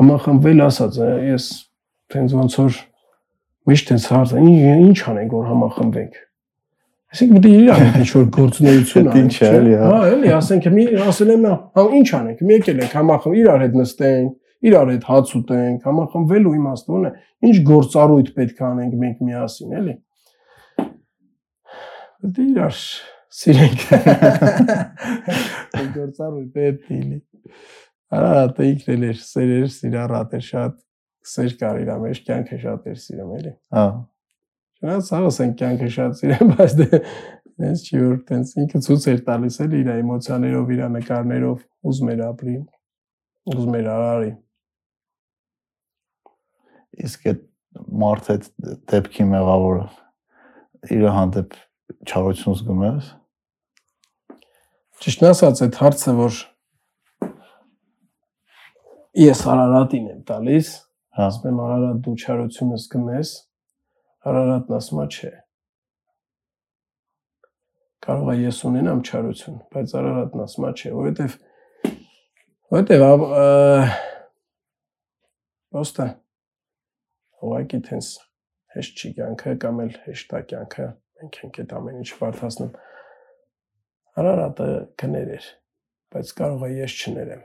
Համախմբվել 0.00 0.64
ասած, 0.66 0.98
ես 1.30 1.46
տենց 2.10 2.34
ոնց 2.40 2.58
որ 2.60 2.80
միշտ 3.70 3.90
տենց 3.90 4.08
հարց, 4.10 4.34
ինչ 4.40 4.58
ինչ 4.90 4.98
անենք 5.10 5.36
որ 5.36 5.48
համախմբվենք։ 5.50 6.20
Այսինքն 7.10 7.46
է 7.48 7.52
իրար 7.58 7.80
հետ 7.80 7.96
ինչ 8.00 8.10
որ 8.14 8.26
գործունեություն 8.36 9.06
Դա 9.08 9.14
ինչ 9.20 9.32
է, 9.40 9.48
էլի, 9.60 9.72
հա։ 9.80 9.86
Հա, 9.90 10.02
էլի, 10.10 10.28
ասենք 10.36 10.66
մի 10.74 10.84
ասել 11.10 11.32
եմ, 11.34 11.46
հա, 11.50 11.84
ինչ 12.00 12.10
անենք, 12.20 12.42
մի 12.46 12.54
եկել 12.54 12.82
ենք 12.84 12.94
համախմբ, 13.00 13.38
իրար 13.40 13.64
հետ 13.64 13.78
նստենք, 13.80 14.36
իրար 14.70 14.92
հետ 14.92 15.08
հաց 15.10 15.32
ուտենք, 15.40 15.88
համախմբվելու 15.88 16.52
իմաստուն 16.60 17.08
է։ 17.08 17.12
Ինչ 17.50 17.56
գործառույթ 17.70 18.30
պետք 18.36 18.60
է 18.60 18.66
անենք 18.70 18.94
մենք 19.00 19.24
միասին, 19.26 19.74
էլի։ 19.80 19.96
Դե 22.30 22.46
իրար 22.50 22.78
սիրենք։ 23.40 23.84
Գործառույթ 25.96 26.48
պետք 26.60 26.90
է 26.90 27.00
լինի։ 27.00 27.20
Արա 28.20 28.46
դա 28.54 28.70
ինքն 28.70 29.04
էր, 29.10 29.18
սերեր 29.24 29.68
սիրառատ 29.80 30.38
էր 30.38 30.46
շատ 30.50 30.78
սեր 31.30 31.52
կար 31.60 31.82
իր 31.84 31.90
մեջ 32.04 32.22
կյանքը 32.26 32.58
շատ 32.64 32.88
էր 32.90 32.98
սիրում 33.04 33.34
էլի։ 33.40 33.52
Հա։ 33.76 33.84
Չնայած 34.80 35.08
հավս 35.12 35.38
են 35.44 35.54
կյանքը 35.60 35.88
շատ 35.96 36.18
սիրեմ, 36.20 36.50
բայց 36.56 36.74
դե 36.80 37.00
ինձ 37.60 37.82
չի 37.84 37.98
որ 38.00 38.18
տենց 38.30 38.52
ինքը 38.62 38.80
ցույց 38.86 39.06
էր 39.12 39.18
տալիս 39.26 39.58
էլ 39.64 39.74
իր 39.80 39.90
էմոցիաներով, 39.94 40.70
իր 40.74 40.82
նկարներով 40.94 41.64
ուզում 41.90 42.12
էր 42.14 42.22
ապրի, 42.30 42.54
ուզում 43.52 43.76
էր 43.80 43.90
արարի։ 43.94 44.30
Իսկ 47.04 47.28
այդ 47.30 47.42
մարդ 48.00 48.30
այդ 48.34 48.48
դեպքի 48.94 49.26
մեղավորը 49.34 49.84
իր 50.96 51.04
հանդեպ 51.18 51.58
չարություն 52.08 52.56
զգում 52.60 52.86
ես։ 52.86 53.10
Ճիշտն 55.00 55.28
ասած, 55.30 55.60
այդ 55.64 55.76
հարցը, 55.80 56.14
որ 56.18 56.40
ես 59.20 59.44
Արարատին 59.52 60.08
եմ 60.14 60.24
տալիս, 60.28 60.72
Հա։ 61.16 61.28
ասում 61.30 61.48
եմ 61.50 61.62
Արարատ 61.64 62.02
դու 62.04 62.16
չարությունը 62.20 62.80
զգում 62.80 63.06
ես, 63.16 63.30
Արարատն 64.20 64.76
ասում 64.76 65.00
է 65.00 65.06
չէ։ 65.10 65.30
Կարող 68.04 68.32
է 68.32 68.34
ես 68.40 68.58
ունենամ 68.68 69.00
չարություն, 69.04 69.60
բայց 69.72 69.94
Արարատն 70.00 70.42
ասում 70.44 70.66
է 70.68 70.72
չէ, 70.76 70.90
որովհետև 70.96 71.36
որովհետև 72.70 73.04
ոստը 75.80 76.06
ուղղակի 77.40 77.80
տես 77.86 78.10
հեշտ 78.76 79.00
չի 79.00 79.10
կյանքը 79.20 79.54
կամ 79.64 79.80
էլ 79.84 79.94
հեշտ 80.04 80.34
է 80.36 80.42
կյանքը, 80.50 80.88
մենք 81.20 81.38
ենք 81.46 81.60
այդ 81.62 81.72
ամեն 81.78 82.00
ինչ 82.00 82.10
բարթացնում։ 82.20 82.74
Արարատը 84.20 84.68
կներ 85.00 85.32
էր, 85.38 85.48
բայց 86.14 86.34
կարող 86.40 86.66
է 86.66 86.70
ես 86.80 86.98
չներեմ։ 87.00 87.42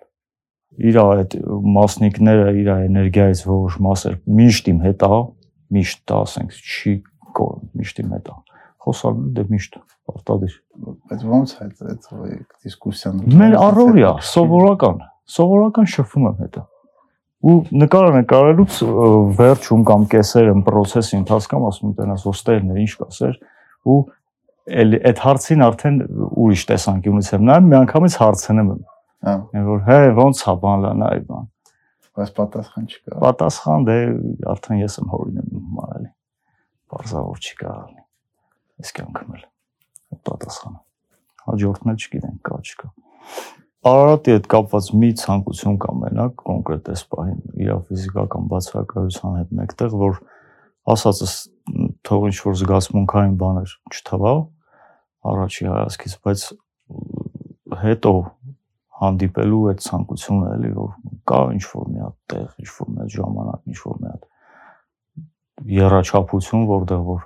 իր 0.76 0.98
այդ 1.00 1.36
մասնիկները, 1.76 2.46
իր 2.60 2.70
էներգիայից 2.76 3.42
որոշ 3.48 3.76
մասեր 3.86 4.16
միշտ 4.40 4.72
իմ 4.74 4.80
հետ 4.86 5.06
է, 5.06 5.20
միշտ 5.74 6.14
ասենք 6.16 6.56
չի 6.60 6.94
կորում, 7.38 7.66
միշտ 7.80 8.02
իմ 8.04 8.14
հետ 8.16 8.30
է։ 8.32 8.38
Խոսալ 8.86 9.20
դե 9.36 9.46
միշտ 9.50 9.78
արտադիր։ 10.14 10.56
Բայց 11.10 11.26
ո՞նց 11.26 11.54
է 11.56 11.66
այդ 11.66 12.56
դիսկուսիան։ 12.66 13.22
Մեր 13.42 13.56
առօրյա, 13.66 14.12
սովորական, 14.30 15.00
սովորական 15.36 15.90
շփում 15.96 16.28
եմ 16.30 16.38
հետը։ 16.46 16.66
Ու 17.46 17.56
նկարը 17.82 18.12
նկարելուց 18.16 18.78
վերջում 19.40 19.82
կամ 19.90 20.06
կեսերն 20.14 20.62
process-ի 20.66 21.18
ընթացքում 21.20 21.66
ասում 21.70 21.90
եմ 21.90 21.96
տենաս 22.00 22.26
որ 22.26 22.38
ստերն 22.40 22.72
է 22.74 22.78
ինչ 22.86 22.94
կասեր 23.02 23.36
ու 23.86 23.98
էլ 24.82 24.96
այդ 25.06 25.20
հարցին 25.26 25.66
արդեն 25.66 25.98
ուրիշ 26.46 26.64
տեսանկյունից 26.72 27.28
եմ 27.36 27.44
նայում, 27.50 27.68
միանգամից 27.76 28.16
հարցնում 28.22 28.72
եմ 28.74 28.80
Հա, 29.26 29.34
որ 29.66 29.80
հե 29.88 30.00
ոնց 30.20 30.42
է 30.46 30.54
բան 30.62 30.84
լանա 30.86 31.06
այ 31.16 31.22
բան։ 31.26 31.46
բայց 32.16 32.32
պատասխան 32.40 32.88
չկա։ 32.92 33.20
Պատասխան 33.24 33.86
դե 33.90 33.98
արդեն 34.54 34.82
ես 34.82 34.98
եմ 35.02 35.12
հորինում 35.12 35.50
իմ 35.56 35.66
համար 35.66 35.96
էլի։ 35.96 36.10
Բարձավոր 36.96 37.42
չի 37.46 37.56
կարելի։ 37.62 38.02
Այս 38.86 38.94
կյանքում 38.96 39.36
էլ 39.36 39.44
պատասխանը։ 40.30 40.80
Հաջորդն 41.46 41.92
էլ 41.92 42.00
չգիտենք 42.06 42.40
կա 42.50 42.60
չկա։ 42.66 42.90
Արարատի 43.86 44.34
հետ 44.34 44.48
կապված 44.50 44.88
մի 44.98 45.10
ցանկություն 45.22 45.76
կա 45.84 45.92
մենակ 46.02 46.40
կոնկրետ 46.42 46.88
այս 46.96 47.02
պահին 47.12 47.42
իր 47.62 47.74
ֆիզիկական 47.90 48.48
բացակայության 48.50 49.36
հետ 49.40 49.52
մեկտեղ 49.60 49.98
որ 50.02 50.16
ասածս 50.96 51.36
թող 52.06 52.26
ինչ 52.32 52.38
որ 52.46 52.58
զգացմունքային 52.62 53.36
բաներ 53.42 53.76
չթվա 53.94 54.34
առաջի 55.32 55.70
հայացքից 55.70 56.18
բայց 56.26 56.48
հետո 57.86 58.14
հանդիպելու 58.96 59.62
այդ 59.72 59.82
ցանկությունը 59.86 60.52
էլի 60.56 60.72
որ 60.76 60.92
կա 61.30 61.40
ինչ 61.56 61.64
որ 61.72 61.88
մի 61.92 62.02
հատ 62.06 62.18
տեղ, 62.32 62.46
ինչ 62.64 62.70
որ 62.76 62.92
մի 62.92 63.02
հատ 63.02 63.16
ժամանակ, 63.16 63.66
ինչ 63.72 63.80
որ 63.86 63.98
մի 64.02 64.12
հատ 64.12 64.28
երաչափություն, 65.76 66.64
որտեղ 66.70 67.04
որ 67.10 67.26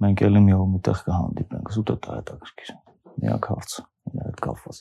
մենք 0.00 0.22
էլի 0.30 0.42
մի 0.46 0.56
օր 0.56 0.70
միտեղ 0.74 1.02
կհանդիպենք, 1.10 1.72
զուտ 1.76 1.92
է 1.92 1.96
դա 2.06 2.16
հետաքրքիր։ 2.20 2.72
Միակ 3.20 3.50
հարցը 3.50 3.84
իր 4.10 4.24
հետ 4.24 4.40
կապված։ 4.46 4.80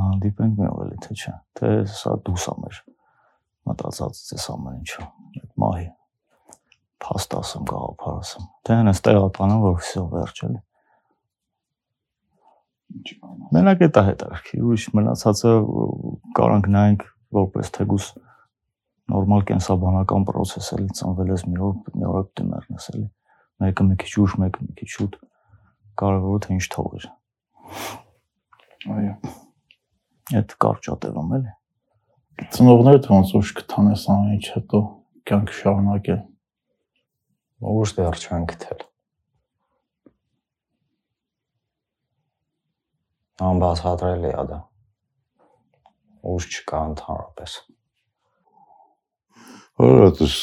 Հանդիպենք 0.00 0.60
մի 0.60 0.68
օր 0.70 0.82
էլի 0.86 0.98
թե 1.06 1.16
չէ, 1.20 1.34
թե 1.60 1.70
սա 1.94 2.16
դուսա 2.26 2.56
մեր 2.64 2.82
մտածած 3.70 4.20
էս 4.36 4.46
ամեն 4.54 4.78
ինչը, 4.80 5.06
այդ 5.40 5.50
մահի 5.62 5.88
փաստ 7.00 7.36
ասեմ, 7.40 7.66
գաղափար 7.70 8.18
ասեմ։ 8.20 8.48
Թե 8.66 8.76
հենց 8.80 9.02
տեղա 9.06 9.28
տանեմ, 9.36 9.62
որ 9.64 9.76
վсё 9.80 10.02
վերջ 10.10 10.42
էլի։ 10.46 10.60
Մենակ 13.54 13.84
այդ 13.86 13.98
է 14.00 14.02
հետաքրքիր, 14.08 14.62
ուրիշ 14.66 14.84
մնացածը 14.96 15.52
կարանք 16.36 16.68
նայենք 16.74 17.04
որպես 17.36 17.72
թեգուս 17.76 18.06
նորմալ 19.10 19.44
կենսաբանական 19.50 20.26
process 20.28 20.70
էլի 20.76 20.88
ծնվել 20.98 21.32
ես 21.34 21.44
մի 21.50 21.62
օր, 21.66 21.76
մի 21.98 22.08
օր 22.10 22.26
դիմերնես 22.40 22.88
էլի։ 22.94 23.06
Մեկը 23.60 23.86
մի 23.90 23.96
քիչ 24.02 24.12
ուշ, 24.24 24.36
մեկը 24.42 24.66
մի 24.66 24.76
քիչ 24.80 24.88
շուտ։ 24.94 25.16
Կարևորը 26.00 26.42
թե 26.46 26.52
ինչ 26.56 26.66
թողեր։ 26.74 27.08
Այո։ 28.96 29.14
Այդ 30.40 30.54
կարճատևում 30.64 31.34
էլի։ 31.38 31.56
Ծնողներդ 32.54 33.10
ոնց 33.14 33.34
ուշ 33.40 33.54
կթանես 33.60 34.06
ամեն 34.14 34.36
ինչ 34.38 34.46
հետո 34.56 34.84
կյանք 35.30 35.56
շարունակել։ 35.60 36.22
Ուշ 37.74 37.98
դեռ 37.98 38.22
չեն 38.24 38.46
գտել։ 38.54 38.89
Անբացատրելի 43.40 44.30
է 44.30 44.46
դա։ 44.50 44.58
Ուշ 46.30 46.46
չկա 46.50 46.80
ընդհանրապես։ 46.90 47.52
Հարատս 49.80 50.34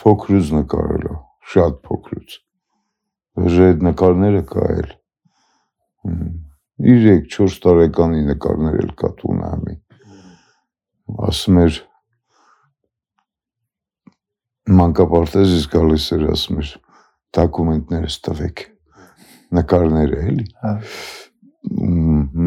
փոքրուց 0.00 0.52
նկարել 0.56 1.08
է, 1.10 1.16
շատ 1.54 1.80
փոքրուց։ 1.88 2.36
Վերջ 3.40 3.58
այդ 3.66 3.82
նկարները 3.88 4.44
կա 4.52 4.68
էլ։ 4.76 4.94
3-4 6.86 7.58
տարեկանի 7.66 8.22
նկարներ 8.30 8.78
էլ 8.84 8.94
կա 9.02 9.12
տունը 9.18 9.50
համի։ 9.50 9.76
Ասում 11.26 11.60
էր 11.64 11.82
մանկապարտեզից 14.78 15.68
գալիս 15.74 16.08
էր 16.16 16.24
ասում 16.32 16.62
էր 16.62 16.72
դոկումենտներս 17.38 18.18
տվեք 18.26 18.66
նկարները 19.56 20.24
էլի 20.30 20.50
Հա։ 20.64 20.74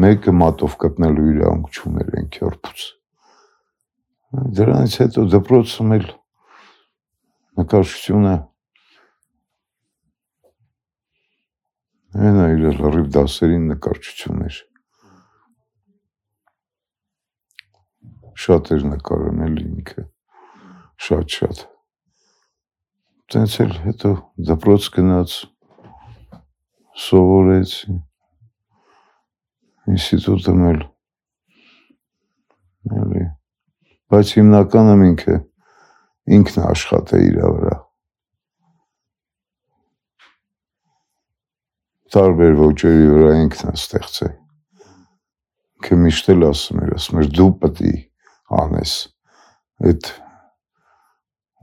մեկը 0.04 0.36
մատով 0.42 0.76
կտնելու 0.84 1.26
իրավունք 1.34 1.80
չուներ 1.80 2.14
այն 2.20 2.30
քյորփուց 2.36 2.86
Դրանից 4.60 4.94
հետո 5.02 5.26
դպրոցում 5.34 5.96
էլ 5.96 6.06
նկարչությունը 7.60 8.36
Այն 12.10 12.38
այլ 12.42 12.64
լրիվ 12.74 13.10
դասերին 13.14 13.66
նկարչություն 13.70 14.40
էր։ 14.42 14.56
Շատ 18.44 18.70
էր 18.74 18.86
նկարում 18.88 19.44
էլ 19.46 19.60
ինքը, 19.62 20.02
շատ-շատ։ 21.06 21.62
Տենց 23.30 23.54
էլ 23.62 23.76
հետո 23.84 24.10
դպրոց 24.50 24.88
գնաց, 24.96 25.36
սովորեց, 27.06 27.76
ինստիտուտում 29.90 30.64
էլ, 30.70 30.80
էլի, 33.00 33.22
բայց 34.12 34.32
հիմնականը 34.38 34.96
ինքը 35.10 35.36
ինքն 36.36 36.64
աշխատե 36.66 37.20
իր 37.26 37.38
վրա։ 37.40 37.78
տարբեր 42.10 42.56
ոճերի 42.58 43.10
վրա 43.14 43.34
ինքն 43.40 43.68
է 43.70 43.74
ստեղծել։ 43.80 44.32
Ինքը 45.80 45.98
միշտ 46.04 46.30
էլ 46.34 46.46
ասում 46.50 46.80
էր, 46.84 46.94
ասում 46.98 47.20
էր 47.22 47.28
դու 47.38 47.50
պետք 47.64 47.84
է 47.90 47.92
անես։ 48.60 48.94
Այդ 49.90 50.08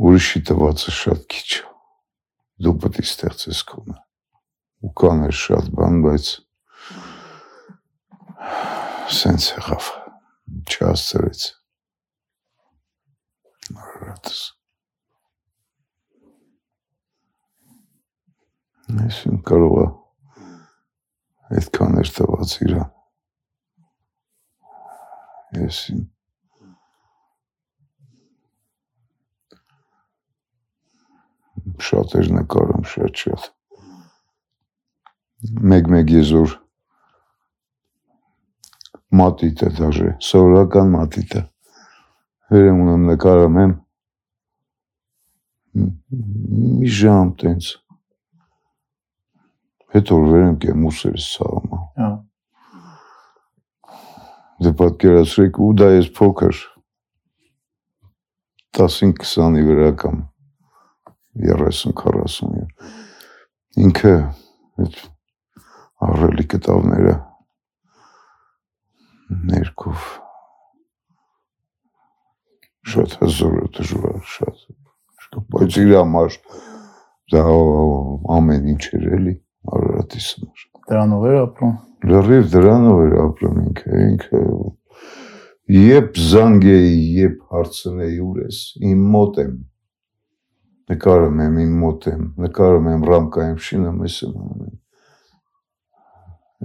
ուրիշի 0.08 0.44
տվածը 0.48 0.94
շատ 0.98 1.26
քիչ 1.34 1.50
Դու 2.58 2.74
պետք 2.82 3.04
է 3.04 3.04
ստեղծես 3.06 3.60
քոնը։ 3.70 3.96
Ու 4.88 4.92
կան 4.98 5.20
էր 5.28 5.36
շատ 5.38 5.68
բան, 5.78 5.98
բայց 6.06 6.30
սենց 9.18 9.48
եղավ։ 9.56 9.88
Չհասցրեց։ 10.68 11.46
Արարատս։ 13.78 14.44
Այսին 19.08 19.42
կարող 19.48 19.80
է 19.84 19.88
այդքան 21.58 21.98
էր 22.04 22.14
տված 22.20 22.54
իրան։ 22.68 22.94
Ես 25.58 25.82
իմ 25.96 26.06
շատ 31.88 32.16
էր 32.20 32.32
նկարում, 32.38 32.86
շատ 32.94 33.22
շատ։ 33.24 33.52
Մեկ-մեկ 35.72 36.14
եզոր 39.08 39.16
մատիտը 39.16 39.70
դաժե, 39.78 40.10
սովորական 40.20 40.90
մատիտը։ 40.92 41.42
Վերեմ 42.52 42.80
ունեմ 42.84 43.04
նկարում 43.12 43.60
եմ 43.62 43.74
մի 45.78 46.90
ժամ 46.92 47.30
տենց 47.40 47.70
հետո 49.96 50.18
վերեմ 50.28 50.58
կեմ 50.64 50.88
ուսերս 50.90 51.28
ցավում։ 51.38 51.78
Հա։ 52.02 52.10
Դե 54.66 54.74
պատկերացրեք 54.82 55.60
ու 55.62 55.70
դա 55.78 55.88
ես 55.94 56.10
փոքր 56.18 56.60
15-20-ի 58.78 59.64
վրա 59.70 59.92
կամ 60.04 60.20
30-40 61.48 62.68
ինքը 63.86 64.16
այդ 64.84 65.02
առելի 66.08 66.46
կտավները 66.54 67.16
ներքով 69.52 70.08
շատ 72.94 73.18
հզոր 73.24 73.60
է 73.64 73.68
դժվար 73.80 74.22
շատ 74.38 74.64
բայց 75.56 75.82
իր 75.84 75.92
համար 75.98 76.40
դա 77.34 77.44
ամեն 78.38 78.72
ինչ 78.74 78.84
էր 78.98 79.12
էլի 79.18 79.36
Արարատիս 79.68 80.28
համար։ 80.38 80.66
Դրանով 80.88 81.24
էր 81.28 81.38
ապրում։ 81.42 81.72
Լրիվ 82.08 82.46
դրանով 82.54 83.00
էր 83.04 83.16
ապրում 83.24 83.58
ինքը, 83.66 84.02
ինքը 84.08 84.42
Եբ 85.68 86.20
զանգեի, 86.24 86.92
երբ 87.18 87.40
հարցնեի 87.52 88.20
ուր 88.24 88.38
ես, 88.46 88.60
իմ 88.88 89.02
մոտ 89.18 89.42
եմ։ 89.44 89.58
Նկարում 90.94 91.42
եմ 91.44 91.60
իմ 91.66 91.74
մոտ 91.84 92.10
եմ, 92.14 92.24
նկարում 92.46 92.90
եմ 92.94 93.06
ռամկայում 93.12 93.62
շինեմ, 93.68 94.02
ես 94.08 94.20
եմ 94.30 94.42
անում 94.46 94.66
եմ։ 94.70 94.78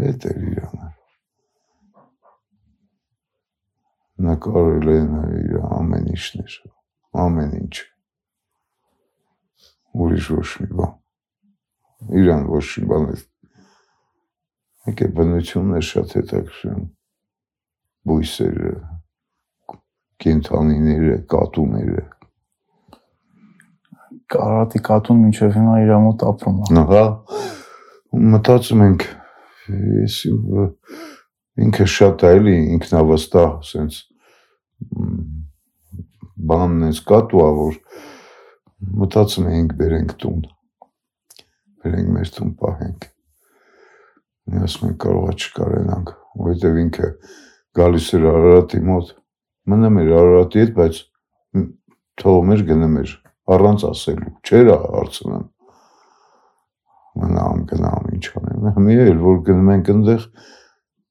Այդ 0.06 0.28
էր 0.30 0.44
իրանը։ 0.52 0.92
Նկարել 4.20 4.90
են 4.96 5.12
իր 5.42 5.60
ամեն 5.68 6.10
ինչներ, 6.12 6.58
ամեն 7.26 7.54
ինչ։ 7.62 7.76
Ուրիշ 10.02 10.34
ոչ 10.36 10.48
մի 10.62 10.74
բան 10.80 10.98
իրան 12.10 12.48
ոչ 12.50 12.64
մի 12.78 12.88
բան 12.90 13.06
է։ 13.12 13.18
Եկե 14.90 15.08
բնությունն 15.16 15.78
է 15.78 15.82
շատ 15.88 16.14
հետաքրքրում։ 16.18 16.82
Բույսերը, 18.10 18.72
կենթանիները, 20.24 21.18
կատուները։ 21.34 22.04
Կարատի 24.32 24.82
կատուն 24.88 25.22
մինչև 25.22 25.56
հիմա 25.58 25.76
իր 25.84 25.92
մոտ 26.06 26.24
ապրում 26.32 26.58
է։ 26.62 26.84
Հա։ 26.90 27.04
Մտածում 28.32 28.84
ենք 28.88 29.06
ես 30.02 30.18
ինքը 31.60 31.86
շատ 31.94 32.24
է 32.24 32.32
էլի 32.38 32.56
ինքնավստահ, 32.78 33.52
սենց 33.68 34.00
բանն 36.52 36.88
էս 36.88 37.00
կատու 37.12 37.42
ա 37.44 37.50
որ 37.58 37.78
մտածում 39.02 39.48
ենք 39.52 39.74
բերենք 39.78 40.14
տուն 40.22 40.42
բերենք 41.82 42.10
մեր 42.14 42.30
տուն 42.36 42.52
պահենք։ 42.62 43.08
ասում 44.62 44.88
են 44.88 44.96
կարողա 45.02 45.32
չկարենանք, 45.38 46.12
որովհետև 46.42 46.78
ինքը 46.82 47.08
գալիս 47.78 48.08
էր 48.16 48.26
Արարատի 48.32 48.80
մոտ, 48.88 49.12
մնում 49.72 49.98
էր 50.02 50.10
Արարատի 50.18 50.62
հետ, 50.62 50.72
բայց 50.78 51.00
թողում 52.22 52.52
էր 52.56 52.64
գնում 52.70 52.96
էր 53.02 53.14
առանց 53.56 53.84
ասելու, 53.90 54.32
չէր 54.46 54.72
հարցնում։ 54.82 55.46
Մնամ 57.22 57.64
գնամ 57.72 58.10
ինչ 58.16 58.26
անեմ։ 58.40 58.82
Մի 58.86 58.98
էլ 59.02 59.18
որ 59.22 59.40
գնում 59.48 59.72
ենք 59.72 59.90
այնտեղ 59.92 60.26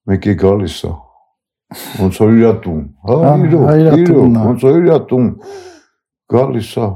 մեկի 0.09 0.35
գալիս 0.41 0.77
է։ 0.89 0.93
Ոնց 2.01 2.17
որ 2.21 2.33
իր 2.35 2.57
տուն, 2.65 2.81
հա, 3.07 3.17
իրոք, 3.47 3.69
իրոք, 4.01 4.39
ոնց 4.47 4.65
որ 4.67 4.79
իր 4.81 5.05
տուն 5.11 5.27
գալիս 6.31 6.71
է 6.81 6.87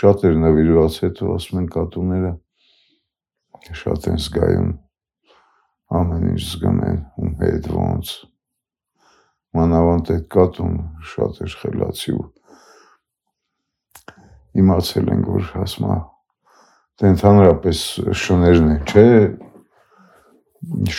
շատ 0.00 0.22
էր 0.28 0.36
նվիրված 0.40 0.96
հետո 1.04 1.32
ասում 1.36 1.60
են 1.60 1.68
կատուները 1.74 2.32
շատ 3.80 4.06
են 4.10 4.20
զգայուն 4.24 4.70
ամեն 6.00 6.28
ինչ 6.30 6.42
զգում 6.46 6.78
են 6.86 7.00
ում 7.20 7.32
հետ 7.40 7.66
ոնց 7.74 8.12
մանավանդ 9.58 10.12
այդ 10.14 10.24
կատուն 10.36 10.76
շատ 11.12 11.42
էր 11.44 11.56
խելացի 11.62 12.14
ու 12.16 12.26
իմացել 14.62 15.12
են 15.16 15.26
որ 15.28 15.52
ասма 15.64 15.98
դե 17.00 17.12
ընդհանրապես 17.16 17.84
շներն 18.22 18.72
են 18.76 18.82
չէ 18.86 19.06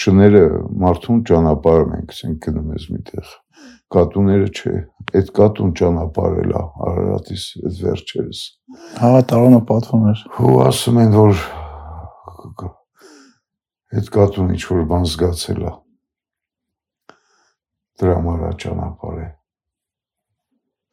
շները 0.01 0.43
մարդուն 0.81 1.23
ճանապարհում 1.29 1.95
են 1.97 2.07
ասենք 2.11 2.45
գնում 2.47 2.75
ես 2.75 2.85
միտեղ 2.95 3.33
կատուները 3.91 4.47
չէ 4.57 4.75
այդ 5.19 5.31
կատուն 5.37 5.73
ճանապարհել 5.81 6.53
է 6.55 6.61
Արարատից 6.87 7.43
այդ 7.61 7.81
վերջերս 7.85 8.43
Հա, 9.01 9.09
տարոնը 9.31 9.59
պատվում 9.67 10.05
էր։ 10.11 10.23
Ու 10.41 10.53
ասում 10.65 10.99
են, 11.01 11.17
որ 11.17 11.43
այդ 13.91 14.09
կատուն 14.15 14.53
ինչ 14.55 14.63
որ 14.69 14.85
բան 14.87 15.05
զգացել 15.11 15.61
է։ 15.67 15.73
Դրա 18.01 18.13
համար 18.17 18.45
է 18.47 18.51
ճանապարհ 18.63 19.19
է։ 19.19 19.27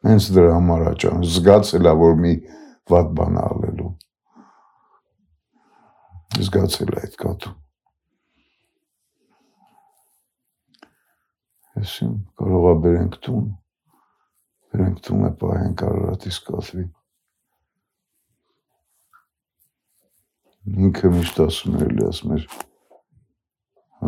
Հենց 0.08 0.28
դրա 0.34 0.50
համար 0.56 0.84
է 0.88 0.92
ճան 1.04 1.24
զգացել 1.36 1.86
է, 1.86 1.94
որ 2.02 2.18
մի 2.24 2.34
վատ 2.90 3.14
բան 3.20 3.40
ալելու։ 3.44 3.92
Զգացել 6.42 6.94
է 6.96 7.00
այդ 7.06 7.16
կատուն։ 7.22 7.56
Այսին 11.78 12.14
կարող 12.42 12.68
է 12.68 12.76
բերենք 12.84 13.18
տուն։ 13.26 13.50
Բերենք 14.68 15.02
տուն 15.08 15.26
է 15.28 15.34
պահենք 15.42 15.84
Արարատից 15.88 16.40
կատվին։ 16.48 16.94
ինքը 20.76 21.10
միշտ 21.14 21.38
ասում 21.44 21.76
էր, 21.78 21.84
էլի 21.88 22.04
ասում 22.08 22.32
էր 22.34 22.44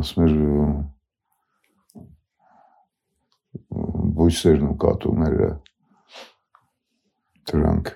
ասում 0.00 0.24
էր 0.24 0.34
բույսերն 4.18 4.66
ու 4.68 4.76
կատուները 4.84 5.48
դրանք 7.50 7.92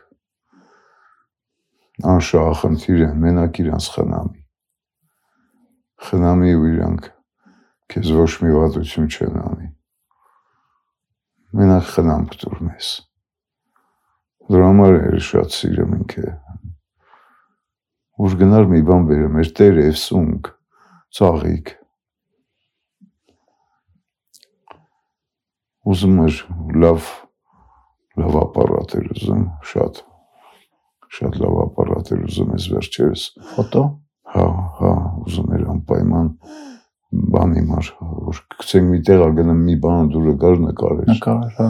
անշահախնդիր 2.14 3.04
են, 3.08 3.20
մենակ 3.24 3.60
իրանց 3.64 3.90
խնամի։ 3.94 4.40
Խնամի 6.08 6.54
ու 6.58 6.66
իրանք 6.72 7.10
քեզ 7.92 8.12
ոչ 8.16 8.30
մի 8.44 8.52
վատություն 8.54 9.10
չեն 9.10 9.40
անի։ 9.44 9.68
մենակ 11.54 11.90
խնամք 11.94 12.38
դուր 12.42 12.62
մեզ։ 12.68 12.90
Դրա 14.50 14.70
համար 14.70 14.96
էլ 15.00 15.20
շատ 15.28 15.54
սիրեմ 15.54 15.92
ինքը։ 16.00 16.30
Ուր 18.24 18.34
գնար 18.40 18.66
մի 18.70 18.80
բան 18.88 19.06
բերեմ, 19.10 19.38
էր 19.42 19.52
տեր 19.58 19.78
էսունք, 19.84 20.50
ծաղիկ։ 21.18 21.72
Ուզում 25.94 26.20
էր 26.24 26.40
լավ 26.84 27.08
լավ 28.24 28.36
ապարատ 28.40 28.94
էր 28.98 29.08
ուզում, 29.14 29.46
շատ 29.70 30.02
շատ 31.14 31.40
լավ 31.42 31.56
ապարատ 31.64 32.12
էր 32.14 32.22
ուզում 32.28 32.54
ես 32.54 32.68
վերջերս։ 32.74 33.24
Ֆոտո։ 33.54 33.82
Հա, 34.34 34.46
հա, 34.78 34.92
ուզում 35.24 35.52
էր 35.54 35.66
անպայման 35.74 36.30
բանի 37.34 37.62
մար, 37.68 37.90
որ 38.28 38.40
գցենք 38.54 38.88
մի 38.90 39.00
տեղ 39.08 39.22
գնամ 39.38 39.60
մի 39.68 39.74
բան 39.84 40.10
դուրը 40.14 40.34
գար 40.44 40.56
նկարեր։ 40.64 41.10
Նկարեր, 41.12 41.52
հա։ 41.58 41.68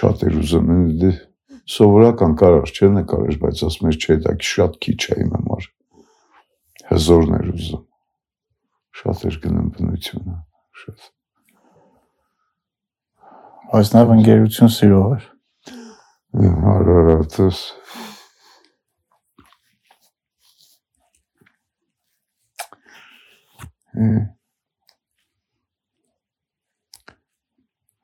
Շատ 0.00 0.24
էր 0.28 0.38
ուզում, 0.40 0.70
դե 1.00 1.10
սովորական 1.74 2.32
կարար 2.40 2.72
չէ 2.74 2.90
նկարեր, 2.96 3.38
բայց 3.44 3.62
ասում 3.68 3.90
էր 3.90 3.98
չէ, 4.00 4.16
դա 4.24 4.34
շատ 4.50 4.78
քիչ 4.86 5.00
է 5.10 5.18
իմ 5.24 5.30
համար։ 5.36 5.68
Հզորն 6.90 7.36
էր 7.40 7.50
ուզում։ 7.54 7.84
Շատ 9.00 9.24
էր 9.30 9.36
գնում 9.44 9.68
բնությունը, 9.76 10.36
շատ։ 10.80 11.08
Բայց 13.70 13.94
նաև 13.94 14.16
ընկերություն 14.16 14.74
սիրող 14.80 15.14
էր։ 15.20 15.24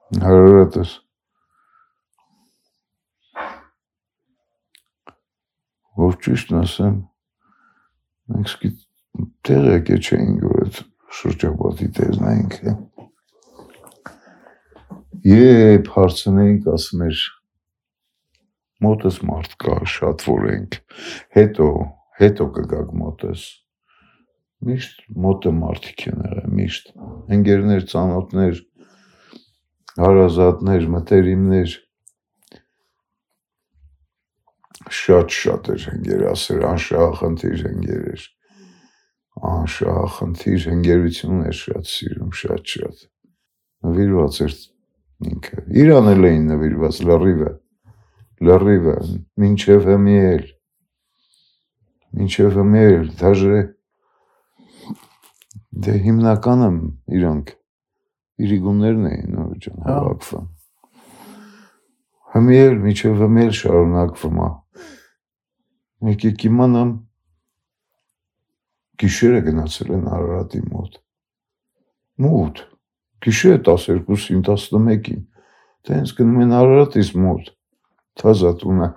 Արարատս 0.06 0.22
Հարարատս 0.22 0.90
որ 5.98 6.12
ճիշտն 6.22 6.58
ասեմ 6.60 6.98
մենք 8.30 8.50
սկի 8.52 8.70
տեղ 9.48 9.66
եկե 9.72 9.96
չէինք 10.06 10.44
որ 10.46 10.60
այդ 10.62 10.78
շրջապատի 11.20 11.88
տեսնայինք 11.96 12.54
Եբ 15.26 15.90
հարցնեինք 15.96 16.70
ասում 16.76 17.04
էր 17.08 17.24
մոտս 18.86 19.20
մարդ 19.32 19.58
կա 19.66 19.80
շատ 19.96 20.26
որ 20.30 20.48
ենք 20.52 20.78
հետո 21.40 21.68
հետո 22.22 22.48
կգաք 22.60 22.94
մոտս 23.02 23.48
միշտ 24.70 25.04
մոտը 25.26 25.56
մարդիկ 25.58 26.08
են 26.12 26.24
եղել 26.30 26.56
միշտ 26.62 26.94
ընկերներ 27.40 27.90
ծանոթներ 27.90 28.64
հարազատներ 30.00 30.86
մտերիմներ 30.92 31.74
շատ-շատ 34.96 35.70
էր 35.74 35.84
ընկերասեր 35.92 36.64
անշահախնդիր 36.70 37.62
ընկեր 37.70 38.02
էր 38.14 38.24
անշահախնդիր 39.50 40.66
ընկերություն 40.74 41.44
էր 41.50 41.56
շատ 41.60 41.92
սիրում 41.92 42.34
շատ-շատ 42.40 43.06
նվիրված 43.86 44.40
էր 44.46 44.58
ինքը 45.32 45.64
իրան 45.84 46.12
էլ 46.12 46.28
էին 46.30 46.50
նվիրված 46.52 47.00
լրիվը 47.10 47.54
լրիվը 48.50 48.98
մինչև 49.44 49.88
հմիել 49.92 50.44
մինչև 52.20 52.60
հմիել 52.60 53.10
դաժե 53.22 53.64
Դե 55.84 55.92
հիմնականը 56.06 56.68
իրանք 57.16 57.50
իրիգուններն 58.42 59.08
էին 59.10 59.36
նոր 59.36 59.52
ջան 59.64 59.82
Հա։ 59.86 59.96
հավաքվում։ 59.96 60.46
Հմիել, 62.36 62.74
միջև 62.84 63.20
հմիել 63.22 63.52
շարունակվում 63.60 64.40
է։ 64.46 64.48
Եկեք 66.06 66.44
իմանամ 66.50 66.90
գիշերը 69.02 69.40
գնացել 69.46 69.94
են 69.96 70.04
Արարատի 70.16 70.60
մոտ։ 70.66 71.00
Մոտ։ 72.26 72.62
Գիշերը 73.26 73.62
12-ին, 73.70 74.44
11-ին։ 74.44 75.24
Տենց 75.86 76.12
գնում 76.20 76.44
են 76.44 76.54
Արարատից 76.60 77.10
մոտ։ 77.24 77.50
Թազա 78.20 78.52
տունը։ 78.60 78.88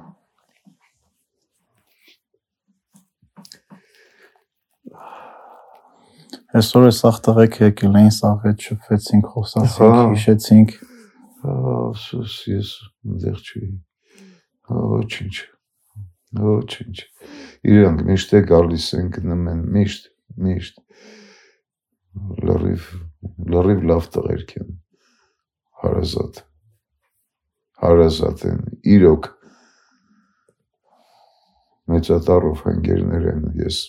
Այսօր 6.49 6.87
է 6.87 6.91
սաղ 6.97 7.17
տղեկ 7.27 7.55
եկել 7.61 7.97
էին, 7.99 8.13
սաղ 8.15 8.45
հետ 8.47 8.63
շփվեցինք, 8.65 9.27
խոսացինք, 9.33 9.97
հիշեցինք։ 10.13 10.71
Ասես 11.53 12.37
ես 12.49 12.71
այնտեղ 13.05 13.43
չի։ 13.43 13.61
Ոչինչ։ 14.79 15.35
Ոչինչ։ 16.39 16.97
Իրանք 17.69 18.01
միշտ 18.09 18.33
է 18.33 18.41
գալիս 18.49 18.89
են 18.97 19.13
գնում 19.19 19.45
են 19.53 19.61
միշտ, 19.77 20.09
միշտ։ 20.49 20.81
Լրիվ 22.49 22.89
լրիվ 23.53 23.87
լավ 23.93 24.09
տղերք 24.17 24.57
են։ 24.63 24.75
Հարազատ։ 25.85 26.43
Հարազատ 27.85 28.45
են։ 28.49 28.61
Իրոք 28.97 29.33
մեծատարով 31.93 32.61
հանգերներ 32.65 33.33
են 33.37 33.49
ես 33.61 33.83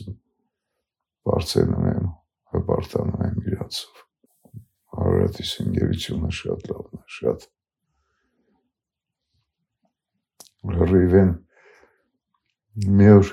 բարձենում 1.25 1.93
եմ, 1.97 2.11
հպարտանում 2.55 3.25
եմ 3.27 3.39
իրացով։ 3.53 4.03
Արարատի 5.01 5.47
սինգերությունը 5.51 6.31
շատ 6.41 6.69
լավն 6.71 6.99
է, 6.99 7.03
շատ։ 7.17 7.47
Լրիվեն 10.71 11.33
մի 13.01 13.11
օր 13.17 13.33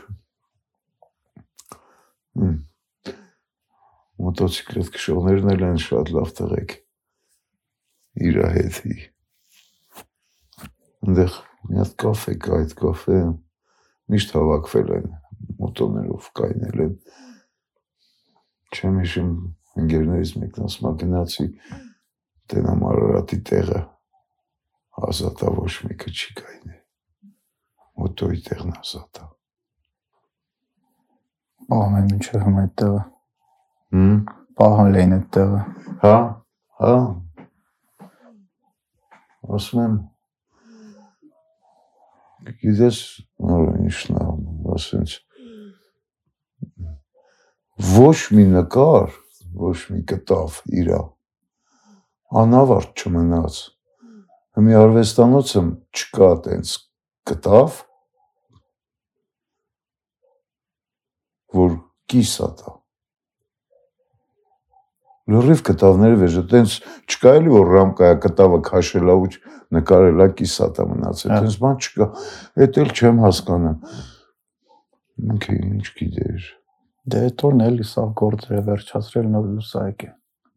մոտոցիկլետ 4.27 4.89
քշողներն 4.95 5.53
էլ 5.53 5.65
են 5.67 5.79
շատ 5.83 6.11
լավ 6.15 6.33
տղեկ 6.37 6.75
իր 8.27 8.39
հետի։ 8.55 8.95
Այնտեղ 11.07 11.35
մի 11.67 11.79
հատ 11.81 11.93
կաֆե 12.01 12.33
կա, 12.43 12.57
այդ 12.57 12.73
կաֆե 12.81 13.19
միշտ 14.13 14.33
հավաքվել 14.37 14.93
են 14.97 15.07
մոտոներով 15.61 16.29
կայնել 16.39 16.83
են։ 16.87 16.93
Չեմ 18.75 18.99
հիշում 19.03 19.31
ընկերներից 19.83 20.33
մեկն 20.41 20.67
ասում 20.67 20.89
է 20.89 20.93
գնացի 21.03 21.47
տենամ 22.51 22.85
Արարատի 22.91 23.41
տեղը 23.51 23.81
ազատա 25.07 25.55
ոչ 25.61 25.73
մեկը 25.87 26.13
չի 26.17 26.37
կայնի 26.41 26.77
մոտոյի 28.03 28.45
տեղն 28.51 28.77
ազատա 28.81 29.31
Պահում 31.67 31.95
են 31.99 32.05
մինչև 32.07 32.43
հիմա 32.45 32.61
այդ 32.63 32.73
տեղը։ 32.79 32.99
հմ 33.95 34.11
Պահել 34.59 34.97
էին 34.99 35.15
այդ 35.15 35.25
տեղը։ 35.35 35.57
հա 36.03 36.11
հա 36.81 36.91
ասում 39.57 39.81
եմ 39.83 39.97
գիտես 42.61 43.01
նոր 43.49 43.67
ինչն 43.83 44.21
է 44.21 44.27
ասենց 44.77 45.17
ոչ 47.77 48.17
մի 48.33 48.45
նկար 48.55 49.11
ոչ 49.61 49.77
մի 49.93 49.99
կտավ 50.09 50.61
իրա 50.81 51.01
անավարտ 52.41 53.03
չմնաց 53.03 53.59
մի 54.65 54.73
արվեստանոցը 54.79 55.61
չկա 55.93 56.31
տենց 56.47 56.73
կտավ 57.29 57.77
որ 61.61 61.77
կիսա 62.09 62.49
տա 62.57 62.75
լրիվ 65.37 65.63
կտավները 65.69 66.19
վեժը 66.23 66.45
տենց 66.51 66.75
չկա 67.13 67.37
էլի 67.37 67.53
որ 67.53 67.73
ռամկայա 67.77 68.19
կտավը 68.25 68.61
քաշելա 68.71 69.17
ու 69.21 69.31
նկարելա 69.77 70.27
կիսա 70.41 70.73
տա 70.77 70.91
մնացել 70.91 71.33
Հա։ 71.35 71.41
տենց 71.45 71.57
բան 71.63 71.81
չկա 71.83 72.07
էդ 72.65 72.79
էլ 72.83 72.93
չեմ 72.97 73.25
հասկանում 73.27 73.81
ինքը 75.33 75.57
ինչ 75.67 75.85
գիտեր 75.99 76.55
Դե 77.07 77.19
այդ 77.23 77.43
օրն 77.47 77.61
էլի 77.63 77.85
սա 77.87 78.03
գործերը 78.19 78.61
վերջացրել 78.67 79.27
նոր 79.31 79.45
լուսա 79.55 79.83
եկե։ 79.87 80.07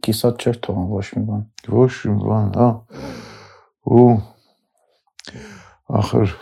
Կիսատ 0.07 0.45
չէր 0.45 0.57
թողան 0.67 0.89
ոչ 0.91 1.07
մի 1.15 1.23
բան։ 1.29 1.43
ոչ 1.77 1.93
մի 2.11 2.17
բան, 2.27 2.49
հա։ 2.59 2.69
Ու 4.01 4.07
ախր 6.01 6.35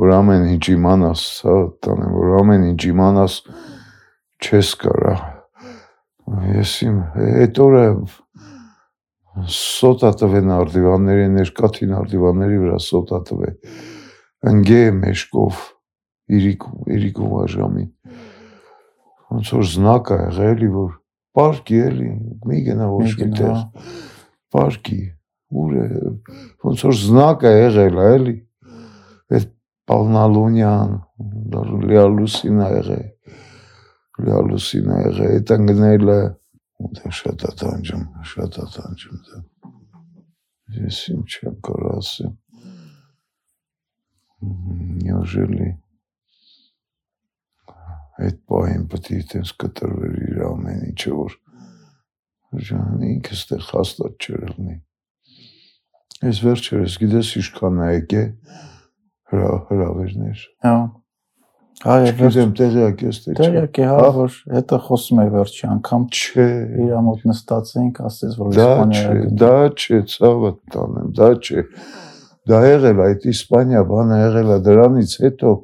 որ 0.00 0.12
ամեն 0.14 0.46
ինչ 0.54 0.64
իմանաս, 0.76 1.24
հա, 1.46 1.56
տանեմ, 1.82 2.14
որ 2.20 2.32
ամեն 2.40 2.66
ինչ 2.70 2.80
իմանաս 2.90 3.36
չես 4.40 4.72
կարա։ 4.84 5.14
Ես 6.54 6.74
իմ 6.86 6.98
այդ 7.26 7.60
օրը 7.64 7.84
սոտա 9.56 10.10
տվեն 10.20 10.52
արդիվանների 10.60 11.26
ներկաթին 11.34 11.94
արդիվանների 12.00 12.58
վրա 12.64 12.78
սոտա 12.86 13.20
տվե։ 13.30 13.50
Ընգե 14.50 14.82
մեշկով 15.00 15.64
իրիկ 16.38 16.66
իրիկու 16.96 17.30
վաժամի 17.34 17.84
Ոնց 19.33 19.51
որ 19.55 19.65
զնակ 19.71 20.11
է 20.15 20.17
եղել 20.21 20.51
էլի 20.55 20.69
որ 20.75 20.91
պարկի 21.35 21.79
էլի 21.85 22.09
մի 22.49 22.59
գնա 22.67 22.87
ոչ 22.91 23.05
Մի 23.05 23.15
գնա, 23.19 23.29
միտեղ։ 23.31 23.95
Պարկի 24.55 25.01
ուր 25.63 25.75
է 25.81 25.87
ոնց 26.65 26.85
որ 26.87 26.95
զնակ 27.01 27.45
է 27.49 27.53
եղել 27.55 27.99
է 28.03 28.07
էլի 28.19 28.35
այդ 29.35 29.51
Պալնալունյան 29.89 30.95
լիալուսին 31.89 32.63
է 32.65 32.69
եղել 32.75 33.05
լիալուսին 34.25 34.95
է 34.95 35.01
եղել 35.01 35.35
այդ 35.35 35.53
ընկնել 35.57 36.15
է 36.15 36.21
ու 36.85 37.11
շատ 37.19 37.45
է 37.49 37.51
տանջում 37.61 38.07
շատ 38.31 38.57
է 38.61 38.65
տանջում 38.77 39.21
դա 39.27 39.43
ես 40.85 41.03
ինչ 41.15 41.27
չեմ 41.35 41.61
կարող 41.67 41.93
ասեմ 41.99 42.33
Неужели 45.05 45.77
այդ 48.26 48.40
պահին 48.50 48.84
պետք 48.90 49.10
է 49.10 49.20
այդպես 49.20 49.54
կտրվեր 49.64 50.18
իր 50.30 50.42
ամեն 50.50 50.84
ինչը 50.90 51.14
որ 51.20 51.38
Ժան 52.50 53.02
ինքս 53.06 53.42
տեղ 53.46 53.66
հաստատ 53.70 54.24
չէր 54.26 54.40
լինի։ 54.46 54.72
Այս 56.26 56.38
վերջերս 56.44 56.96
գիտես 57.00 57.28
ինչքան 57.40 57.76
է 57.84 57.90
եկե 57.90 58.24
հրա 59.30 59.52
հրավերներ։ 59.68 60.42
Հա։ 60.66 60.72
Հա, 61.80 61.94
Գիտեմ 62.18 62.50
տեղյակ 62.58 63.04
ես 63.06 63.20
թե 63.24 63.30
չէ։ 63.30 63.36
Տեղյակ 63.38 63.78
է, 63.80 63.84
հա, 63.88 64.08
որ 64.18 64.34
հետը 64.56 64.78
խոսում 64.88 65.20
է 65.22 65.24
վերջի 65.36 65.62
անգամ 65.70 66.02
չէ։ 66.10 66.48
Իր 66.84 66.90
մոտ 67.06 67.22
նստած 67.30 67.70
ենք, 67.80 68.00
ասես 68.10 68.34
որ 68.40 68.50
Իսպանիա։ 68.58 69.14
Դա 69.40 69.54
չէ, 69.70 70.00
ցավը 70.12 70.50
տանեմ, 70.74 71.08
դա 71.16 71.30
չէ։ 71.40 71.64
Դա 72.50 72.60
եղել 72.66 73.02
այդ 73.06 73.26
Իսպանիա 73.30 73.82
բանը 73.94 74.20
եղել 74.20 74.52
է 74.52 74.58
դրանից 74.66 75.16
հետո 75.24 75.54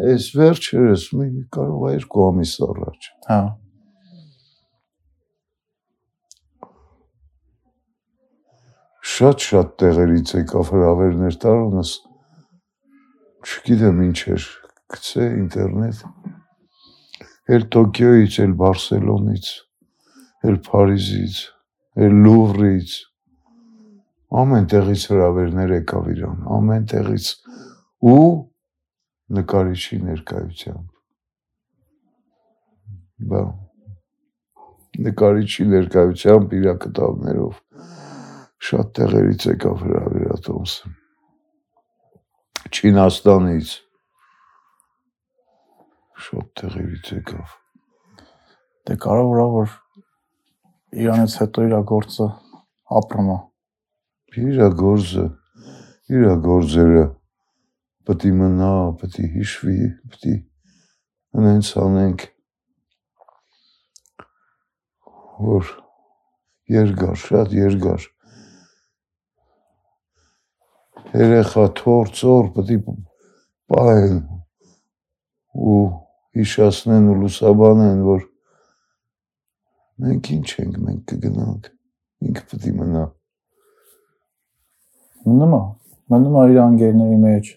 այս 0.00 0.28
վերջերս 0.38 1.02
մի 1.18 1.26
կարող 1.52 1.82
է 1.88 1.92
երկու 1.92 2.24
ամիս 2.28 2.52
առաջ։ 2.66 3.08
Հա։ 3.28 3.40
Շատ-շատ 9.12 9.72
տեղերից 9.82 10.34
եկավ 10.38 10.72
հրավերներ 10.72 11.38
տարունս։ 11.44 11.92
Չգիտեմ 13.42 14.02
ինչ 14.06 14.18
էր, 14.32 14.48
գցե 14.94 15.28
ինտերնետ։ 15.42 16.04
Էլ 17.52 17.64
Տոկիոից, 17.74 18.36
էլ 18.46 18.52
Բարսելոնից, 18.62 19.48
էլ 20.48 20.60
Փարիզից, 20.68 21.40
էլ 22.06 22.20
Լուվրից 22.24 22.94
ամեն 24.32 24.68
տեղից 24.72 25.02
հրավերներ 25.10 25.74
եկավ 25.76 26.08
իրան, 26.14 26.38
ամեն 26.56 26.86
տեղից 26.92 27.26
ու 28.08 28.51
նկարիչի 29.38 29.98
ներկայությամբ։ 30.06 30.88
Բա 33.32 33.42
նկարիչի 35.06 35.66
ներկայությամբ 35.72 36.56
իր 36.58 36.66
կտավներով 36.86 37.60
շատ 38.68 38.90
տեղերից 38.98 39.46
եկավ 39.52 39.86
հրավիրատոմսը։ 39.86 40.92
Չինաստանից 42.72 43.72
շատ 46.26 46.52
տեղերից 46.60 47.14
եկավ։ 47.16 47.56
Դե 48.88 48.98
կարևորա 49.06 49.46
որ 49.56 49.78
Իրանից 50.92 51.34
հետո 51.40 51.62
իր 51.64 51.74
գործը 51.88 52.24
ապրում 53.00 53.28
է։ 53.32 53.36
Իր 54.42 54.58
գործը, 54.80 55.22
իր 56.12 56.24
գործերը 56.44 57.04
պետք 58.08 58.26
է 58.28 58.32
մնա, 58.38 58.72
պետք 59.02 59.18
է 59.22 59.28
հիշվի, 59.36 59.76
պետք 60.12 60.26
է 60.32 60.34
անենց 61.38 61.70
անենք 61.82 62.26
որ 65.42 65.70
երկար, 66.72 67.16
շատ 67.26 67.54
երկար 67.58 68.08
երեխա 71.12 71.64
թոր 71.78 72.12
ծոր 72.16 72.50
պետք 72.56 72.74
է 72.76 72.96
պահեն 73.72 74.20
ու 75.72 75.80
հիշացնեն 76.38 77.08
ու 77.12 77.16
լուսաբանեն 77.22 78.04
որ 78.06 78.22
մենք 80.02 80.30
ինչ 80.36 80.46
ենք 80.62 80.78
մենք 80.86 81.02
կգնանք 81.12 81.68
ինքը 82.28 82.44
պետք 82.52 82.68
է 82.70 82.76
մնա 82.78 83.04
մնում 85.26 85.56
է 85.58 85.62
մնում 86.14 86.38
է 86.42 86.46
իր 86.52 86.62
անգերների 86.62 87.18
մեջ 87.26 87.52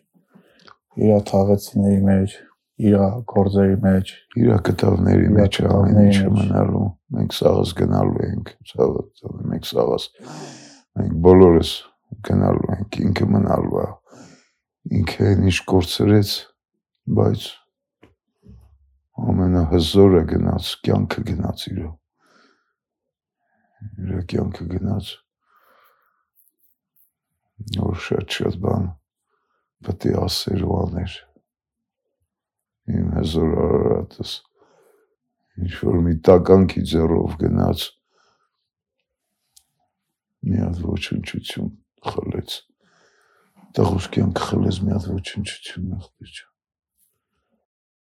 իր 1.02 1.26
թաղեցիների 1.32 2.04
մեջ 2.10 2.38
իր 2.86 2.96
գործերի 3.32 3.82
մեջ 3.84 4.14
իր 4.44 4.54
կտավների 4.68 5.34
մեջ 5.40 5.60
ամեն 5.72 6.00
ինչը 6.06 6.30
մնալու 6.38 6.86
մենք 7.16 7.36
սաղս 7.40 7.76
գնալու 7.82 8.24
ենք 8.30 8.56
ցավը 8.72 9.04
մենք 9.52 9.70
սաղս 9.72 10.08
մենք 10.96 11.20
բոլորս 11.26 11.76
գնալու 12.24 12.72
ենք, 12.76 12.98
ինքը 13.06 13.28
մնալու 13.34 13.82
է։ 13.82 13.88
Ինքը 15.00 15.30
ինչ 15.36 15.56
կորցրեց, 15.72 16.32
բայց 17.18 17.46
ամենահզորը 19.26 20.24
գնաց, 20.32 20.72
կյանքը 20.86 21.24
գնաց 21.30 21.66
իր։ 21.72 21.82
Իր 24.06 24.26
կյանքը 24.32 24.68
գնաց։ 24.76 25.12
Որ 27.80 28.00
շատ-շատ 28.06 28.60
բան 28.64 28.88
պետք 29.86 30.08
է 30.10 30.14
ասեր 30.22 30.66
ու 30.66 30.78
աներ։ 30.82 31.16
Իմ 32.96 33.12
հզոր 33.18 33.54
արարատս 33.66 34.34
ինչ 35.66 35.72
որ 35.82 36.02
մի 36.08 36.16
տականքի 36.30 36.84
ձեռով 36.92 37.38
գնաց 37.44 37.86
մի 40.46 40.60
հատ 40.62 40.82
ոչնչություն 40.90 41.72
խլեց։ 42.10 42.58
Տղուս 43.76 44.12
կյանք 44.18 44.44
խլեց 44.50 44.84
մի 44.86 44.94
հատ 44.98 45.08
ոչնչություն 45.14 45.96
ջան։ 45.96 46.55